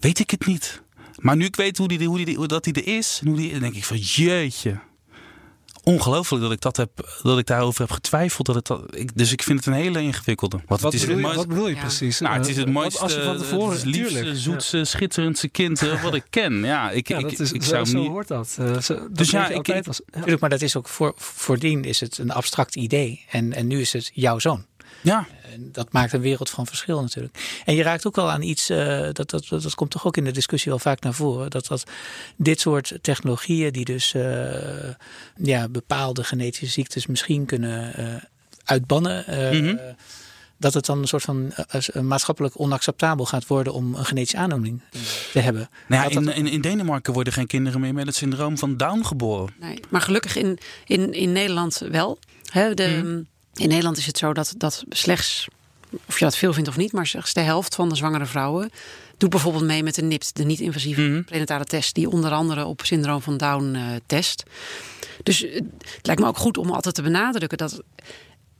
weet 0.00 0.18
ik 0.18 0.30
het 0.30 0.46
niet. 0.46 0.82
Maar 1.16 1.36
nu 1.36 1.44
ik 1.44 1.56
weet 1.56 1.78
hoe, 1.78 1.88
die, 1.88 2.06
hoe, 2.06 2.24
die, 2.24 2.36
hoe 2.36 2.46
dat 2.46 2.64
hij 2.64 2.74
er 2.74 2.86
is, 2.96 3.20
hoe 3.24 3.36
die, 3.36 3.58
denk 3.58 3.74
ik 3.74 3.84
van 3.84 3.96
jeetje 3.96 4.80
ongelooflijk 5.84 6.42
dat 6.42 6.52
ik 6.52 6.60
dat 6.60 6.76
heb, 6.76 7.18
dat 7.22 7.38
ik 7.38 7.46
daarover 7.46 7.80
heb 7.80 7.90
getwijfeld. 7.90 8.46
Dat 8.46 8.54
het 8.54 8.66
dat, 8.66 8.96
ik, 8.96 9.16
dus 9.16 9.32
ik 9.32 9.42
vind 9.42 9.58
het 9.58 9.66
een 9.66 9.80
hele 9.80 10.02
ingewikkelde. 10.02 10.60
Wat, 10.66 10.80
wat, 10.80 10.92
bedoel, 10.92 11.18
je, 11.18 11.34
wat 11.34 11.48
bedoel 11.48 11.68
je 11.68 11.76
precies? 11.76 12.20
Nou, 12.20 12.36
het 12.36 12.48
is 12.48 12.56
het 12.56 12.66
eh, 12.66 12.72
mooiste, 12.72 13.00
als 13.00 13.14
je 13.14 13.22
van 13.22 13.38
tevoren, 13.38 13.76
het 13.76 13.84
liefste, 13.84 14.36
zoetste, 14.36 14.84
schitterendste 14.84 15.48
kind 15.48 15.82
eh, 15.82 16.02
wat 16.02 16.14
ik 16.14 16.24
ken. 16.30 16.64
Ja, 16.64 16.90
ik, 16.90 17.08
ja, 17.08 17.18
ik, 17.18 17.38
is, 17.38 17.52
ik 17.52 17.62
zo, 17.62 17.68
zou 17.68 17.84
zo 17.84 17.98
niet... 17.98 18.08
hoort 18.08 18.28
dat. 18.28 18.56
Uh, 18.60 18.78
zo, 18.78 19.08
dus 19.10 19.30
ja, 19.30 19.48
ik, 19.48 19.68
ik, 19.68 19.86
als, 19.86 20.00
ja. 20.24 20.36
maar 20.40 20.50
dat 20.50 20.62
is 20.62 20.76
ook 20.76 20.88
voor, 20.88 21.12
voordien 21.16 21.84
is 21.84 22.00
het 22.00 22.18
een 22.18 22.30
abstract 22.30 22.76
idee. 22.76 23.24
En, 23.30 23.52
en 23.52 23.66
nu 23.66 23.80
is 23.80 23.92
het 23.92 24.10
jouw 24.14 24.38
zoon. 24.38 24.64
Ja. 25.00 25.26
Dat 25.58 25.92
maakt 25.92 26.12
een 26.12 26.20
wereld 26.20 26.50
van 26.50 26.66
verschil 26.66 27.00
natuurlijk. 27.00 27.62
En 27.64 27.74
je 27.74 27.82
raakt 27.82 28.06
ook 28.06 28.18
al 28.18 28.30
aan 28.30 28.42
iets, 28.42 28.70
uh, 28.70 29.08
dat, 29.12 29.30
dat, 29.30 29.46
dat, 29.48 29.74
komt 29.74 29.90
toch 29.90 30.06
ook 30.06 30.16
in 30.16 30.24
de 30.24 30.30
discussie 30.30 30.70
wel 30.70 30.80
vaak 30.80 31.00
naar 31.00 31.14
voren. 31.14 31.50
Dat, 31.50 31.66
dat 31.66 31.84
dit 32.36 32.60
soort 32.60 32.98
technologieën 33.00 33.72
die 33.72 33.84
dus 33.84 34.14
uh, 34.14 34.92
ja, 35.36 35.68
bepaalde 35.68 36.24
genetische 36.24 36.66
ziektes 36.66 37.06
misschien 37.06 37.46
kunnen 37.46 38.00
uh, 38.00 38.14
uitbannen. 38.64 39.24
Mm 39.28 39.66
-hmm. 39.66 39.80
Dat 40.58 40.74
het 40.74 40.86
dan 40.86 40.98
een 40.98 41.08
soort 41.08 41.22
van 41.22 41.52
maatschappelijk 42.02 42.60
onacceptabel 42.60 43.24
gaat 43.24 43.46
worden 43.46 43.72
om 43.72 43.94
een 43.94 44.04
genetische 44.04 44.36
aandoening 44.36 44.82
te 45.32 45.38
hebben. 45.38 45.70
Nou 45.88 46.10
ja, 46.10 46.20
in, 46.20 46.34
in, 46.34 46.46
in, 46.46 46.60
Denemarken 46.60 47.12
worden 47.12 47.32
geen 47.32 47.46
kinderen 47.46 47.80
meer 47.80 47.94
met 47.94 48.06
het 48.06 48.14
syndroom 48.14 48.58
van 48.58 48.76
Down 48.76 49.04
geboren. 49.04 49.54
Nee, 49.60 49.80
maar 49.88 50.00
gelukkig 50.00 50.36
in, 50.36 50.58
in, 50.86 51.12
in 51.12 51.32
Nederland 51.32 51.82
wel. 51.90 52.18
Hè, 52.50 52.74
de, 52.74 53.00
mm. 53.04 53.26
In 53.54 53.68
Nederland 53.68 53.96
is 53.96 54.06
het 54.06 54.18
zo 54.18 54.32
dat, 54.32 54.54
dat 54.56 54.84
slechts, 54.88 55.48
of 56.06 56.18
je 56.18 56.24
dat 56.24 56.36
veel 56.36 56.52
vindt 56.52 56.68
of 56.68 56.76
niet, 56.76 56.92
maar 56.92 57.06
slechts 57.06 57.32
de 57.32 57.40
helft 57.40 57.74
van 57.74 57.88
de 57.88 57.94
zwangere 57.94 58.26
vrouwen 58.26 58.70
doet 59.16 59.30
bijvoorbeeld 59.30 59.64
mee 59.64 59.82
met 59.82 59.94
de 59.94 60.02
NIPT, 60.02 60.36
de 60.36 60.44
niet-invasieve 60.44 61.00
mm 61.00 61.12
-hmm. 61.12 61.24
prenatale 61.24 61.64
test, 61.64 61.94
die 61.94 62.10
onder 62.10 62.30
andere 62.30 62.64
op 62.64 62.80
syndroom 62.84 63.22
van 63.22 63.36
Down 63.36 63.74
uh, 63.74 63.82
test. 64.06 64.42
Dus 65.22 65.38
het 65.38 66.06
lijkt 66.06 66.20
me 66.20 66.28
ook 66.28 66.38
goed 66.38 66.58
om 66.58 66.70
altijd 66.70 66.94
te 66.94 67.02
benadrukken 67.02 67.58
dat 67.58 67.82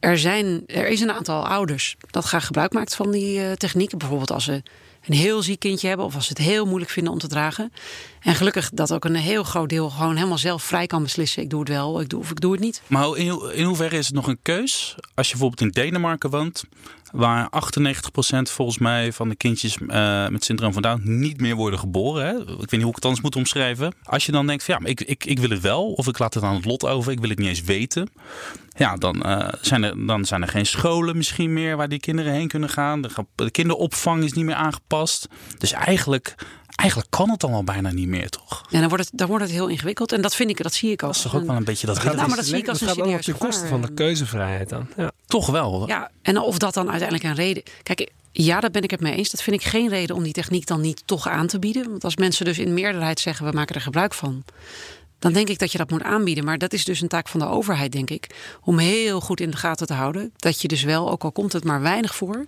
er, 0.01 0.19
zijn, 0.19 0.63
er 0.67 0.87
is 0.87 1.01
een 1.01 1.13
aantal 1.13 1.47
ouders 1.47 1.97
dat 2.11 2.25
graag 2.25 2.47
gebruik 2.47 2.73
maakt 2.73 2.95
van 2.95 3.11
die 3.11 3.39
uh, 3.39 3.53
technieken. 3.53 3.99
Bijvoorbeeld 3.99 4.31
als 4.31 4.45
ze 4.45 4.63
een 5.07 5.15
heel 5.15 5.43
ziek 5.43 5.59
kindje 5.59 5.89
hebben 5.89 6.07
of 6.07 6.15
als 6.15 6.27
ze 6.27 6.33
het 6.33 6.43
heel 6.43 6.67
moeilijk 6.67 6.91
vinden 6.91 7.13
om 7.13 7.19
te 7.19 7.29
dragen. 7.29 7.73
En 8.21 8.35
gelukkig 8.35 8.71
dat 8.73 8.93
ook 8.93 9.05
een 9.05 9.15
heel 9.15 9.45
groot 9.45 9.69
deel 9.69 9.91
gewoon 9.91 10.17
helemaal 10.17 10.39
zelf 10.39 10.63
vrij 10.63 10.87
kan 10.87 11.03
beslissen. 11.03 11.43
Ik 11.43 11.51
doe 11.51 11.61
het 11.61 11.69
wel 11.69 12.01
ik 12.01 12.09
doe, 12.09 12.21
of 12.21 12.31
ik 12.31 12.41
doe 12.41 12.53
het 12.53 12.61
niet. 12.61 12.83
Maar 12.87 13.17
in, 13.17 13.51
in 13.53 13.65
hoeverre 13.65 13.99
is 13.99 14.07
het 14.07 14.15
nog 14.15 14.27
een 14.27 14.39
keus? 14.43 14.95
Als 15.15 15.27
je 15.27 15.33
bijvoorbeeld 15.33 15.61
in 15.61 15.83
Denemarken 15.83 16.31
woont, 16.31 16.65
waar 17.13 17.49
98% 17.49 17.49
volgens 18.43 18.79
mij 18.79 19.13
van 19.13 19.29
de 19.29 19.35
kindjes 19.35 19.77
uh, 19.79 20.29
met 20.29 20.45
syndroom 20.45 20.73
van 20.73 20.83
Down 20.83 21.01
niet 21.05 21.41
meer 21.41 21.55
worden 21.55 21.79
geboren. 21.79 22.27
Hè? 22.27 22.41
Ik 22.41 22.47
weet 22.47 22.71
niet 22.71 22.81
hoe 22.81 22.89
ik 22.89 22.95
het 22.95 23.05
anders 23.05 23.23
moet 23.23 23.37
omschrijven. 23.37 23.95
Als 24.03 24.27
je 24.27 24.33
dan 24.33 24.47
denkt 24.47 24.65
van 24.65 24.79
ja, 24.81 24.89
ik, 24.89 25.01
ik, 25.01 25.25
ik 25.25 25.39
wil 25.39 25.51
het 25.51 25.61
wel 25.61 25.93
of 25.93 26.07
ik 26.07 26.19
laat 26.19 26.35
het 26.35 26.43
aan 26.43 26.55
het 26.55 26.65
lot 26.65 26.87
over, 26.87 27.13
ik 27.13 27.21
wil 27.21 27.29
het 27.29 27.39
niet 27.39 27.49
eens 27.49 27.63
weten. 27.63 28.11
Ja, 28.77 28.97
dan, 28.97 29.23
uh, 29.27 29.49
zijn 29.61 29.83
er, 29.83 30.07
dan 30.07 30.25
zijn 30.25 30.43
er 30.43 30.49
geen 30.49 30.67
scholen 30.67 31.17
misschien 31.17 31.53
meer 31.53 31.77
waar 31.77 31.89
die 31.89 32.01
kinderen 32.01 32.33
heen 32.33 32.49
kunnen 32.49 32.69
gaan. 32.69 33.03
De 33.35 33.51
kinderopvang 33.51 34.25
is 34.25 34.33
niet 34.33 34.45
meer 34.45 34.55
aangepast. 34.55 35.29
Dus 35.59 35.73
eigenlijk 35.73 36.35
eigenlijk 36.81 37.11
kan 37.11 37.31
het 37.31 37.41
dan 37.41 37.53
al 37.53 37.65
bijna 37.65 37.91
niet 37.93 38.09
meer, 38.09 38.29
toch? 38.29 38.63
Ja, 38.69 38.81
dan 38.81 38.89
wordt 38.89 39.05
het, 39.05 39.19
dan 39.19 39.29
wordt 39.29 39.45
het 39.45 39.53
heel 39.53 39.67
ingewikkeld. 39.67 40.13
En 40.13 40.21
dat 40.21 40.35
vind 40.35 40.51
ik, 40.51 40.63
dat 40.63 40.75
zie 40.75 40.91
ik 40.91 41.03
als. 41.03 41.17
Dat 41.17 41.25
is 41.27 41.31
toch 41.31 41.41
ook 41.41 41.47
wel 41.47 41.57
een 41.57 41.65
beetje 41.65 41.87
dat. 41.87 41.99
Gaat, 41.99 42.15
nou, 42.15 42.29
maar 42.29 42.37
dat 42.37 42.47
zie 42.47 42.57
ik 42.57 42.69
als 42.69 42.81
een 42.81 42.89
serieus 42.89 43.29
op 43.29 43.39
de 43.39 43.47
kosten 43.47 43.69
van 43.69 43.83
de 43.83 43.95
keuzevrijheid 43.95 44.69
dan. 44.69 44.89
Ja. 44.97 45.11
Toch 45.27 45.47
wel. 45.47 45.87
Ja, 45.87 46.11
en 46.23 46.39
of 46.39 46.59
dat 46.59 46.75
dan 46.75 46.91
uiteindelijk 46.91 47.29
een 47.29 47.35
reden. 47.35 47.63
Kijk, 47.83 48.11
ja, 48.33 48.61
daar 48.61 48.71
ben 48.71 48.83
ik 48.83 48.91
het 48.91 49.01
mee 49.01 49.15
eens. 49.15 49.31
Dat 49.31 49.43
vind 49.43 49.57
ik 49.57 49.67
geen 49.67 49.89
reden 49.89 50.17
om 50.17 50.23
die 50.23 50.33
techniek 50.33 50.67
dan 50.67 50.81
niet 50.81 51.03
toch 51.05 51.29
aan 51.29 51.47
te 51.47 51.59
bieden. 51.59 51.91
Want 51.91 52.05
als 52.05 52.17
mensen 52.17 52.45
dus 52.45 52.59
in 52.59 52.75
meerderheid 52.75 53.21
zeggen 53.21 53.47
we 53.47 53.53
maken 53.53 53.75
er 53.75 53.81
gebruik 53.81 54.15
van. 54.15 54.45
Dan 55.19 55.33
denk 55.33 55.49
ik 55.49 55.59
dat 55.59 55.73
je 55.73 55.79
dat 55.79 55.91
moet 55.91 56.03
aanbieden. 56.03 56.45
Maar 56.45 56.59
dat 56.59 56.73
is 56.73 56.85
dus 56.85 57.01
een 57.01 57.09
taak 57.09 57.29
van 57.29 57.41
de 57.41 57.47
overheid, 57.47 57.93
denk 57.93 58.11
ik. 58.11 58.27
Om 58.65 58.79
heel 58.79 59.21
goed 59.21 59.41
in 59.41 59.51
de 59.51 59.57
gaten 59.57 59.87
te 59.87 59.95
houden. 59.95 60.33
Dat 60.37 60.61
je 60.61 60.69
dus 60.69 60.83
wel, 60.83 61.11
ook 61.11 61.25
al 61.25 61.33
komt 61.33 61.53
het 61.53 61.65
maar 61.65 61.81
weinig 61.81 62.15
voor 62.15 62.45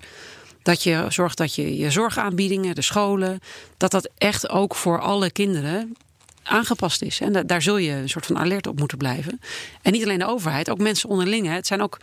dat 0.63 0.83
je 0.83 1.07
zorgt 1.09 1.37
dat 1.37 1.55
je 1.55 1.77
je 1.77 1.91
zorgaanbiedingen, 1.91 2.75
de 2.75 2.83
scholen, 2.83 3.41
dat 3.77 3.91
dat 3.91 4.11
echt 4.19 4.49
ook 4.49 4.75
voor 4.75 5.01
alle 5.01 5.31
kinderen 5.31 5.97
aangepast 6.43 7.03
is. 7.03 7.21
En 7.21 7.47
daar 7.47 7.63
zul 7.63 7.77
je 7.77 7.93
een 7.93 8.09
soort 8.09 8.27
van 8.27 8.39
alert 8.39 8.67
op 8.67 8.79
moeten 8.79 8.99
blijven. 8.99 9.41
En 9.83 9.93
niet 9.93 10.03
alleen 10.03 10.19
de 10.19 10.27
overheid, 10.27 10.71
ook 10.71 10.79
mensen 10.79 11.09
onderling. 11.09 11.49
Het 11.49 11.67
zijn 11.67 11.83
ook 11.83 11.99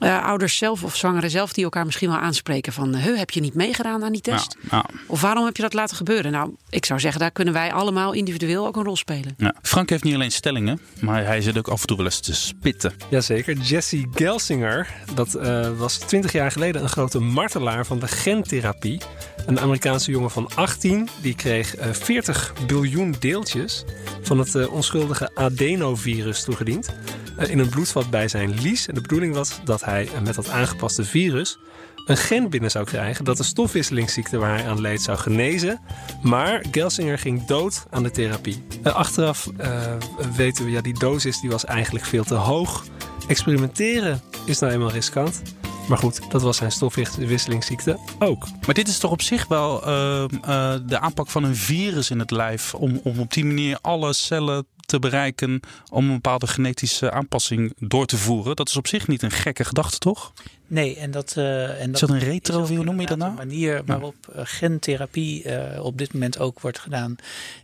uh, 0.00 0.24
ouders 0.26 0.56
zelf 0.56 0.82
of 0.82 0.96
zwangeren 0.96 1.30
zelf 1.30 1.52
die 1.52 1.64
elkaar 1.64 1.84
misschien 1.84 2.08
wel 2.08 2.18
aanspreken 2.18 2.72
van... 2.72 2.96
Huh, 2.96 3.18
heb 3.18 3.30
je 3.30 3.40
niet 3.40 3.54
meegedaan 3.54 4.04
aan 4.04 4.12
die 4.12 4.20
test? 4.20 4.56
Ja, 4.60 4.68
ja. 4.70 4.84
Of 5.06 5.20
waarom 5.20 5.44
heb 5.44 5.56
je 5.56 5.62
dat 5.62 5.72
laten 5.72 5.96
gebeuren? 5.96 6.32
Nou, 6.32 6.54
ik 6.68 6.84
zou 6.84 7.00
zeggen, 7.00 7.20
daar 7.20 7.30
kunnen 7.30 7.54
wij 7.54 7.72
allemaal 7.72 8.12
individueel 8.12 8.66
ook 8.66 8.76
een 8.76 8.84
rol 8.84 8.96
spelen. 8.96 9.34
Ja. 9.36 9.54
Frank 9.62 9.90
heeft 9.90 10.04
niet 10.04 10.14
alleen 10.14 10.32
stellingen, 10.32 10.80
maar 11.00 11.24
hij 11.26 11.40
zit 11.40 11.58
ook 11.58 11.68
af 11.68 11.80
en 11.80 11.86
toe 11.86 11.96
wel 11.96 12.06
eens 12.06 12.20
te 12.20 12.34
spitten. 12.34 12.92
Jazeker. 13.10 13.56
Jesse 13.56 14.06
Gelsinger, 14.14 14.88
dat 15.14 15.36
uh, 15.36 15.68
was 15.76 15.98
20 15.98 16.32
jaar 16.32 16.50
geleden 16.50 16.82
een 16.82 16.88
grote 16.88 17.20
martelaar 17.20 17.86
van 17.86 17.98
de 17.98 18.08
gentherapie. 18.08 19.00
Een 19.46 19.60
Amerikaanse 19.60 20.10
jongen 20.10 20.30
van 20.30 20.50
18, 20.54 21.08
die 21.20 21.34
kreeg 21.34 21.78
uh, 21.78 21.92
40 21.92 22.52
biljoen 22.66 23.14
deeltjes... 23.18 23.84
van 24.22 24.38
het 24.38 24.68
onschuldige 24.68 25.30
adenovirus 25.34 26.42
toegediend 26.42 26.94
in 27.38 27.58
een 27.58 27.68
bloedvat 27.68 28.10
bij 28.10 28.28
zijn 28.28 28.60
lies. 28.60 28.86
En 28.86 28.94
de 28.94 29.00
bedoeling 29.00 29.34
was 29.34 29.60
dat 29.64 29.84
hij 29.84 30.08
met 30.22 30.34
dat 30.34 30.48
aangepaste 30.48 31.04
virus 31.04 31.58
een 32.06 32.16
gen 32.16 32.50
binnen 32.50 32.70
zou 32.70 32.84
krijgen 32.84 33.24
dat 33.24 33.36
de 33.36 33.42
stofwisselingsziekte 33.42 34.38
waar 34.38 34.58
hij 34.58 34.68
aan 34.68 34.80
leed 34.80 35.02
zou 35.02 35.18
genezen. 35.18 35.80
Maar 36.22 36.64
Gelsinger 36.70 37.18
ging 37.18 37.44
dood 37.44 37.86
aan 37.90 38.02
de 38.02 38.10
therapie. 38.10 38.62
achteraf 38.82 39.48
uh, 39.60 39.96
weten 40.36 40.64
we, 40.64 40.70
ja, 40.70 40.80
die 40.80 40.98
dosis 40.98 41.40
die 41.40 41.50
was 41.50 41.64
eigenlijk 41.64 42.04
veel 42.04 42.24
te 42.24 42.34
hoog. 42.34 42.84
Experimenteren 43.28 44.20
is 44.46 44.58
nou 44.58 44.72
eenmaal 44.72 44.90
riskant. 44.90 45.42
Maar 45.88 45.98
goed, 45.98 46.30
dat 46.30 46.42
was 46.42 46.56
zijn 46.56 46.72
stofwisselingsziekte 46.72 47.98
ook. 48.18 48.46
Maar 48.66 48.74
dit 48.74 48.88
is 48.88 48.98
toch 48.98 49.10
op 49.10 49.22
zich 49.22 49.46
wel 49.46 49.88
uh, 49.88 50.24
uh, 50.48 50.74
de 50.86 50.98
aanpak 51.00 51.28
van 51.28 51.44
een 51.44 51.56
virus 51.56 52.10
in 52.10 52.18
het 52.18 52.30
lijf. 52.30 52.74
Om, 52.74 53.00
om 53.02 53.18
op 53.18 53.32
die 53.32 53.44
manier 53.44 53.78
alle 53.80 54.12
cellen 54.12 54.66
te 54.86 54.98
bereiken 54.98 55.60
om 55.90 56.06
een 56.06 56.14
bepaalde 56.14 56.46
genetische 56.46 57.10
aanpassing 57.10 57.72
door 57.78 58.06
te 58.06 58.16
voeren. 58.16 58.56
Dat 58.56 58.68
is 58.68 58.76
op 58.76 58.86
zich 58.86 59.08
niet 59.08 59.22
een 59.22 59.30
gekke 59.30 59.64
gedachte, 59.64 59.98
toch? 59.98 60.32
Nee, 60.66 60.96
en 60.96 61.10
dat, 61.10 61.34
uh, 61.38 61.80
en 61.80 61.92
dat 61.92 61.94
is 61.94 62.08
dat 62.08 62.10
een 62.10 62.18
retro, 62.18 62.66
hoe 62.66 62.84
noem 62.84 63.00
je 63.00 63.06
dat 63.06 63.18
nou? 63.18 63.30
De 63.30 63.36
manier 63.36 63.82
waarop 63.84 64.14
uh, 64.36 64.40
gentherapie 64.44 65.44
uh, 65.44 65.84
op 65.84 65.98
dit 65.98 66.12
moment 66.12 66.38
ook 66.38 66.60
wordt 66.60 66.78
gedaan. 66.78 67.16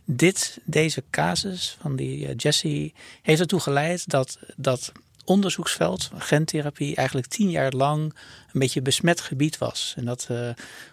Dit, 0.05 0.59
deze 0.63 1.03
casus 1.09 1.77
van 1.81 1.95
die 1.95 2.35
Jesse 2.35 2.91
heeft 3.21 3.39
ertoe 3.41 3.59
geleid 3.59 4.09
dat 4.09 4.39
dat 4.55 4.91
onderzoeksveld, 5.25 6.11
gentherapie, 6.17 6.95
eigenlijk 6.95 7.27
tien 7.27 7.49
jaar 7.49 7.71
lang 7.71 8.13
een 8.53 8.59
beetje 8.59 8.81
besmet 8.81 9.21
gebied 9.21 9.57
was. 9.57 9.93
En 9.97 10.05
dat 10.05 10.27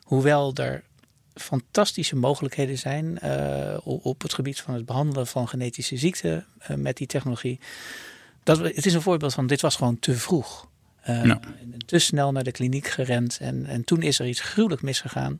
hoewel 0.02 0.54
er 0.54 0.82
fantastische 1.40 2.16
mogelijkheden 2.16 2.78
zijn 2.78 3.18
uh, 3.24 3.78
op 3.84 4.22
het 4.22 4.34
gebied 4.34 4.60
van 4.60 4.74
het 4.74 4.86
behandelen 4.86 5.26
van 5.26 5.48
genetische 5.48 5.96
ziekten 5.96 6.46
uh, 6.70 6.76
met 6.76 6.96
die 6.96 7.06
technologie. 7.06 7.60
Dat, 8.42 8.58
het 8.58 8.86
is 8.86 8.94
een 8.94 9.02
voorbeeld 9.02 9.34
van 9.34 9.46
dit 9.46 9.60
was 9.60 9.76
gewoon 9.76 9.98
te 9.98 10.14
vroeg. 10.14 10.68
Uh, 11.08 11.24
ja. 11.24 11.40
Te 11.86 11.98
snel 11.98 12.32
naar 12.32 12.44
de 12.44 12.52
kliniek 12.52 12.88
gerend 12.88 13.38
en, 13.40 13.66
en 13.66 13.84
toen 13.84 14.02
is 14.02 14.18
er 14.18 14.26
iets 14.26 14.40
gruwelijk 14.40 14.82
misgegaan. 14.82 15.38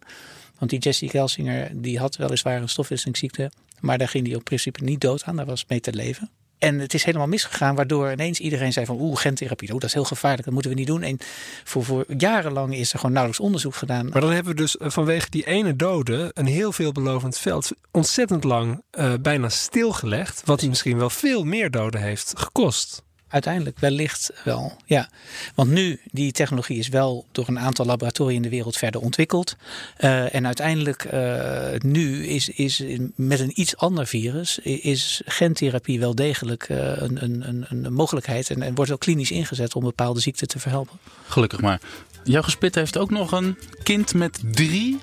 Want 0.59 0.71
die 0.71 0.81
Jesse 0.81 1.07
Kelsinger 1.07 1.71
die 1.83 1.99
had 1.99 2.17
weliswaar 2.17 2.61
een 2.61 2.69
stofwisselingsziekte, 2.69 3.51
maar 3.81 3.99
daar 3.99 4.09
ging 4.09 4.27
hij 4.27 4.37
op 4.37 4.45
principe 4.45 4.85
niet 4.85 5.01
dood 5.01 5.25
aan, 5.25 5.37
daar 5.37 5.47
was 5.47 5.65
mee 5.69 5.81
te 5.81 5.93
leven. 5.93 6.31
En 6.59 6.79
het 6.79 6.94
is 6.94 7.05
helemaal 7.05 7.27
misgegaan, 7.27 7.75
waardoor 7.75 8.13
ineens 8.13 8.40
iedereen 8.40 8.73
zei 8.73 8.87
van 8.87 9.00
oeh, 9.00 9.17
gentherapie, 9.17 9.71
oeh, 9.71 9.81
dat 9.81 9.88
is 9.88 9.94
heel 9.94 10.04
gevaarlijk, 10.04 10.44
dat 10.44 10.52
moeten 10.52 10.71
we 10.71 10.77
niet 10.77 10.87
doen. 10.87 11.02
En 11.02 11.19
voor, 11.65 11.85
voor 11.85 12.04
jarenlang 12.17 12.75
is 12.75 12.92
er 12.92 12.98
gewoon 12.98 13.13
nauwelijks 13.13 13.44
onderzoek 13.44 13.75
gedaan. 13.75 14.09
Maar 14.09 14.21
dan 14.21 14.33
hebben 14.33 14.52
we 14.52 14.61
dus 14.61 14.77
eh, 14.77 14.90
vanwege 14.90 15.31
die 15.31 15.46
ene 15.46 15.77
dode 15.77 16.31
een 16.35 16.46
heel 16.46 16.73
veelbelovend 16.73 17.38
veld 17.38 17.71
ontzettend 17.90 18.44
lang 18.44 18.83
uh, 18.98 19.13
bijna 19.21 19.48
stilgelegd. 19.48 20.42
Wat 20.44 20.63
misschien 20.63 20.98
wel 20.98 21.11
veel 21.11 21.44
meer 21.44 21.71
doden 21.71 22.00
heeft 22.00 22.33
gekost. 22.37 23.02
Uiteindelijk 23.29 23.79
wellicht 23.79 24.31
wel, 24.44 24.76
ja. 24.85 25.08
Want 25.54 25.70
nu, 25.70 26.00
die 26.10 26.33
technologie 26.33 26.79
is 26.79 26.88
wel 26.88 27.26
door 27.33 27.48
een 27.48 27.58
aantal 27.58 27.87
laboratoria 27.87 28.37
in 28.37 28.42
de 28.42 28.48
wereld 28.48 28.76
verder 28.76 29.00
ontwikkeld. 29.00 29.56
Uh, 30.00 30.35
en 30.35 30.46
uiteindelijk, 30.46 31.12
uh, 31.12 31.68
nu 31.79 32.26
is, 32.26 32.48
is 32.48 32.83
met 33.14 33.40
een 33.40 33.60
iets 33.60 33.76
ander 33.76 34.06
virus, 34.06 34.58
is 34.58 35.22
gentherapie 35.24 36.00
wel 36.00 36.14
degelijk 36.14 36.68
uh, 36.68 36.79
een, 36.79 37.24
een, 37.48 37.66
een, 37.68 37.92
mogelijkheid. 37.92 38.50
En, 38.50 38.62
en 38.62 38.74
wordt 38.74 38.90
ook 38.90 39.00
klinisch 39.00 39.31
ingezet 39.31 39.74
om 39.74 39.83
bepaalde 39.83 40.20
ziekten 40.20 40.48
te 40.48 40.58
verhelpen. 40.58 40.98
Gelukkig 41.26 41.60
maar. 41.60 41.81
Jouw 42.24 42.42
gespit 42.42 42.74
heeft 42.74 42.98
ook 42.98 43.10
nog 43.10 43.33
een 43.33 43.58
kind 43.83 44.14
met 44.14 44.40
drie 44.52 44.98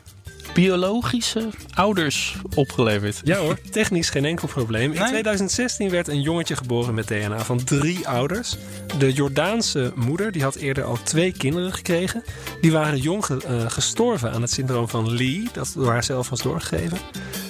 biologische 0.55 1.49
ouders 1.73 2.35
opgeleverd. 2.53 3.21
Ja 3.23 3.37
hoor, 3.37 3.57
technisch 3.71 4.09
geen 4.09 4.25
enkel 4.25 4.47
probleem. 4.47 4.91
In 4.91 5.05
2016 5.05 5.89
werd 5.89 6.07
een 6.07 6.21
jongetje 6.21 6.55
geboren 6.55 6.93
met 6.93 7.07
DNA 7.07 7.39
van 7.39 7.63
drie 7.63 8.07
ouders. 8.07 8.57
De 8.97 9.13
Jordaanse 9.13 9.91
moeder 9.95 10.31
die 10.31 10.43
had 10.43 10.55
eerder 10.55 10.83
al 10.83 10.97
twee 11.03 11.31
kinderen 11.31 11.73
gekregen. 11.73 12.23
Die 12.61 12.71
waren 12.71 12.97
jong 12.97 13.27
uh, 13.29 13.39
gestorven 13.67 14.31
aan 14.31 14.41
het 14.41 14.51
syndroom 14.51 14.89
van 14.89 15.15
Lee, 15.15 15.47
dat 15.53 15.71
door 15.75 15.89
haar 15.89 16.03
zelf 16.03 16.29
was 16.29 16.41
doorgegeven. 16.41 16.97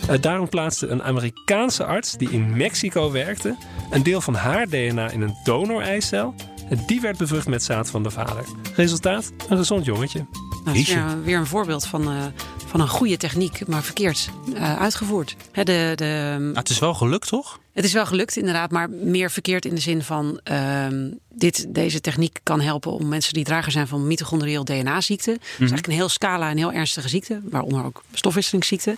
Uh, 0.09 0.15
daarom 0.21 0.49
plaatste 0.49 0.87
een 0.87 1.03
Amerikaanse 1.03 1.85
arts 1.85 2.11
die 2.11 2.29
in 2.29 2.57
Mexico 2.57 3.11
werkte 3.11 3.55
een 3.91 4.03
deel 4.03 4.21
van 4.21 4.35
haar 4.35 4.67
DNA 4.67 5.09
in 5.09 5.21
een 5.21 5.35
donoreicel. 5.43 6.33
En 6.69 6.83
die 6.85 7.01
werd 7.01 7.17
bevrucht 7.17 7.47
met 7.47 7.63
zaad 7.63 7.89
van 7.89 8.03
de 8.03 8.09
vader. 8.09 8.45
Resultaat: 8.75 9.31
een 9.49 9.57
gezond 9.57 9.85
jongetje. 9.85 10.25
Nou, 10.39 10.63
dat 10.63 10.75
is 10.75 10.93
weer, 10.93 11.23
weer 11.23 11.37
een 11.37 11.45
voorbeeld 11.45 11.85
van, 11.87 12.11
uh, 12.11 12.23
van 12.65 12.79
een 12.79 12.87
goede 12.87 13.17
techniek, 13.17 13.67
maar 13.67 13.83
verkeerd 13.83 14.29
uh, 14.53 14.77
uitgevoerd. 14.79 15.35
He, 15.51 15.63
de, 15.63 15.91
de, 15.95 16.37
ah, 16.49 16.55
het 16.55 16.69
is 16.69 16.79
wel 16.79 16.93
gelukt, 16.93 17.27
toch? 17.27 17.59
Het 17.73 17.85
is 17.85 17.93
wel 17.93 18.05
gelukt, 18.05 18.37
inderdaad, 18.37 18.71
maar 18.71 18.89
meer 18.89 19.31
verkeerd 19.31 19.65
in 19.65 19.75
de 19.75 19.81
zin 19.81 20.03
van 20.03 20.39
uh, 20.51 20.87
dit, 21.29 21.65
deze 21.69 22.01
techniek 22.01 22.39
kan 22.43 22.61
helpen 22.61 22.91
om 22.91 23.07
mensen 23.07 23.33
die 23.33 23.43
drager 23.43 23.71
zijn 23.71 23.87
van 23.87 24.07
mitochondrieel 24.07 24.63
DNA-ziekte. 24.63 25.31
Mm 25.31 25.37
-hmm. 25.37 25.43
Dat 25.43 25.53
is 25.53 25.59
eigenlijk 25.59 25.87
een 25.87 25.93
heel 25.93 26.09
scala 26.09 26.49
en 26.49 26.57
heel 26.57 26.71
ernstige 26.71 27.09
ziekte, 27.09 27.39
waaronder 27.43 27.83
ook 27.83 28.03
stofwisselingsziekte, 28.13 28.97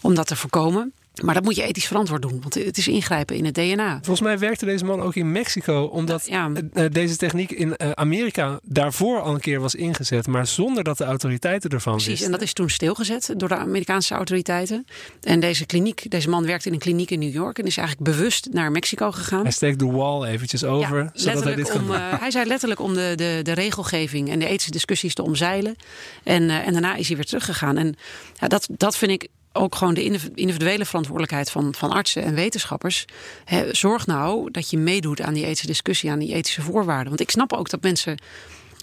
om 0.00 0.14
dat 0.14 0.26
te 0.26 0.36
voorkomen. 0.36 0.92
Maar 1.24 1.34
dat 1.34 1.44
moet 1.44 1.56
je 1.56 1.62
ethisch 1.62 1.86
verantwoord 1.86 2.22
doen, 2.22 2.40
want 2.40 2.54
het 2.54 2.78
is 2.78 2.88
ingrijpen 2.88 3.36
in 3.36 3.44
het 3.44 3.54
DNA. 3.54 3.94
Volgens 4.02 4.20
mij 4.20 4.38
werkte 4.38 4.64
deze 4.64 4.84
man 4.84 5.00
ook 5.00 5.14
in 5.14 5.32
Mexico, 5.32 5.82
omdat 5.82 6.26
ja. 6.26 6.50
deze 6.92 7.16
techniek 7.16 7.50
in 7.50 7.96
Amerika 7.96 8.60
daarvoor 8.62 9.20
al 9.20 9.34
een 9.34 9.40
keer 9.40 9.60
was 9.60 9.74
ingezet, 9.74 10.26
maar 10.26 10.46
zonder 10.46 10.84
dat 10.84 10.98
de 10.98 11.04
autoriteiten 11.04 11.70
ervan 11.70 11.92
Precies, 11.92 12.10
wisten. 12.10 12.26
en 12.26 12.32
dat 12.32 12.42
is 12.42 12.52
toen 12.52 12.70
stilgezet 12.70 13.34
door 13.36 13.48
de 13.48 13.56
Amerikaanse 13.56 14.14
autoriteiten. 14.14 14.84
En 15.22 15.40
deze 15.40 15.66
kliniek, 15.66 16.10
deze 16.10 16.28
man 16.28 16.46
werkte 16.46 16.68
in 16.68 16.74
een 16.74 16.80
kliniek 16.80 17.10
in 17.10 17.18
New 17.18 17.32
York 17.32 17.58
en 17.58 17.66
is 17.66 17.76
eigenlijk 17.76 18.10
bewust 18.10 18.48
naar 18.52 18.70
Mexico 18.70 19.10
gegaan. 19.10 19.42
Hij 19.42 19.50
steekt 19.50 19.78
de 19.78 19.86
wall 19.86 20.24
eventjes 20.24 20.64
over, 20.64 20.98
ja, 20.98 21.10
zodat 21.12 21.44
hij 21.44 21.54
dit 21.54 21.72
om, 21.72 21.86
kan 21.86 21.96
uh, 21.96 22.20
Hij 22.20 22.30
zei 22.30 22.46
letterlijk 22.46 22.80
om 22.80 22.94
de, 22.94 23.12
de, 23.14 23.40
de 23.42 23.52
regelgeving 23.52 24.30
en 24.30 24.38
de 24.38 24.46
ethische 24.46 24.70
discussies 24.70 25.14
te 25.14 25.22
omzeilen. 25.22 25.76
En, 26.22 26.42
uh, 26.42 26.66
en 26.66 26.72
daarna 26.72 26.94
is 26.94 27.06
hij 27.06 27.16
weer 27.16 27.26
teruggegaan. 27.26 27.76
En 27.76 27.94
ja, 28.40 28.48
dat, 28.48 28.68
dat 28.70 28.96
vind 28.96 29.10
ik 29.10 29.28
ook 29.56 29.74
gewoon 29.74 29.94
de 29.94 30.04
individuele 30.34 30.84
verantwoordelijkheid 30.84 31.50
van, 31.50 31.74
van 31.74 31.90
artsen 31.90 32.22
en 32.22 32.34
wetenschappers. 32.34 33.04
He, 33.44 33.74
zorg 33.74 34.06
nou 34.06 34.50
dat 34.50 34.70
je 34.70 34.78
meedoet 34.78 35.20
aan 35.20 35.34
die 35.34 35.44
ethische 35.44 35.66
discussie, 35.66 36.10
aan 36.10 36.18
die 36.18 36.34
ethische 36.34 36.62
voorwaarden. 36.62 37.08
Want 37.08 37.20
ik 37.20 37.30
snap 37.30 37.52
ook 37.52 37.70
dat 37.70 37.82
mensen 37.82 38.18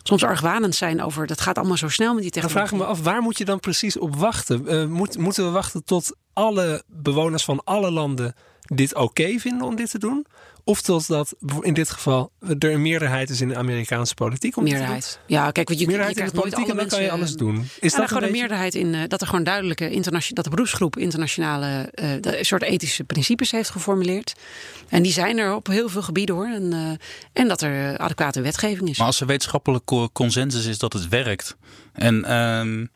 soms 0.03 0.24
argwanend 0.24 0.76
zijn 0.76 1.01
over 1.01 1.28
dat 1.28 1.41
gaat 1.41 1.57
allemaal 1.57 1.78
zo 1.78 1.89
snel 1.89 2.13
met 2.13 2.24
die 2.24 2.32
technologie. 2.32 2.69
Dan 2.69 2.80
vraag 2.80 2.88
ik 2.88 2.95
me 2.95 2.99
af, 2.99 3.13
waar 3.13 3.21
moet 3.21 3.38
je 3.38 3.45
dan 3.45 3.59
precies 3.59 3.97
op 3.97 4.15
wachten? 4.15 4.63
Uh, 4.65 4.86
moet, 4.86 5.17
moeten 5.17 5.45
we 5.45 5.51
wachten 5.51 5.84
tot 5.84 6.15
alle 6.34 6.84
bewoners 6.88 7.43
van 7.43 7.61
alle 7.63 7.91
landen 7.91 8.36
dit 8.61 8.93
oké 8.93 9.03
okay 9.03 9.39
vinden 9.39 9.67
om 9.67 9.76
dit 9.76 9.89
te 9.89 9.99
doen? 9.99 10.26
Of 10.66 10.82
tot 10.82 11.07
dat 11.07 11.36
in 11.61 11.74
dit 11.74 11.89
geval 11.89 12.32
er 12.59 12.72
een 12.72 12.82
meerderheid 12.82 13.30
is 13.30 13.41
in 13.41 13.47
de 13.47 13.55
Amerikaanse 13.55 14.14
politiek 14.14 14.57
om 14.57 14.64
meerderheid. 14.64 15.20
Ja, 15.28 15.51
kijk, 15.51 15.70
wat 15.70 15.80
je, 15.80 15.86
meerderheid 15.86 16.16
je 16.16 16.22
in 16.22 16.30
de 16.30 16.36
politiek 16.36 16.68
en 16.68 16.76
dan 16.76 16.88
kan 16.88 17.01
je 17.01 17.11
alles 17.11 17.36
doen. 17.36 17.70
Is 17.80 17.91
ja, 17.91 17.97
dat 17.97 18.07
gewoon 18.07 18.24
een 18.24 18.32
meerderheid 18.32 18.76
in 18.76 18.93
uh, 18.93 19.01
dat 19.07 19.22
er 19.22 19.28
gewoon 19.28 19.43
duidelijke 19.43 19.89
internationale 19.89 20.36
dat 20.36 20.43
de 20.43 20.49
beroepsgroep 20.49 20.97
internationale 20.97 21.91
uh, 21.95 22.11
een 22.22 22.45
soort 22.45 22.64
ethische 22.64 23.03
principes 23.03 23.51
heeft 23.51 23.70
geformuleerd. 23.70 24.34
En 24.89 25.03
die 25.03 25.11
zijn 25.11 25.38
er 25.38 25.55
op 25.55 25.68
heel 25.68 25.89
veel 25.89 26.01
gebieden 26.01 26.36
hoor. 26.36 26.47
En, 26.47 26.72
uh, 26.74 26.91
en 27.34 27.47
dat 27.47 27.61
er 27.61 27.97
adequate 27.97 28.41
wetgeving 28.41 28.89
is. 28.89 28.97
Maar 28.97 29.07
als 29.07 29.22
er 29.22 29.28
wetenschappelijke 29.28 30.09
consensus 30.14 30.66
is 30.66 30.78
dat 30.78 30.93
het 30.93 31.07
werkt. 31.07 31.55
En, 31.93 32.26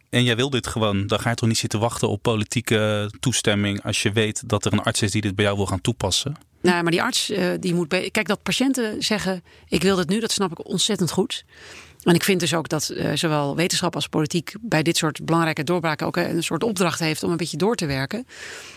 en 0.10 0.24
jij 0.24 0.36
wil 0.36 0.50
dit 0.50 0.68
gewoon, 0.68 1.08
dan 1.08 1.20
ga 1.20 1.30
je 1.30 1.36
toch 1.36 1.48
niet 1.48 1.58
zitten 1.58 1.80
wachten 1.80 2.10
op 2.10 2.22
politieke 2.22 3.12
toestemming 3.20 3.84
als 3.84 4.02
je 4.02 4.12
weet 4.12 4.50
dat 4.50 4.66
er 4.66 4.74
een 4.74 4.84
arts 4.84 5.02
is 5.02 5.12
die 5.12 5.22
dit 5.22 5.36
bij 5.36 5.46
jou 5.46 5.58
wil 5.58 5.66
gaan 5.66 5.82
toepassen. 5.82 6.36
Nou, 6.62 6.84
maar 6.84 6.92
die 6.92 7.02
arts 7.02 7.30
uh, 7.30 7.52
die 7.60 7.74
moet. 7.74 7.88
Kijk, 7.88 8.28
dat 8.28 8.44
patiënten 8.44 9.04
zeggen: 9.04 9.44
Ik 9.68 9.82
wil 9.82 9.96
dit 9.96 10.10
nu, 10.10 10.20
dat 10.20 10.32
snap 10.32 10.52
ik 10.52 10.68
ontzettend 10.68 11.12
goed. 11.12 11.46
En 12.04 12.16
ik 12.16 12.24
vind 12.24 12.40
dus 12.40 12.54
ook 12.54 12.70
dat 12.70 12.92
uh, 12.94 13.12
zowel 13.14 13.56
wetenschap 13.56 13.96
als 13.96 14.08
politiek 14.08 14.54
bij 14.62 14.84
dit 14.84 14.98
soort 14.98 15.26
belangrijke 15.26 15.64
doorbraken 15.64 16.08
ook 16.08 16.18
een 16.18 16.44
soort 16.44 16.64
opdracht 16.64 17.00
heeft 17.00 17.24
om 17.24 17.32
een 17.32 17.38
beetje 17.38 17.58
door 17.58 17.76
te 17.76 17.86
werken. 17.86 18.28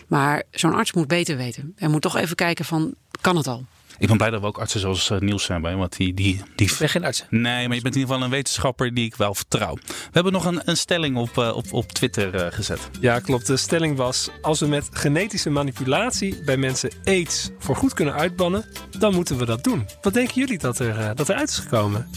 Maar 0.07 0.43
zo'n 0.51 0.73
arts 0.73 0.93
moet 0.93 1.07
beter 1.07 1.37
weten. 1.37 1.73
En 1.75 1.91
moet 1.91 2.01
toch 2.01 2.17
even 2.17 2.35
kijken 2.35 2.65
van, 2.65 2.93
kan 3.21 3.35
het 3.35 3.47
al? 3.47 3.65
Ik 4.01 4.07
ben 4.07 4.17
blij 4.17 4.29
dat 4.29 4.41
we 4.41 4.47
ook 4.47 4.57
artsen 4.57 4.79
zoals 4.79 5.09
uh, 5.09 5.19
Niels 5.19 5.43
zijn 5.43 5.61
bij, 5.61 5.75
want 5.75 5.97
die, 5.97 6.13
die, 6.13 6.41
die... 6.55 6.71
Ik 6.71 6.77
ben 6.79 6.89
geen 6.89 7.05
arts. 7.05 7.25
Nee, 7.29 7.67
maar 7.67 7.75
je 7.75 7.81
bent 7.81 7.95
in 7.95 8.01
ieder 8.01 8.01
geval 8.01 8.23
een 8.23 8.29
wetenschapper 8.29 8.93
die 8.93 9.05
ik 9.05 9.15
wel 9.15 9.35
vertrouw. 9.35 9.75
We 9.75 10.09
hebben 10.11 10.33
nog 10.33 10.45
een, 10.45 10.61
een 10.65 10.77
stelling 10.77 11.17
op, 11.17 11.37
uh, 11.37 11.55
op, 11.55 11.73
op 11.73 11.91
Twitter 11.91 12.35
uh, 12.35 12.45
gezet. 12.49 12.79
Ja, 12.99 13.19
klopt. 13.19 13.47
De 13.47 13.57
stelling 13.57 13.97
was: 13.97 14.29
als 14.41 14.59
we 14.59 14.67
met 14.67 14.87
genetische 14.91 15.49
manipulatie 15.49 16.43
bij 16.43 16.57
mensen 16.57 16.91
aids 17.03 17.49
voor 17.59 17.75
goed 17.75 17.93
kunnen 17.93 18.13
uitbannen, 18.13 18.65
dan 18.99 19.13
moeten 19.13 19.37
we 19.37 19.45
dat 19.45 19.63
doen. 19.63 19.87
Wat 20.01 20.13
denken 20.13 20.35
jullie 20.35 20.57
dat 20.57 20.79
er, 20.79 21.15
dat 21.15 21.29
er 21.29 21.35
uit 21.35 21.49
is 21.49 21.57
gekomen? 21.57 22.09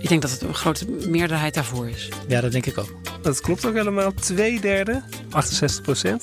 Ik 0.00 0.08
denk 0.08 0.22
dat 0.22 0.30
het 0.30 0.42
een 0.42 0.54
grote 0.54 0.86
meerderheid 0.88 1.54
daarvoor 1.54 1.88
is. 1.88 2.08
Ja, 2.28 2.40
dat 2.40 2.52
denk 2.52 2.66
ik 2.66 2.78
ook. 2.78 2.94
Dat 3.22 3.40
klopt 3.40 3.66
ook 3.66 3.74
helemaal. 3.74 4.14
Twee 4.14 4.60
derde, 4.60 5.02
68 5.30 5.82
procent, 5.82 6.22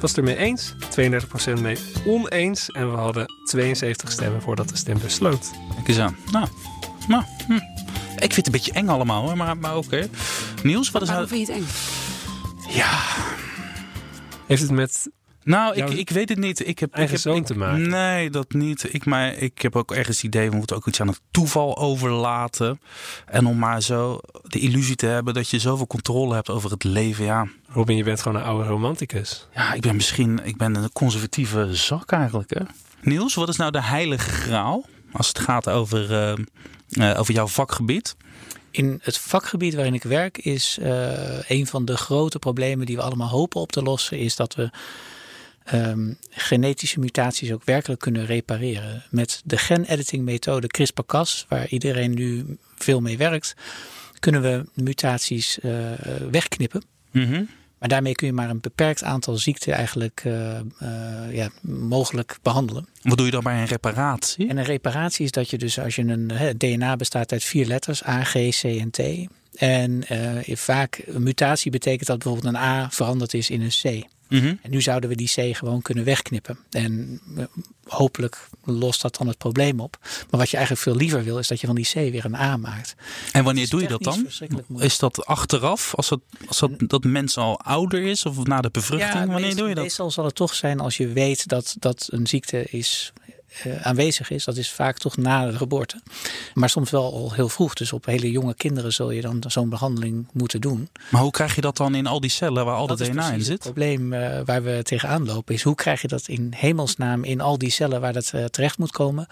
was 0.00 0.10
het 0.10 0.18
ermee 0.18 0.36
eens. 0.36 0.74
32 0.90 1.28
procent 1.28 1.60
mee 1.60 1.76
oneens. 2.06 2.70
En 2.70 2.90
we 2.90 2.96
hadden 2.96 3.26
72 3.44 4.10
stemmen 4.12 4.42
voordat 4.42 4.68
de 4.68 4.76
stembus 4.76 5.14
sloot. 5.14 5.50
Kijk 5.74 5.88
eens 5.88 5.98
aan. 5.98 6.16
Nou, 6.32 6.48
nou 7.08 7.22
hm. 7.46 7.52
ik 8.16 8.32
vind 8.32 8.36
het 8.36 8.46
een 8.46 8.52
beetje 8.52 8.72
eng 8.72 8.88
allemaal, 8.88 9.22
hoor, 9.22 9.36
maar, 9.36 9.56
maar 9.56 9.76
oké. 9.76 9.86
Okay. 9.86 10.08
Niels, 10.62 10.90
wat 10.90 11.02
is 11.02 11.08
Waarom 11.08 11.28
nou... 11.28 11.44
vind 11.44 11.46
je 11.46 11.52
het 11.52 11.62
eng? 11.62 12.74
Ja... 12.76 13.00
Heeft 14.46 14.62
het 14.62 14.70
met 14.70 15.10
nou, 15.44 15.74
ik, 15.74 15.90
ik 15.90 16.10
weet 16.10 16.28
het 16.28 16.38
niet. 16.38 16.66
Ik 16.66 16.78
heb 16.78 16.92
eigen 16.92 17.16
ik 17.16 17.22
heb, 17.22 17.32
zoon 17.32 17.40
ik, 17.40 17.46
te 17.46 17.58
maken. 17.58 17.88
Nee, 17.88 18.30
dat 18.30 18.52
niet. 18.52 18.94
Ik, 18.94 19.04
maar 19.04 19.34
ik 19.34 19.62
heb 19.62 19.76
ook 19.76 19.92
ergens 19.92 20.16
het 20.16 20.26
idee, 20.26 20.50
we 20.50 20.56
moeten 20.56 20.76
ook 20.76 20.86
iets 20.86 21.00
aan 21.00 21.08
het 21.08 21.20
toeval 21.30 21.78
overlaten. 21.78 22.80
En 23.26 23.46
om 23.46 23.58
maar 23.58 23.82
zo 23.82 24.20
de 24.42 24.58
illusie 24.58 24.96
te 24.96 25.06
hebben 25.06 25.34
dat 25.34 25.48
je 25.48 25.58
zoveel 25.58 25.86
controle 25.86 26.34
hebt 26.34 26.50
over 26.50 26.70
het 26.70 26.84
leven. 26.84 27.24
Ja. 27.24 27.46
Robin, 27.68 27.96
je 27.96 28.04
bent 28.04 28.22
gewoon 28.22 28.40
een 28.40 28.46
oude 28.46 28.68
romanticus. 28.68 29.48
Ja, 29.54 29.72
ik 29.72 29.80
ben 29.80 29.96
misschien 29.96 30.44
ik 30.44 30.56
ben 30.56 30.74
een 30.74 30.92
conservatieve 30.92 31.74
zak 31.74 32.12
eigenlijk. 32.12 32.54
Hè? 32.54 32.60
Niels, 33.00 33.34
wat 33.34 33.48
is 33.48 33.56
nou 33.56 33.70
de 33.70 33.82
heilige 33.82 34.30
graal 34.30 34.84
als 35.12 35.28
het 35.28 35.38
gaat 35.38 35.68
over, 35.68 36.10
uh, 36.10 36.44
uh, 36.90 37.18
over 37.20 37.34
jouw 37.34 37.46
vakgebied? 37.46 38.16
In 38.70 39.00
het 39.02 39.18
vakgebied 39.18 39.74
waarin 39.74 39.94
ik 39.94 40.02
werk 40.02 40.38
is 40.38 40.78
uh, 40.80 41.48
een 41.48 41.66
van 41.66 41.84
de 41.84 41.96
grote 41.96 42.38
problemen 42.38 42.86
die 42.86 42.96
we 42.96 43.02
allemaal 43.02 43.28
hopen 43.28 43.60
op 43.60 43.72
te 43.72 43.82
lossen, 43.82 44.18
is 44.18 44.36
dat 44.36 44.54
we 44.54 44.70
um, 45.72 46.18
genetische 46.30 47.00
mutaties 47.00 47.52
ook 47.52 47.64
werkelijk 47.64 48.00
kunnen 48.00 48.26
repareren. 48.26 49.02
Met 49.10 49.42
de 49.44 49.56
gen-editing 49.56 50.24
methode 50.24 50.66
CRISPR-Cas, 50.66 51.46
waar 51.48 51.68
iedereen 51.68 52.14
nu 52.14 52.56
veel 52.74 53.00
mee 53.00 53.16
werkt, 53.16 53.54
kunnen 54.18 54.42
we 54.42 54.64
mutaties 54.74 55.58
uh, 55.62 55.72
wegknippen. 56.30 56.82
Mm 57.10 57.26
-hmm. 57.26 57.48
Maar 57.78 57.88
daarmee 57.88 58.14
kun 58.14 58.26
je 58.26 58.32
maar 58.32 58.50
een 58.50 58.60
beperkt 58.60 59.02
aantal 59.02 59.36
ziekten 59.36 59.72
eigenlijk 59.72 60.22
uh, 60.26 60.58
uh, 60.82 61.32
ja, 61.32 61.48
mogelijk 61.60 62.38
behandelen. 62.42 62.88
Wat 63.02 63.16
doe 63.16 63.26
je 63.26 63.32
dan 63.32 63.42
bij 63.42 63.60
een 63.60 63.66
reparatie? 63.66 64.48
En 64.48 64.56
een 64.56 64.64
reparatie 64.64 65.24
is 65.24 65.30
dat 65.30 65.50
je 65.50 65.58
dus 65.58 65.78
als 65.78 65.96
je 65.96 66.02
een 66.02 66.30
he, 66.30 66.56
DNA 66.56 66.96
bestaat 66.96 67.32
uit 67.32 67.44
vier 67.44 67.66
letters, 67.66 68.06
A, 68.06 68.24
G, 68.24 68.32
C 68.32 68.64
en 68.64 68.90
T. 68.90 69.00
En 69.54 70.04
uh, 70.12 70.56
vaak 70.56 71.02
een 71.06 71.22
mutatie 71.22 71.70
betekent 71.70 72.06
dat 72.06 72.18
bijvoorbeeld 72.18 72.54
een 72.54 72.60
A 72.60 72.90
veranderd 72.90 73.34
is 73.34 73.50
in 73.50 73.60
een 73.60 74.02
C. 74.02 74.06
Mm 74.28 74.40
-hmm. 74.40 74.58
En 74.62 74.70
nu 74.70 74.82
zouden 74.82 75.10
we 75.10 75.16
die 75.16 75.32
C 75.34 75.56
gewoon 75.56 75.82
kunnen 75.82 76.04
wegknippen. 76.04 76.58
En 76.70 77.20
uh, 77.36 77.44
hopelijk 77.84 78.48
lost 78.64 79.02
dat 79.02 79.16
dan 79.16 79.26
het 79.26 79.38
probleem 79.38 79.80
op. 79.80 79.98
Maar 80.02 80.40
wat 80.40 80.50
je 80.50 80.56
eigenlijk 80.56 80.86
veel 80.86 80.96
liever 80.96 81.24
wil, 81.24 81.38
is 81.38 81.48
dat 81.48 81.60
je 81.60 81.66
van 81.66 81.76
die 81.76 81.88
C 81.90 81.92
weer 81.92 82.24
een 82.24 82.34
A 82.34 82.56
maakt. 82.56 82.94
En 83.32 83.44
wanneer 83.44 83.68
doe 83.68 83.80
je 83.80 83.88
dat 83.88 84.02
dan? 84.02 84.26
Is 84.78 84.98
dat 84.98 85.26
achteraf, 85.26 85.94
als, 85.94 86.08
dat, 86.08 86.20
als 86.46 86.58
dat, 86.58 86.70
dat 86.78 87.04
mens 87.04 87.36
al 87.36 87.60
ouder 87.60 88.02
is 88.02 88.26
of 88.26 88.44
na 88.44 88.60
de 88.60 88.70
bevruchting? 88.70 89.12
Ja, 89.12 89.18
wanneer 89.18 89.40
meestal, 89.40 89.58
doe 89.58 89.68
je 89.68 89.74
dat? 89.74 89.84
Meestal 89.84 90.10
zal 90.10 90.24
het 90.24 90.34
toch 90.34 90.54
zijn 90.54 90.80
als 90.80 90.96
je 90.96 91.08
weet 91.08 91.48
dat, 91.48 91.76
dat 91.78 92.08
een 92.10 92.26
ziekte 92.26 92.64
is 92.64 93.12
eh, 93.14 93.23
aanwezig 93.82 94.30
is, 94.30 94.44
dat 94.44 94.56
is 94.56 94.70
vaak 94.70 94.98
toch 94.98 95.16
na 95.16 95.50
de 95.50 95.56
geboorte. 95.56 96.00
Maar 96.54 96.70
soms 96.70 96.90
wel 96.90 97.12
al 97.12 97.32
heel 97.32 97.48
vroeg. 97.48 97.74
Dus 97.74 97.92
op 97.92 98.06
hele 98.06 98.30
jonge 98.30 98.54
kinderen 98.54 98.92
zul 98.92 99.10
je 99.10 99.20
dan 99.20 99.44
zo'n 99.46 99.68
behandeling 99.68 100.26
moeten 100.32 100.60
doen. 100.60 100.88
Maar 101.10 101.22
hoe 101.22 101.30
krijg 101.30 101.54
je 101.54 101.60
dat 101.60 101.76
dan 101.76 101.94
in 101.94 102.06
al 102.06 102.20
die 102.20 102.30
cellen 102.30 102.64
waar 102.64 102.74
al 102.74 102.86
dat, 102.86 102.98
DNA 102.98 103.32
in 103.32 103.40
zit? 103.42 103.52
Het 103.52 103.60
probleem 103.60 104.12
eh, 104.12 104.40
waar 104.44 104.62
we 104.62 104.80
tegenaan 104.82 105.26
lopen 105.26 105.54
is 105.54 105.62
hoe 105.62 105.74
krijg 105.74 106.02
je 106.02 106.08
dat 106.08 106.28
in 106.28 106.52
hemelsnaam 106.56 107.24
in 107.24 107.40
al 107.40 107.58
die 107.58 107.70
cellen 107.70 108.00
waar 108.00 108.12
dat 108.12 108.30
eh, 108.32 108.44
terecht 108.44 108.78
moet 108.78 108.92
komen. 108.92 109.26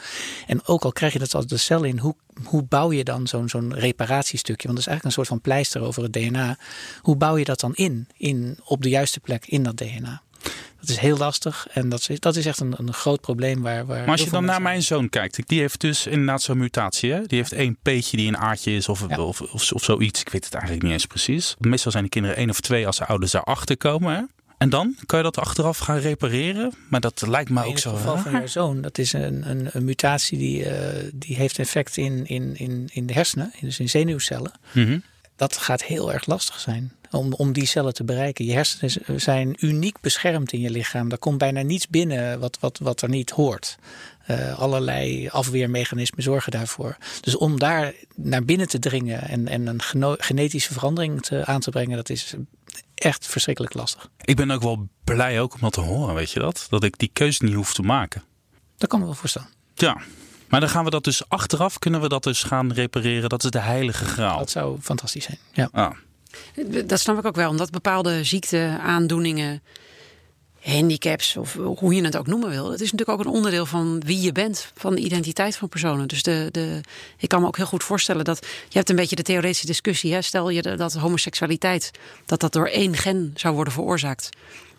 En 0.46 0.66
ook 0.66 0.84
al 0.84 0.92
krijg 0.92 1.12
je 1.12 1.18
dat 1.18 1.34
als 1.34 1.46
de 1.46 1.56
cel 1.56 1.82
in, 1.82 1.98
hoe, 1.98 2.14
hoe 2.44 2.62
bouw 2.62 2.92
je 2.92 3.04
dan 3.04 3.26
zo'n 3.26 3.48
zo'n 3.48 3.74
reparatiestukje? 3.74 4.66
Want 4.66 4.78
dat 4.78 4.86
is 4.86 4.92
eigenlijk 4.92 5.04
een 5.04 5.24
soort 5.24 5.28
van 5.28 5.40
pleister 5.40 5.82
over 5.82 6.02
het 6.02 6.12
DNA. 6.12 6.56
Hoe 7.00 7.16
bouw 7.16 7.36
je 7.36 7.44
dat 7.44 7.60
dan 7.60 7.74
in, 7.74 8.08
in 8.16 8.58
op 8.64 8.82
de 8.82 8.88
juiste 8.88 9.20
plek 9.20 9.46
in 9.46 9.62
dat 9.62 9.76
DNA? 9.76 10.22
Dat 10.82 10.90
is 10.90 11.02
heel 11.02 11.16
lastig 11.16 11.66
en 11.70 11.88
dat 11.88 12.06
is, 12.08 12.20
dat 12.20 12.36
is 12.36 12.46
echt 12.46 12.60
een, 12.60 12.74
een 12.76 12.92
groot 12.92 13.20
probleem. 13.20 13.62
Waar, 13.62 13.86
waar 13.86 14.00
Maar 14.00 14.10
als 14.10 14.22
je 14.22 14.30
dan 14.30 14.44
naar 14.44 14.62
mijn 14.62 14.82
zoon 14.82 15.08
kijkt, 15.08 15.48
die 15.48 15.60
heeft 15.60 15.80
dus 15.80 16.06
inderdaad 16.06 16.42
zo'n 16.42 16.58
mutatie. 16.58 17.12
Hè? 17.12 17.26
Die 17.26 17.38
heeft 17.38 17.52
één 17.52 17.76
peetje 17.82 18.16
die 18.16 18.28
een 18.28 18.36
aardje 18.36 18.72
is 18.72 18.88
of, 18.88 19.04
Ja. 19.08 19.20
of, 19.20 19.40
of, 19.40 19.72
of 19.72 19.84
zoiets. 19.84 20.20
Ik 20.20 20.28
weet 20.28 20.44
het 20.44 20.54
eigenlijk 20.54 20.82
niet 20.82 20.92
eens 20.92 21.06
precies. 21.06 21.54
Meestal 21.58 21.90
zijn 21.92 22.04
de 22.04 22.10
kinderen 22.10 22.36
één 22.36 22.50
of 22.50 22.60
twee 22.60 22.86
als 22.86 22.98
de 22.98 23.06
ouders 23.06 23.32
daarachter 23.32 23.76
komen. 23.76 24.14
Hè? 24.14 24.22
En 24.58 24.70
dan 24.70 24.96
kan 25.06 25.18
je 25.18 25.24
dat 25.24 25.38
achteraf 25.38 25.78
gaan 25.78 25.98
repareren. 25.98 26.72
Maar 26.88 27.00
dat 27.00 27.22
lijkt 27.26 27.50
me 27.50 27.60
in 27.60 27.66
ook 27.66 27.72
het 27.72 27.82
zo 27.82 27.94
geval 27.94 28.18
van 28.18 28.32
jouw 28.32 28.46
zoon, 28.46 28.80
dat 28.80 28.98
is 28.98 29.12
een, 29.12 29.50
een, 29.50 29.68
een 29.72 29.84
mutatie 29.84 30.38
die, 30.38 30.64
eh, 30.64 31.10
die 31.14 31.36
heeft 31.36 31.58
effect 31.58 31.96
in, 31.96 32.26
in, 32.26 32.56
in, 32.56 32.88
in 32.92 33.06
de 33.06 33.12
hersenen, 33.12 33.52
dus 33.60 33.78
in 33.80 33.88
zenuwcellen. 33.88 34.52
Mhm. 34.72 34.98
Dat 35.36 35.56
gaat 35.56 35.82
heel 35.82 36.12
erg 36.12 36.26
lastig 36.26 36.60
zijn 36.60 36.92
om, 37.12 37.32
om 37.32 37.52
die 37.52 37.66
cellen 37.66 37.94
te 37.94 38.04
bereiken. 38.04 38.44
Je 38.44 38.52
hersenen 38.52 39.20
zijn 39.20 39.56
uniek 39.58 40.00
beschermd 40.00 40.52
in 40.52 40.60
je 40.60 40.70
lichaam. 40.70 41.08
Daar 41.08 41.18
komt 41.18 41.38
bijna 41.38 41.62
niets 41.62 41.88
binnen 41.88 42.40
wat, 42.40 42.58
wat, 42.60 42.78
wat 42.78 43.02
er 43.02 43.08
niet 43.08 43.30
hoort. 43.30 43.76
Eh, 44.26 44.58
allerlei 44.58 45.28
afweermechanismen 45.28 46.22
zorgen 46.22 46.52
daarvoor. 46.52 46.96
Dus 47.20 47.36
om 47.36 47.58
daar 47.58 47.92
naar 48.16 48.44
binnen 48.44 48.68
te 48.68 48.78
dringen 48.78 49.28
en, 49.28 49.48
en 49.48 49.66
een 49.66 49.80
genetische 50.18 50.72
verandering 50.72 51.22
te, 51.22 51.46
aan 51.46 51.60
te 51.60 51.70
brengen, 51.70 51.96
dat 51.96 52.10
is 52.10 52.34
echt 52.94 53.26
verschrikkelijk 53.26 53.74
lastig. 53.74 54.08
Ik 54.20 54.36
ben 54.36 54.50
ook 54.50 54.62
wel 54.62 54.88
blij 55.04 55.40
ook 55.40 55.54
om 55.54 55.60
dat 55.60 55.72
te 55.72 55.80
horen, 55.80 56.14
weet 56.14 56.30
je 56.30 56.40
dat? 56.40 56.66
Dat 56.68 56.84
ik 56.84 56.98
die 56.98 57.10
keuze 57.12 57.44
niet 57.44 57.54
hoef 57.54 57.74
te 57.74 57.82
maken. 57.82 58.22
Dat 58.76 58.88
kan 58.88 58.98
me 58.98 59.04
wel 59.04 59.14
voorstellen. 59.14 59.48
Ja, 59.74 60.00
maar 60.48 60.60
dan 60.60 60.68
gaan 60.68 60.84
we 60.84 60.90
dat 60.90 61.04
dus 61.04 61.28
achteraf, 61.28 61.78
kunnen 61.78 62.00
we 62.00 62.08
dat 62.08 62.22
dus 62.22 62.42
gaan 62.42 62.72
repareren. 62.72 63.28
Dat 63.28 63.44
is 63.44 63.50
de 63.50 63.58
heilige 63.58 64.04
graal. 64.04 64.38
Dat 64.38 64.50
zou 64.50 64.80
fantastisch 64.80 65.24
zijn. 65.24 65.38
Ja. 65.52 65.68
Ah. 65.72 65.92
Dat 66.84 67.00
snap 67.00 67.18
ik 67.18 67.26
ook 67.26 67.36
wel, 67.36 67.50
omdat 67.50 67.70
bepaalde 67.70 68.24
ziekten, 68.24 68.80
aandoeningen, 68.80 69.62
handicaps 70.62 71.36
of 71.36 71.54
hoe 71.54 71.94
je 71.94 72.04
het 72.04 72.16
ook 72.16 72.26
noemen 72.26 72.50
wil. 72.50 72.70
Het 72.70 72.80
is 72.80 72.92
natuurlijk 72.92 73.18
ook 73.18 73.26
een 73.26 73.32
onderdeel 73.32 73.66
van 73.66 74.02
wie 74.06 74.20
je 74.20 74.32
bent, 74.32 74.72
van 74.74 74.94
de 74.94 75.00
identiteit 75.00 75.56
van 75.56 75.68
personen. 75.68 76.08
Dus 76.08 76.22
de, 76.22 76.48
de, 76.50 76.80
ik 77.18 77.28
kan 77.28 77.40
me 77.40 77.46
ook 77.46 77.56
heel 77.56 77.66
goed 77.66 77.84
voorstellen 77.84 78.24
dat 78.24 78.46
je 78.68 78.78
hebt 78.78 78.90
een 78.90 78.96
beetje 78.96 79.16
de 79.16 79.22
theoretische 79.22 79.66
discussie. 79.66 80.12
Hè? 80.12 80.22
Stel 80.22 80.50
je 80.50 80.76
dat 80.76 80.92
homoseksualiteit 80.92 81.90
dat 82.26 82.40
dat 82.40 82.52
door 82.52 82.66
één 82.66 82.96
gen 82.96 83.32
zou 83.36 83.54
worden 83.54 83.72
veroorzaakt. 83.72 84.28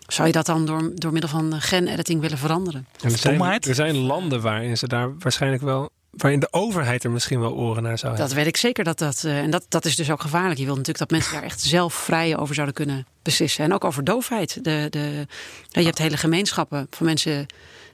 Zou 0.06 0.26
je 0.26 0.32
dat 0.32 0.46
dan 0.46 0.66
door, 0.66 0.92
door 0.94 1.12
middel 1.12 1.30
van 1.30 1.60
genediting 1.60 2.20
willen 2.20 2.38
veranderen? 2.38 2.86
En 2.92 3.02
er, 3.02 3.18
zijn, 3.18 3.34
Stomheid? 3.34 3.66
er 3.66 3.74
zijn 3.74 3.96
landen 3.96 4.40
waarin 4.40 4.78
ze 4.78 4.88
daar 4.88 5.18
waarschijnlijk 5.18 5.62
wel. 5.62 5.90
Waarin 6.16 6.40
de 6.40 6.48
overheid 6.50 7.04
er 7.04 7.10
misschien 7.10 7.40
wel 7.40 7.54
oren 7.54 7.82
naar 7.82 7.98
zou 7.98 8.12
hebben. 8.12 8.28
Dat 8.28 8.36
weet 8.36 8.46
ik 8.46 8.56
zeker 8.56 8.84
dat 8.84 8.98
dat. 8.98 9.24
eh, 9.24 9.38
en 9.38 9.50
dat, 9.50 9.64
dat 9.68 9.84
is 9.84 9.96
dus 9.96 10.10
ook 10.10 10.20
gevaarlijk. 10.20 10.58
Je 10.58 10.64
wilt 10.64 10.76
natuurlijk 10.76 11.08
dat 11.08 11.18
mensen 11.18 11.32
daar 11.32 11.42
echt 11.50 11.60
zelf 11.60 11.94
vrij 11.94 12.36
over 12.36 12.54
zouden 12.54 12.74
kunnen 12.74 13.06
beslissen. 13.22 13.64
En 13.64 13.72
ook 13.72 13.84
over 13.84 14.04
doofheid. 14.04 14.64
De, 14.64 14.86
de, 14.90 15.26
je 15.68 15.84
hebt 15.84 15.98
hele 15.98 16.16
gemeenschappen 16.16 16.86
van 16.90 17.06
mensen 17.06 17.46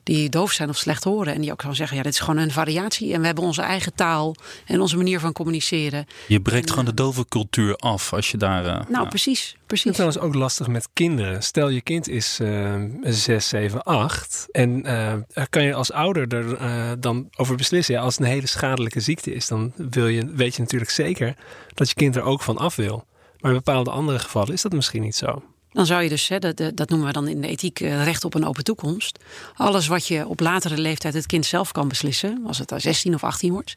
die 0.03 0.29
doof 0.29 0.53
zijn 0.53 0.69
of 0.69 0.77
slecht 0.77 1.05
horen. 1.05 1.35
En 1.35 1.41
die 1.41 1.53
ook 1.53 1.61
gewoon 1.61 1.77
zeggen: 1.77 1.97
ja, 1.97 2.03
dit 2.03 2.13
is 2.13 2.19
gewoon 2.21 2.37
een 2.37 2.51
variatie. 2.51 3.13
En 3.13 3.21
we 3.21 3.27
hebben 3.27 3.45
onze 3.45 3.63
eigen 3.63 3.95
taal 3.95 4.35
en 4.67 4.81
onze 4.81 4.97
manier 4.97 5.21
van 5.21 5.33
communiceren. 5.33 6.07
Je 6.29 6.41
breekt 6.41 6.71
gewoon 6.71 6.85
de 6.85 6.95
dove 6.95 7.29
cultuur 7.29 7.77
af 7.77 8.13
als 8.13 8.31
je 8.31 8.37
daar... 8.37 8.65
eh, 8.67 8.73
Nou, 8.89 9.03
ja. 9.03 9.09
precies. 9.09 9.41
Het 9.41 9.79
is 9.79 9.83
precies. 9.85 9.93
trouwens 9.93 10.19
ook 10.21 10.35
lastig 10.35 10.67
met 10.67 10.89
kinderen. 10.93 11.43
Stel 11.43 11.69
je 11.69 11.81
kind 11.81 12.09
is 12.09 12.39
eh 12.41 12.75
6, 13.03 13.49
7, 13.49 13.83
8. 13.83 14.47
En 14.51 14.85
eh, 14.85 15.13
er 15.13 15.49
kan 15.51 15.63
je 15.63 15.75
als 15.75 15.93
ouder 15.93 16.29
er 16.35 16.57
eh, 16.57 16.91
dan 16.99 17.29
over 17.37 17.57
beslissen. 17.57 17.95
Ja, 17.95 18.01
als 18.01 18.15
het 18.17 18.25
een 18.25 18.31
hele 18.33 18.47
schadelijke 18.47 19.01
ziekte 19.01 19.35
is, 19.35 19.49
dan 19.49 19.73
wil 19.77 20.07
je, 20.07 20.27
weet 20.35 20.55
je 20.55 20.61
natuurlijk 20.63 20.91
zeker 20.91 21.35
dat 21.75 21.89
je 21.89 21.95
kind 21.95 22.17
er 22.17 22.23
ook 22.23 22.43
van 22.43 22.59
af 22.59 22.77
wil. 22.77 23.05
Maar 23.41 23.51
in 23.51 23.57
bepaalde 23.57 23.91
andere 23.91 24.19
gevallen 24.19 24.53
is 24.53 24.63
dat 24.63 24.73
misschien 24.73 25.03
niet 25.03 25.17
zo. 25.17 25.43
Dan 25.73 25.87
zou 25.87 26.03
je 26.03 26.09
dus, 26.09 26.29
hè, 26.29 26.39
dat, 26.39 26.63
dat 26.75 26.89
noemen 26.89 27.07
we 27.07 27.13
dan 27.13 27.29
in 27.29 27.41
de 27.41 27.49
ethiek, 27.49 27.81
eh, 27.81 28.05
recht 28.05 28.25
op 28.25 28.35
een 28.35 28.47
open 28.47 28.65
toekomst. 28.65 29.19
Alles 29.55 29.87
wat 29.87 30.07
je 30.07 30.27
op 30.27 30.41
latere 30.41 30.79
leeftijd 30.79 31.15
het 31.15 31.27
kind 31.27 31.47
zelf 31.47 31.73
kan 31.73 31.89
beslissen, 31.89 32.43
als 32.47 32.59
het 32.59 32.73
16 32.77 33.15
of 33.15 33.25
18 33.25 33.53
wordt, 33.53 33.75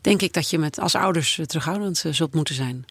denk 0.00 0.22
ik 0.22 0.32
dat 0.32 0.50
je 0.50 0.58
met 0.58 0.80
als 0.80 0.94
ouders 0.94 1.38
eh, 1.38 1.44
terughoudend 1.44 2.04
eh, 2.04 2.12
zult 2.12 2.34
moeten 2.34 2.54
zijn. 2.54 2.84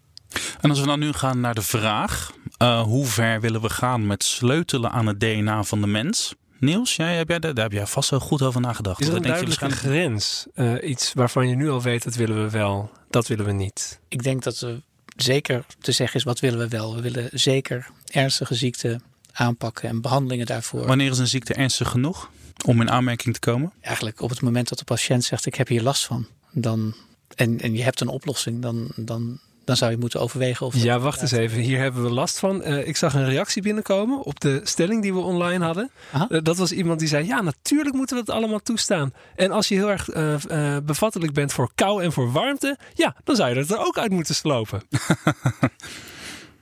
En 0.62 0.70
als 0.70 0.80
we 0.80 0.86
dan 0.86 1.00
nu 1.00 1.14
gaan 1.14 1.40
naar 1.40 1.56
de 1.56 1.62
vraag: 1.62 2.32
eh, 2.58 2.82
hoe 2.82 3.06
ver 3.06 3.42
willen 3.42 3.62
we 3.62 3.70
gaan 3.70 4.08
met 4.08 4.24
sleutelen 4.24 4.92
aan 4.92 5.06
het 5.06 5.20
DNA 5.20 5.64
van 5.64 5.82
de 5.82 5.88
mens? 5.88 6.34
Niels, 6.60 6.96
jij, 6.96 7.16
heb 7.16 7.30
jij, 7.30 7.40
daar 7.40 7.56
heb 7.56 7.72
jij 7.72 7.88
vast 7.88 8.10
wel 8.10 8.20
goed 8.20 8.42
over 8.42 8.62
nagedacht. 8.62 9.02
Is 9.02 9.08
er 9.08 9.64
een 9.64 9.72
grens? 9.72 10.46
Eh, 10.54 10.90
iets 10.90 11.14
waarvan 11.14 11.50
je 11.50 11.56
nu 11.56 11.70
al 11.70 11.82
weet, 11.82 12.04
dat 12.04 12.16
willen 12.16 12.44
we 12.44 12.50
wel, 12.50 12.90
dat 13.10 13.28
willen 13.28 13.46
we 13.46 13.52
niet. 13.52 14.00
Ik 14.08 14.24
denk 14.24 14.44
dat 14.44 14.60
we 14.60 14.82
zeker 15.16 15.66
te 15.80 15.92
zeggen 15.92 16.20
is 16.20 16.26
wat 16.26 16.40
willen 16.40 16.60
we 16.60 16.68
wel. 16.68 16.96
We 16.96 17.02
willen 17.02 17.30
zeker 17.34 17.88
ernstige 18.06 18.56
ziekten 18.56 19.04
aanpakken 19.32 19.90
en 19.90 20.02
behandelingen 20.02 20.46
daarvoor. 20.46 20.86
Wanneer 20.86 21.12
is 21.12 21.18
een 21.18 21.28
ziekte 21.28 21.54
ernstig 21.54 21.90
genoeg 21.90 22.30
om 22.66 22.82
in 22.82 22.92
aanmerking 22.92 23.34
te 23.34 23.40
komen? 23.40 23.74
Eigenlijk 23.82 24.22
op 24.22 24.30
het 24.30 24.42
moment 24.42 24.70
dat 24.70 24.78
de 24.78 24.84
patiënt 24.84 25.24
zegt 25.24 25.46
ik 25.46 25.56
heb 25.56 25.68
hier 25.68 25.82
last 25.82 26.06
van, 26.06 26.28
dan, 26.52 26.96
en, 27.36 27.62
en 27.62 27.74
je 27.74 27.84
hebt 27.84 28.02
een 28.02 28.08
oplossing, 28.08 28.62
dan, 28.62 28.92
dan, 28.96 29.40
dan 29.66 29.78
zou 29.78 29.92
je 29.92 29.98
moeten 29.98 30.20
overwegen 30.20 30.66
of... 30.66 30.76
Ja, 30.76 31.00
wacht 31.00 31.22
eens 31.22 31.32
even. 31.32 31.60
Hier 31.60 31.80
hebben 31.80 32.04
we 32.04 32.10
last 32.10 32.40
van. 32.40 32.64
Eh, 32.64 32.88
ik 32.88 32.98
zag 32.98 33.14
een 33.14 33.26
reactie 33.26 33.62
binnenkomen 33.62 34.24
op 34.24 34.40
de 34.40 34.62
stelling 34.64 35.02
die 35.02 35.14
we 35.14 35.20
online 35.20 35.66
hadden. 35.66 35.92
Aha. 36.12 36.28
Eh, 36.30 36.40
dat 36.44 36.58
was 36.58 36.72
iemand 36.72 37.00
die 37.00 37.08
zei: 37.08 37.26
Ja, 37.26 37.42
natuurlijk 37.42 37.96
moeten 37.96 38.16
we 38.16 38.22
het 38.22 38.32
allemaal 38.32 38.60
toestaan. 38.60 39.14
En 39.36 39.52
als 39.52 39.68
je 39.68 39.76
heel 39.76 39.90
erg 39.90 40.10
eh, 40.10 40.76
eh, 40.76 40.84
bevattelijk 40.84 41.34
bent 41.34 41.54
voor 41.54 41.72
kou 41.76 42.04
en 42.04 42.12
voor 42.12 42.32
warmte, 42.32 42.78
ja, 42.94 43.16
dan 43.24 43.36
zou 43.36 43.50
je 43.50 43.56
dat 43.56 43.70
er 43.70 43.86
ook 43.86 43.98
uit 43.98 44.12
moeten 44.12 44.36
slopen. 44.36 44.82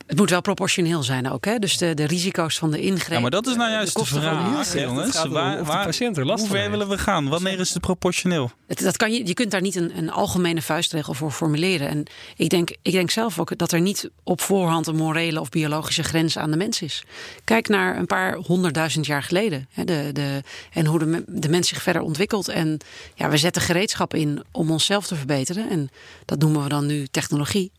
Het 0.08 0.18
moet 0.18 0.30
wel 0.30 0.42
proportioneel 0.42 1.04
zijn 1.04 1.32
ook. 1.32 1.46
Hè? 1.46 1.60
Dus 1.60 1.78
de, 1.78 1.94
de 1.94 2.06
risico's 2.06 2.58
van 2.58 2.72
de 2.72 2.82
ingreep. 2.82 3.14
Ja, 3.14 3.20
maar 3.20 3.32
dat 3.32 3.48
is 3.48 3.56
nou 3.56 3.68
eh, 3.68 3.76
juist 3.76 3.98
de, 3.98 4.06
vraag, 4.06 4.74
jongens. 4.74 5.22
Patiënt 5.66 6.18
er 6.18 6.26
last 6.26 6.40
hoe 6.40 6.50
ver 6.50 6.60
heeft. 6.60 6.72
willen 6.72 6.90
we 6.90 6.98
gaan? 6.98 7.30
Wanneer 7.30 7.60
is 7.60 7.70
het 7.70 7.82
proportioneel? 7.82 8.52
Het, 8.68 8.82
dat 8.82 8.98
kan 8.98 9.14
je, 9.14 9.28
je 9.28 9.34
kunt 9.34 9.52
daar 9.52 9.62
niet 9.62 9.76
een, 9.76 9.98
een 9.98 10.12
algemene 10.12 10.62
vuistregel 10.62 11.14
voor 11.14 11.32
formuleren. 11.32 11.88
En 11.88 12.04
ik 12.36 12.50
denk, 12.50 12.76
ik 12.82 12.92
denk 12.92 13.12
zelf 13.12 13.40
ook 13.40 13.58
dat 13.58 13.72
er 13.72 13.82
niet 13.82 14.10
op 14.24 14.42
voorhand 14.42 14.88
een 14.88 14.96
morele 14.96 15.40
of 15.40 15.50
biologische 15.50 16.04
grens 16.04 16.38
aan 16.38 16.52
de 16.52 16.58
mens 16.58 16.82
is. 16.82 17.04
Kijk 17.44 17.68
naar 17.68 17.98
een 17.98 18.06
paar 18.06 18.36
honderdduizend 18.36 19.06
jaar 19.06 19.24
geleden. 19.24 19.68
Hè, 19.72 19.84
de, 19.84 20.10
de, 20.14 20.42
en 20.74 20.86
hoe 20.86 21.00
de, 21.00 21.24
de 21.28 21.50
mens 21.50 21.68
zich 21.68 21.82
verder 21.82 22.02
ontwikkelt. 22.02 22.48
En 22.48 22.78
ja, 23.16 23.30
we 23.30 23.38
zetten 23.38 23.62
gereedschap 23.62 24.14
in 24.14 24.44
om 24.52 24.72
onszelf 24.72 25.08
te 25.08 25.16
verbeteren. 25.16 25.70
En 25.70 25.90
dat 26.26 26.40
noemen 26.40 26.64
we 26.64 26.70
dan 26.70 26.86
nu 26.86 27.08
technologie. 27.08 27.72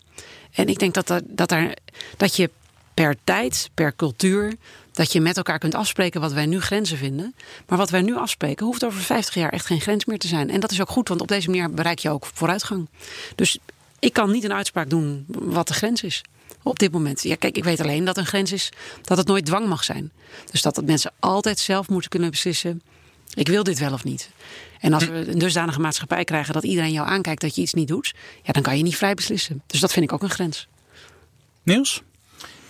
En 0.55 0.69
ik 0.69 0.79
denk 0.79 0.95
dat, 0.95 1.07
dat, 1.07 1.23
dat, 1.27 1.49
daar, 1.49 1.77
dat 2.17 2.37
je 2.37 2.51
per 2.95 3.17
tijd, 3.25 3.71
per 3.75 3.97
cultuur, 3.97 4.55
dat 4.93 5.13
je 5.13 5.21
met 5.21 5.37
elkaar 5.37 5.59
kunt 5.59 5.75
afspreken 5.75 6.21
wat 6.21 6.33
wij 6.33 6.47
nu 6.47 6.61
grenzen 6.61 6.99
vinden. 6.99 7.35
Maar 7.67 7.79
wat 7.79 7.91
wij 7.91 8.03
nu 8.03 8.17
afspreken, 8.17 8.67
hoeft 8.67 8.85
over 8.85 9.01
50 9.01 9.35
jaar 9.35 9.53
echt 9.53 9.67
geen 9.67 9.81
grens 9.81 10.05
meer 10.05 10.19
te 10.19 10.29
zijn. 10.29 10.51
En 10.51 10.61
dat 10.61 10.71
is 10.71 10.81
ook 10.81 10.91
goed, 10.91 11.09
want 11.09 11.21
op 11.21 11.29
deze 11.29 11.51
manier 11.51 11.71
bereik 11.71 11.99
je 11.99 12.11
ook 12.11 12.27
vooruitgang. 12.33 12.89
Dus 13.35 13.59
ik 13.99 14.13
kan 14.13 14.31
niet 14.31 14.45
een 14.45 14.53
uitspraak 14.53 14.91
doen 14.91 15.25
wat 15.29 15.69
de 15.69 15.75
grens 15.75 16.03
is. 16.03 16.23
Op 16.63 16.79
dit 16.79 16.93
moment. 16.93 17.23
Ja, 17.23 17.37
kijk, 17.37 17.57
ik 17.57 17.65
weet 17.65 17.81
alleen 17.81 18.05
dat 18.05 18.17
een 18.17 18.27
grens 18.27 18.53
is 18.53 18.73
dat 19.03 19.19
het 19.19 19.27
nooit 19.27 19.47
dwang 19.47 19.67
mag 19.67 19.85
zijn. 19.85 20.13
Dus 20.51 20.63
dat 20.63 20.77
het 20.77 20.87
mensen 20.87 21.13
altijd 21.19 21.59
zelf 21.59 21.89
moeten 21.89 22.11
kunnen 22.11 22.31
beslissen. 22.31 22.83
Ik 23.35 23.49
wil 23.49 23.63
dit 23.63 23.79
wel 23.79 23.93
of 23.93 24.05
niet. 24.05 24.31
En 24.81 24.93
als 24.93 25.05
we 25.07 25.31
een 25.31 25.39
dusdanige 25.39 25.81
maatschappij 25.81 26.25
krijgen 26.25 26.55
dat 26.55 26.65
iedereen 26.65 26.93
jou 26.93 27.09
aankijkt 27.09 27.41
dat 27.41 27.55
je 27.55 27.63
iets 27.63 27.75
niet 27.75 27.89
doet, 27.89 28.15
ja, 28.43 28.53
dan 28.53 28.63
kan 28.63 28.77
je 28.77 28.83
niet 28.83 28.97
vrij 28.97 29.15
beslissen. 29.15 29.63
Dus 29.67 29.81
dat 29.81 29.93
vind 29.93 30.05
ik 30.05 30.13
ook 30.13 30.23
een 30.23 30.31
grens. 30.31 30.69
Niels? 31.63 32.03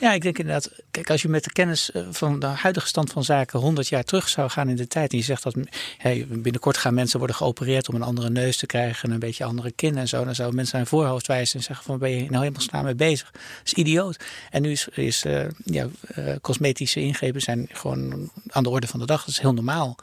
Ja, 0.05 0.12
ik 0.12 0.22
denk 0.22 0.38
inderdaad, 0.38 0.70
kijk, 0.90 1.11
als 1.11 1.22
je 1.22 1.28
met 1.28 1.44
de 1.44 1.52
kennis 1.52 1.90
eh, 1.90 2.02
van 2.11 2.38
de 2.38 2.46
huidige 2.46 2.86
stand 2.86 3.12
van 3.12 3.24
zaken 3.24 3.59
100 3.59 3.88
jaar 3.88 4.05
terug 4.05 4.28
zou 4.28 4.50
gaan 4.50 4.68
in 4.68 4.76
de 4.76 4.86
tijd. 4.86 5.12
En 5.12 5.18
je 5.18 5.24
zegt 5.24 5.42
dat 5.42 5.57
hey, 5.98 6.26
binnenkort 6.28 6.76
gaan 6.76 6.94
mensen 6.94 7.18
worden 7.18 7.36
geopereerd 7.36 7.88
om 7.88 7.94
een 7.94 8.02
andere 8.02 8.30
neus 8.30 8.57
te 8.57 8.66
krijgen 8.66 9.09
en 9.09 9.14
een 9.14 9.20
beetje 9.20 9.44
andere 9.44 9.70
kin 9.70 9.98
en 9.98 10.09
zo. 10.09 10.24
Dan 10.24 10.34
zouden 10.34 10.57
mensen 10.57 10.78
aan 10.78 10.86
voorhoofd 10.86 11.26
wijzen 11.26 11.59
en 11.59 11.64
zeggen 11.64 11.84
van 11.84 11.98
ben 11.98 12.11
je 12.11 12.30
nou 12.30 12.44
helemaal 12.44 12.82
mee 12.82 12.94
bezig? 12.94 13.30
Dat 13.32 13.42
is 13.64 13.72
idioot. 13.72 14.24
En 14.50 14.62
nu 14.62 14.70
is, 14.70 14.88
is 14.88 15.24
eh, 15.24 15.44
ja, 15.64 15.88
eh, 16.14 16.24
cosmetische 16.40 17.00
ingrepen 17.00 17.40
zijn 17.40 17.68
gewoon 17.72 18.30
aan 18.48 18.62
de 18.62 18.70
orde 18.70 18.86
van 18.86 19.00
de 19.00 19.07
dag. 19.07 19.20
Dat 19.20 19.28
is 19.28 19.40
heel 19.40 19.55
normaal. 19.55 19.96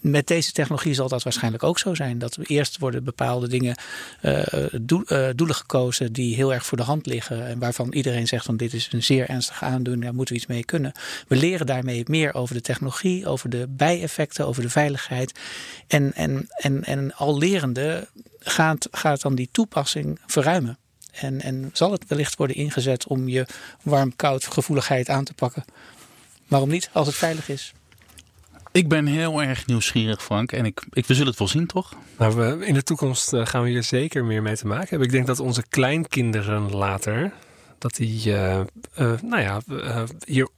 Met 0.00 0.26
deze 0.26 0.52
technologie 0.52 0.94
zal 0.94 1.08
dat 1.08 1.22
waarschijnlijk 1.22 1.62
ook 1.62 1.78
zo 1.78 1.94
zijn. 1.94 2.18
Dat 2.18 2.38
eerst 2.42 2.78
worden 2.78 3.04
bepaalde 3.04 3.48
dingen, 3.48 3.76
doel- 4.80 5.34
doelen 5.34 5.56
gekozen 5.56 6.12
die 6.12 6.34
heel 6.34 6.52
erg 6.52 6.66
voor 6.66 6.78
de 6.78 6.84
hand 6.84 7.06
liggen. 7.06 7.46
En 7.46 7.58
waarvan 7.58 7.92
iedereen 7.92 8.26
zegt 8.26 8.41
zegt 8.42 8.58
van 8.58 8.68
dit 8.68 8.72
is 8.72 8.92
een 8.92 9.02
zeer 9.02 9.28
ernstige 9.28 9.64
aandoening, 9.64 10.04
daar 10.04 10.14
moeten 10.14 10.34
we 10.34 10.40
iets 10.40 10.50
mee 10.50 10.64
kunnen. 10.64 10.92
We 11.28 11.36
leren 11.36 11.66
daarmee 11.66 12.04
meer 12.06 12.34
over 12.34 12.54
de 12.54 12.60
technologie, 12.60 13.26
over 13.26 13.50
de 13.50 13.66
bijeffecten, 13.68 14.46
over 14.46 14.62
de 14.62 14.70
veiligheid. 14.70 15.38
En, 15.86 16.14
en, 16.14 16.48
en, 16.56 16.84
en 16.84 17.14
al 17.14 17.38
lerende 17.38 18.08
gaat, 18.38 18.88
gaat 18.90 19.20
dan 19.20 19.34
die 19.34 19.48
toepassing 19.52 20.20
verruimen. 20.26 20.78
En, 21.12 21.40
en 21.40 21.70
zal 21.72 21.92
het 21.92 22.06
wellicht 22.06 22.36
worden 22.36 22.56
ingezet 22.56 23.06
om 23.06 23.28
je 23.28 23.46
warm-koud 23.82 24.46
gevoeligheid 24.46 25.08
aan 25.08 25.24
te 25.24 25.34
pakken. 25.34 25.64
Waarom 26.48 26.68
niet, 26.68 26.90
als 26.92 27.06
het 27.06 27.16
veilig 27.16 27.48
is? 27.48 27.72
Ik 28.72 28.88
ben 28.88 29.06
heel 29.06 29.42
erg 29.42 29.66
nieuwsgierig, 29.66 30.22
Frank. 30.22 30.52
En 30.52 30.64
ik, 30.64 30.82
ik, 30.90 31.06
we 31.06 31.14
zullen 31.14 31.30
het 31.30 31.38
wel 31.38 31.48
zien, 31.48 31.66
toch? 31.66 31.92
Nou, 32.18 32.34
we, 32.34 32.66
in 32.66 32.74
de 32.74 32.82
toekomst 32.82 33.32
eh, 33.32 33.46
gaan 33.46 33.62
we 33.62 33.68
hier 33.68 33.82
zeker 33.82 34.24
meer 34.24 34.42
mee 34.42 34.56
te 34.56 34.66
maken 34.66 34.88
hebben. 34.88 35.06
Ik 35.06 35.12
denk 35.12 35.26
dat 35.26 35.40
onze 35.40 35.64
kleinkinderen 35.68 36.70
later, 36.70 37.32
dat 37.82 37.94
die, 37.94 38.26
uh, 38.26 38.60
uh, 38.98 39.12
nou 39.22 39.42
ja, 39.42 39.60
hier 40.24 40.48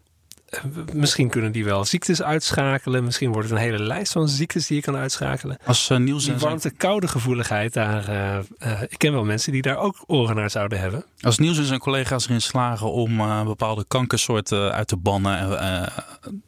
misschien 0.92 1.28
kunnen 1.28 1.52
die 1.52 1.64
wel 1.64 1.84
ziektes 1.84 2.22
uitschakelen. 2.22 3.04
Misschien 3.04 3.32
wordt 3.32 3.48
het 3.48 3.58
een 3.58 3.64
hele 3.64 3.82
lijst 3.82 4.12
van 4.12 4.28
ziektes 4.28 4.66
die 4.66 4.76
je 4.76 4.82
kan 4.82 4.96
uitschakelen. 4.96 5.58
Als 5.64 5.90
uh, 5.90 5.98
Niels 5.98 6.24
die 6.24 6.34
warmte-koude 6.34 7.08
gevoeligheid, 7.08 7.72
daar, 7.72 8.08
uh, 8.08 8.38
uh, 8.58 8.82
ik 8.82 8.98
ken 8.98 9.12
wel 9.12 9.24
mensen 9.24 9.52
die 9.52 9.62
daar 9.62 9.76
ook 9.76 10.04
oren 10.06 10.36
naar 10.36 10.50
zouden 10.50 10.80
hebben. 10.80 11.04
Als 11.20 11.38
Niels 11.38 11.58
en 11.58 11.64
zijn 11.64 11.80
collega's 11.80 12.24
erin 12.24 12.40
slagen 12.40 12.92
om 12.92 13.16
bepaalde 13.44 13.84
kankersoorten 13.88 14.72
uit 14.72 14.88
te 14.88 14.96
bannen, 14.96 15.58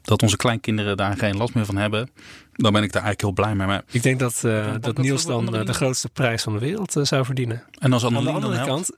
dat 0.03 0.23
onze 0.23 0.37
kleinkinderen 0.37 0.97
daar 0.97 1.17
geen 1.17 1.37
last 1.37 1.55
meer 1.55 1.67
van 1.67 1.77
hebben, 1.77 2.11
dan 2.53 2.73
ben 2.73 2.83
ik 2.83 2.93
daar 2.93 3.03
eigenlijk 3.03 3.21
heel 3.21 3.45
blij 3.45 3.55
mee. 3.55 3.67
Maar 3.67 3.83
ik 3.91 4.03
denk 4.03 4.19
dat, 4.19 4.41
dat 4.81 4.99
Niels 4.99 5.27
dan 5.27 5.47
de 5.47 5.75
grootste 5.75 6.09
prijs 6.09 6.43
van 6.43 6.53
de 6.53 6.59
wereld 6.59 6.97
zou 7.03 7.25
verdienen. 7.25 7.63
En 7.79 7.93
als 7.93 8.05
aan 8.05 8.13
de 8.13 8.31
andere 8.31 8.65
kant, 8.65 8.91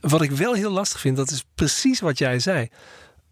wat 0.00 0.22
ik 0.22 0.30
wel 0.30 0.54
heel 0.54 0.70
lastig 0.70 1.00
vind, 1.00 1.16
dat 1.16 1.30
is 1.30 1.44
precies 1.54 2.00
wat 2.00 2.18
jij 2.18 2.38
zei 2.38 2.68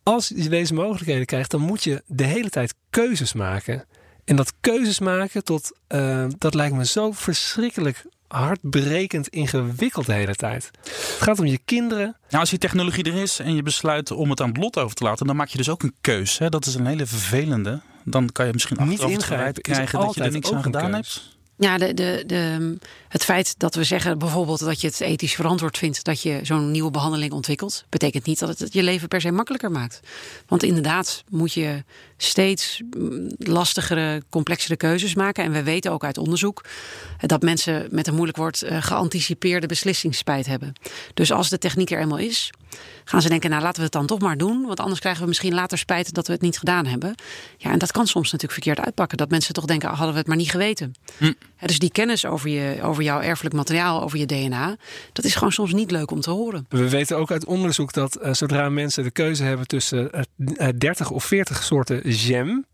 als 0.06 0.28
je 0.28 0.48
deze 0.48 0.74
mogelijkheden 0.74 1.26
krijgt, 1.26 1.50
dan 1.50 1.60
moet 1.60 1.84
je 1.84 2.02
de 2.06 2.24
hele 2.24 2.48
tijd 2.48 2.74
keuzes 2.90 3.32
maken. 3.32 3.84
En 4.24 4.36
dat 4.36 4.52
keuzes 4.60 4.98
maken, 4.98 5.44
tot, 5.44 5.72
uh, 5.88 6.24
dat 6.38 6.54
lijkt 6.54 6.74
me 6.74 6.86
zo 6.86 7.12
verschrikkelijk 7.12 8.04
hartbrekend 8.28 9.28
ingewikkeld 9.28 10.06
de 10.06 10.12
hele 10.12 10.34
tijd. 10.34 10.70
Het 10.82 11.16
gaat 11.20 11.38
om 11.38 11.46
je 11.46 11.58
kinderen. 11.64 12.16
Nou, 12.28 12.40
als 12.40 12.50
die 12.50 12.58
technologie 12.58 13.04
er 13.04 13.22
is 13.22 13.38
en 13.38 13.54
je 13.54 13.62
besluit 13.62 14.10
om 14.10 14.30
het 14.30 14.40
aan 14.40 14.48
het 14.48 14.56
lot 14.56 14.78
over 14.78 14.96
te 14.96 15.04
laten, 15.04 15.26
dan 15.26 15.36
maak 15.36 15.48
je 15.48 15.58
dus 15.58 15.68
ook 15.68 15.82
een 15.82 15.94
keus. 16.00 16.38
Hè? 16.38 16.48
Dat 16.48 16.66
is 16.66 16.74
een 16.74 16.86
hele 16.86 17.06
vervelende. 17.06 17.80
Dan 18.04 18.32
kan 18.32 18.46
je 18.46 18.52
misschien 18.52 18.88
niet 18.88 19.00
ingrijpen 19.00 19.62
krijgen 19.62 20.00
dat 20.00 20.14
je 20.14 20.22
er 20.22 20.32
niks 20.32 20.52
aan 20.52 20.62
gedaan 20.62 20.92
hebt. 20.92 21.35
Ja, 21.58 21.78
de, 21.78 21.94
de, 21.94 22.22
de, 22.26 22.76
het 23.08 23.24
feit 23.24 23.58
dat 23.58 23.74
we 23.74 23.84
zeggen 23.84 24.18
bijvoorbeeld 24.18 24.58
dat 24.58 24.80
je 24.80 24.86
het 24.86 25.00
ethisch 25.00 25.34
verantwoord 25.34 25.78
vindt 25.78 26.04
dat 26.04 26.22
je 26.22 26.40
zo'n 26.42 26.70
nieuwe 26.70 26.90
behandeling 26.90 27.32
ontwikkelt, 27.32 27.84
betekent 27.88 28.24
niet 28.24 28.38
dat 28.38 28.58
het 28.58 28.72
je 28.72 28.82
leven 28.82 29.08
per 29.08 29.20
se 29.20 29.30
makkelijker 29.30 29.70
maakt. 29.70 30.00
Want 30.46 30.62
inderdaad 30.62 31.24
moet 31.28 31.52
je 31.52 31.84
steeds 32.16 32.82
mm, 32.96 33.30
lastigere, 33.38 34.22
complexere 34.30 34.76
keuzes 34.76 35.14
maken. 35.14 35.44
En 35.44 35.52
we 35.52 35.62
weten 35.62 35.92
ook 35.92 36.04
uit 36.04 36.18
onderzoek 36.18 36.64
dat 37.20 37.42
mensen 37.42 37.88
met 37.90 38.06
een 38.06 38.14
moeilijk 38.14 38.38
woord 38.38 38.62
eh, 38.62 38.82
geanticipeerde 38.82 39.66
beslissingsspijt 39.66 40.46
hebben. 40.46 40.72
Dus 41.14 41.32
als 41.32 41.48
de 41.48 41.58
techniek 41.58 41.90
er 41.90 42.00
eenmaal 42.00 42.18
is, 42.18 42.50
gaan 43.04 43.22
ze 43.22 43.28
denken, 43.28 43.50
nou 43.50 43.62
laten 43.62 43.76
we 43.76 43.82
het 43.82 43.92
dan 43.92 44.06
toch 44.06 44.18
maar 44.18 44.36
doen. 44.36 44.66
Want 44.66 44.80
anders 44.80 45.00
krijgen 45.00 45.22
we 45.22 45.28
misschien 45.28 45.54
later 45.54 45.78
spijt 45.78 46.14
dat 46.14 46.26
we 46.26 46.32
het 46.32 46.42
niet 46.42 46.58
gedaan 46.58 46.86
hebben. 46.86 47.14
Ja, 47.56 47.70
en 47.70 47.78
dat 47.78 47.92
kan 47.92 48.06
soms 48.06 48.32
natuurlijk 48.32 48.62
verkeerd 48.62 48.86
uitpakken. 48.86 49.18
Dat 49.18 49.30
mensen 49.30 49.54
toch 49.54 49.64
denken, 49.64 49.88
hadden 49.88 50.12
we 50.12 50.18
het 50.18 50.26
maar 50.26 50.36
niet 50.36 50.50
geweten. 50.50 50.94
Hm. 51.16 51.32
dus 51.60 51.78
die 51.78 51.90
kennis 51.90 52.26
over, 52.26 52.48
je, 52.50 52.82
over 52.82 53.02
jouw 53.02 53.20
erfelijk 53.20 53.54
materiaal, 53.54 54.02
over 54.02 54.18
je 54.18 54.26
DNA, 54.26 54.76
dat 55.12 55.24
is 55.24 55.34
gewoon 55.34 55.52
soms 55.52 55.72
niet 55.72 55.90
leuk 55.90 56.10
om 56.10 56.20
te 56.20 56.30
horen. 56.30 56.66
We 56.68 56.88
weten 56.88 57.16
ook 57.16 57.30
uit 57.30 57.44
onderzoek 57.44 57.92
dat 57.92 58.18
uh, 58.22 58.32
zodra 58.32 58.68
mensen 58.68 59.02
de 59.02 59.10
keuze 59.10 59.42
hebben 59.42 59.66
tussen 59.66 60.10
uh, 60.36 60.68
30 60.78 61.10
of 61.10 61.24
40 61.24 61.62
soorten 61.62 62.05
jam 62.08 62.64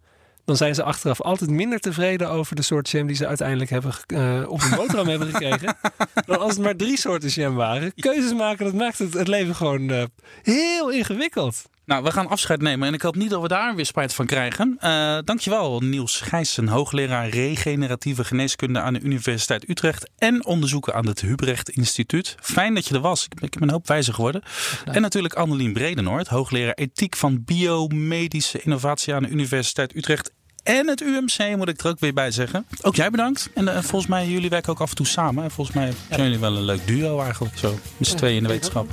dan 0.44 0.56
zijn 0.56 0.74
ze 0.74 0.82
achteraf 0.82 1.20
altijd 1.20 1.50
minder 1.50 1.78
tevreden 1.80 2.30
over 2.30 2.56
de 2.56 2.62
soort 2.62 2.90
jam 2.90 3.06
die 3.06 3.16
ze 3.16 3.26
uiteindelijk 3.26 3.70
hebben 3.70 3.92
uh, 4.06 4.50
op 4.50 4.62
een 4.62 4.76
boterham 4.76 5.08
hebben 5.08 5.28
gekregen. 5.28 5.76
Dan 6.26 6.38
als 6.38 6.52
het 6.52 6.62
maar 6.62 6.76
drie 6.76 6.98
soorten 6.98 7.28
jam 7.28 7.54
waren. 7.54 7.94
Keuzes 7.94 8.34
maken, 8.34 8.64
dat 8.64 8.74
maakt 8.74 8.98
het, 8.98 9.14
het 9.14 9.28
leven 9.28 9.54
gewoon 9.54 9.90
uh, 9.90 10.02
heel 10.42 10.90
ingewikkeld. 10.90 11.70
Nou, 11.84 12.04
we 12.04 12.12
gaan 12.12 12.28
afscheid 12.28 12.60
nemen 12.60 12.88
en 12.88 12.94
ik 12.94 13.02
hoop 13.02 13.16
niet 13.16 13.30
dat 13.30 13.42
we 13.42 13.48
daar 13.48 13.74
weer 13.74 13.86
spijt 13.86 14.14
van 14.14 14.26
krijgen. 14.26 14.78
Uh, 14.80 15.18
dankjewel 15.24 15.80
Niels 15.80 16.20
Gijssen, 16.20 16.68
hoogleraar 16.68 17.28
regeneratieve 17.28 18.24
geneeskunde 18.24 18.80
aan 18.80 18.92
de 18.92 19.00
Universiteit 19.00 19.68
Utrecht 19.68 20.10
en 20.18 20.46
onderzoeker 20.46 20.94
aan 20.94 21.06
het 21.06 21.20
Hubrecht 21.20 21.70
Instituut. 21.70 22.36
Fijn 22.40 22.74
dat 22.74 22.86
je 22.86 22.94
er 22.94 23.00
was. 23.00 23.28
Ik 23.40 23.50
ben 23.50 23.62
een 23.62 23.70
hoop 23.70 23.86
wijzer 23.86 24.14
geworden. 24.14 24.42
En 24.84 25.02
natuurlijk 25.02 25.34
Annelien 25.34 25.72
Bredenoord, 25.72 26.28
hoogleraar 26.28 26.74
ethiek 26.74 27.16
van 27.16 27.44
biomedische 27.44 28.62
innovatie 28.62 29.14
aan 29.14 29.22
de 29.22 29.28
Universiteit 29.28 29.96
Utrecht 29.96 30.32
en 30.62 30.88
het 30.88 31.00
UMC 31.00 31.56
moet 31.56 31.68
ik 31.68 31.80
er 31.80 31.88
ook 31.88 32.00
weer 32.00 32.12
bij 32.12 32.30
zeggen. 32.30 32.66
Ook 32.82 32.96
jij 32.96 33.10
bedankt. 33.10 33.50
En 33.54 33.64
uh, 33.64 33.72
volgens 33.72 34.06
mij, 34.06 34.28
jullie 34.28 34.50
werken 34.50 34.72
ook 34.72 34.80
af 34.80 34.90
en 34.90 34.96
toe 34.96 35.06
samen. 35.06 35.44
En 35.44 35.50
volgens 35.50 35.76
mij 35.76 35.92
zijn 36.08 36.22
jullie 36.22 36.38
wel 36.38 36.56
een 36.56 36.62
leuk 36.62 36.86
duo 36.86 37.20
eigenlijk. 37.20 37.58
Zo, 37.58 37.78
met 37.96 38.08
z'n 38.08 38.16
tweeën 38.16 38.36
in 38.36 38.42
de 38.42 38.48
wetenschap. 38.48 38.90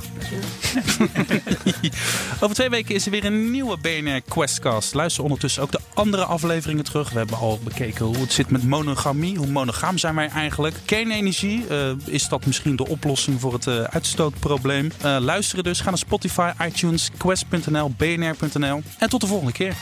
Over 2.40 2.56
twee 2.56 2.70
weken 2.70 2.94
is 2.94 3.04
er 3.04 3.10
weer 3.10 3.24
een 3.24 3.50
nieuwe 3.50 3.76
BNR 3.78 4.20
Questcast. 4.20 4.94
Luister 4.94 5.22
ondertussen 5.22 5.62
ook 5.62 5.72
de 5.72 5.80
andere 5.94 6.24
afleveringen 6.24 6.84
terug. 6.84 7.10
We 7.10 7.18
hebben 7.18 7.38
al 7.38 7.58
bekeken 7.64 8.04
hoe 8.04 8.16
het 8.16 8.32
zit 8.32 8.50
met 8.50 8.64
monogamie. 8.64 9.36
Hoe 9.36 9.46
monogaam 9.46 9.98
zijn 9.98 10.14
wij 10.14 10.28
eigenlijk? 10.28 10.74
Kernenergie, 10.84 11.64
uh, 11.70 11.90
is 12.04 12.28
dat 12.28 12.46
misschien 12.46 12.76
de 12.76 12.88
oplossing 12.88 13.40
voor 13.40 13.52
het 13.52 13.66
uh, 13.66 13.82
uitstootprobleem? 13.82 14.90
luisteren 15.02 15.64
dus. 15.64 15.80
Ga 15.80 15.88
naar 15.88 15.98
Spotify, 15.98 16.50
iTunes, 16.66 17.10
quest.nl, 17.16 17.90
bnr.nl. 17.96 18.82
En 18.98 19.08
tot 19.08 19.20
de 19.20 19.26
volgende 19.26 19.52
keer. 19.52 19.74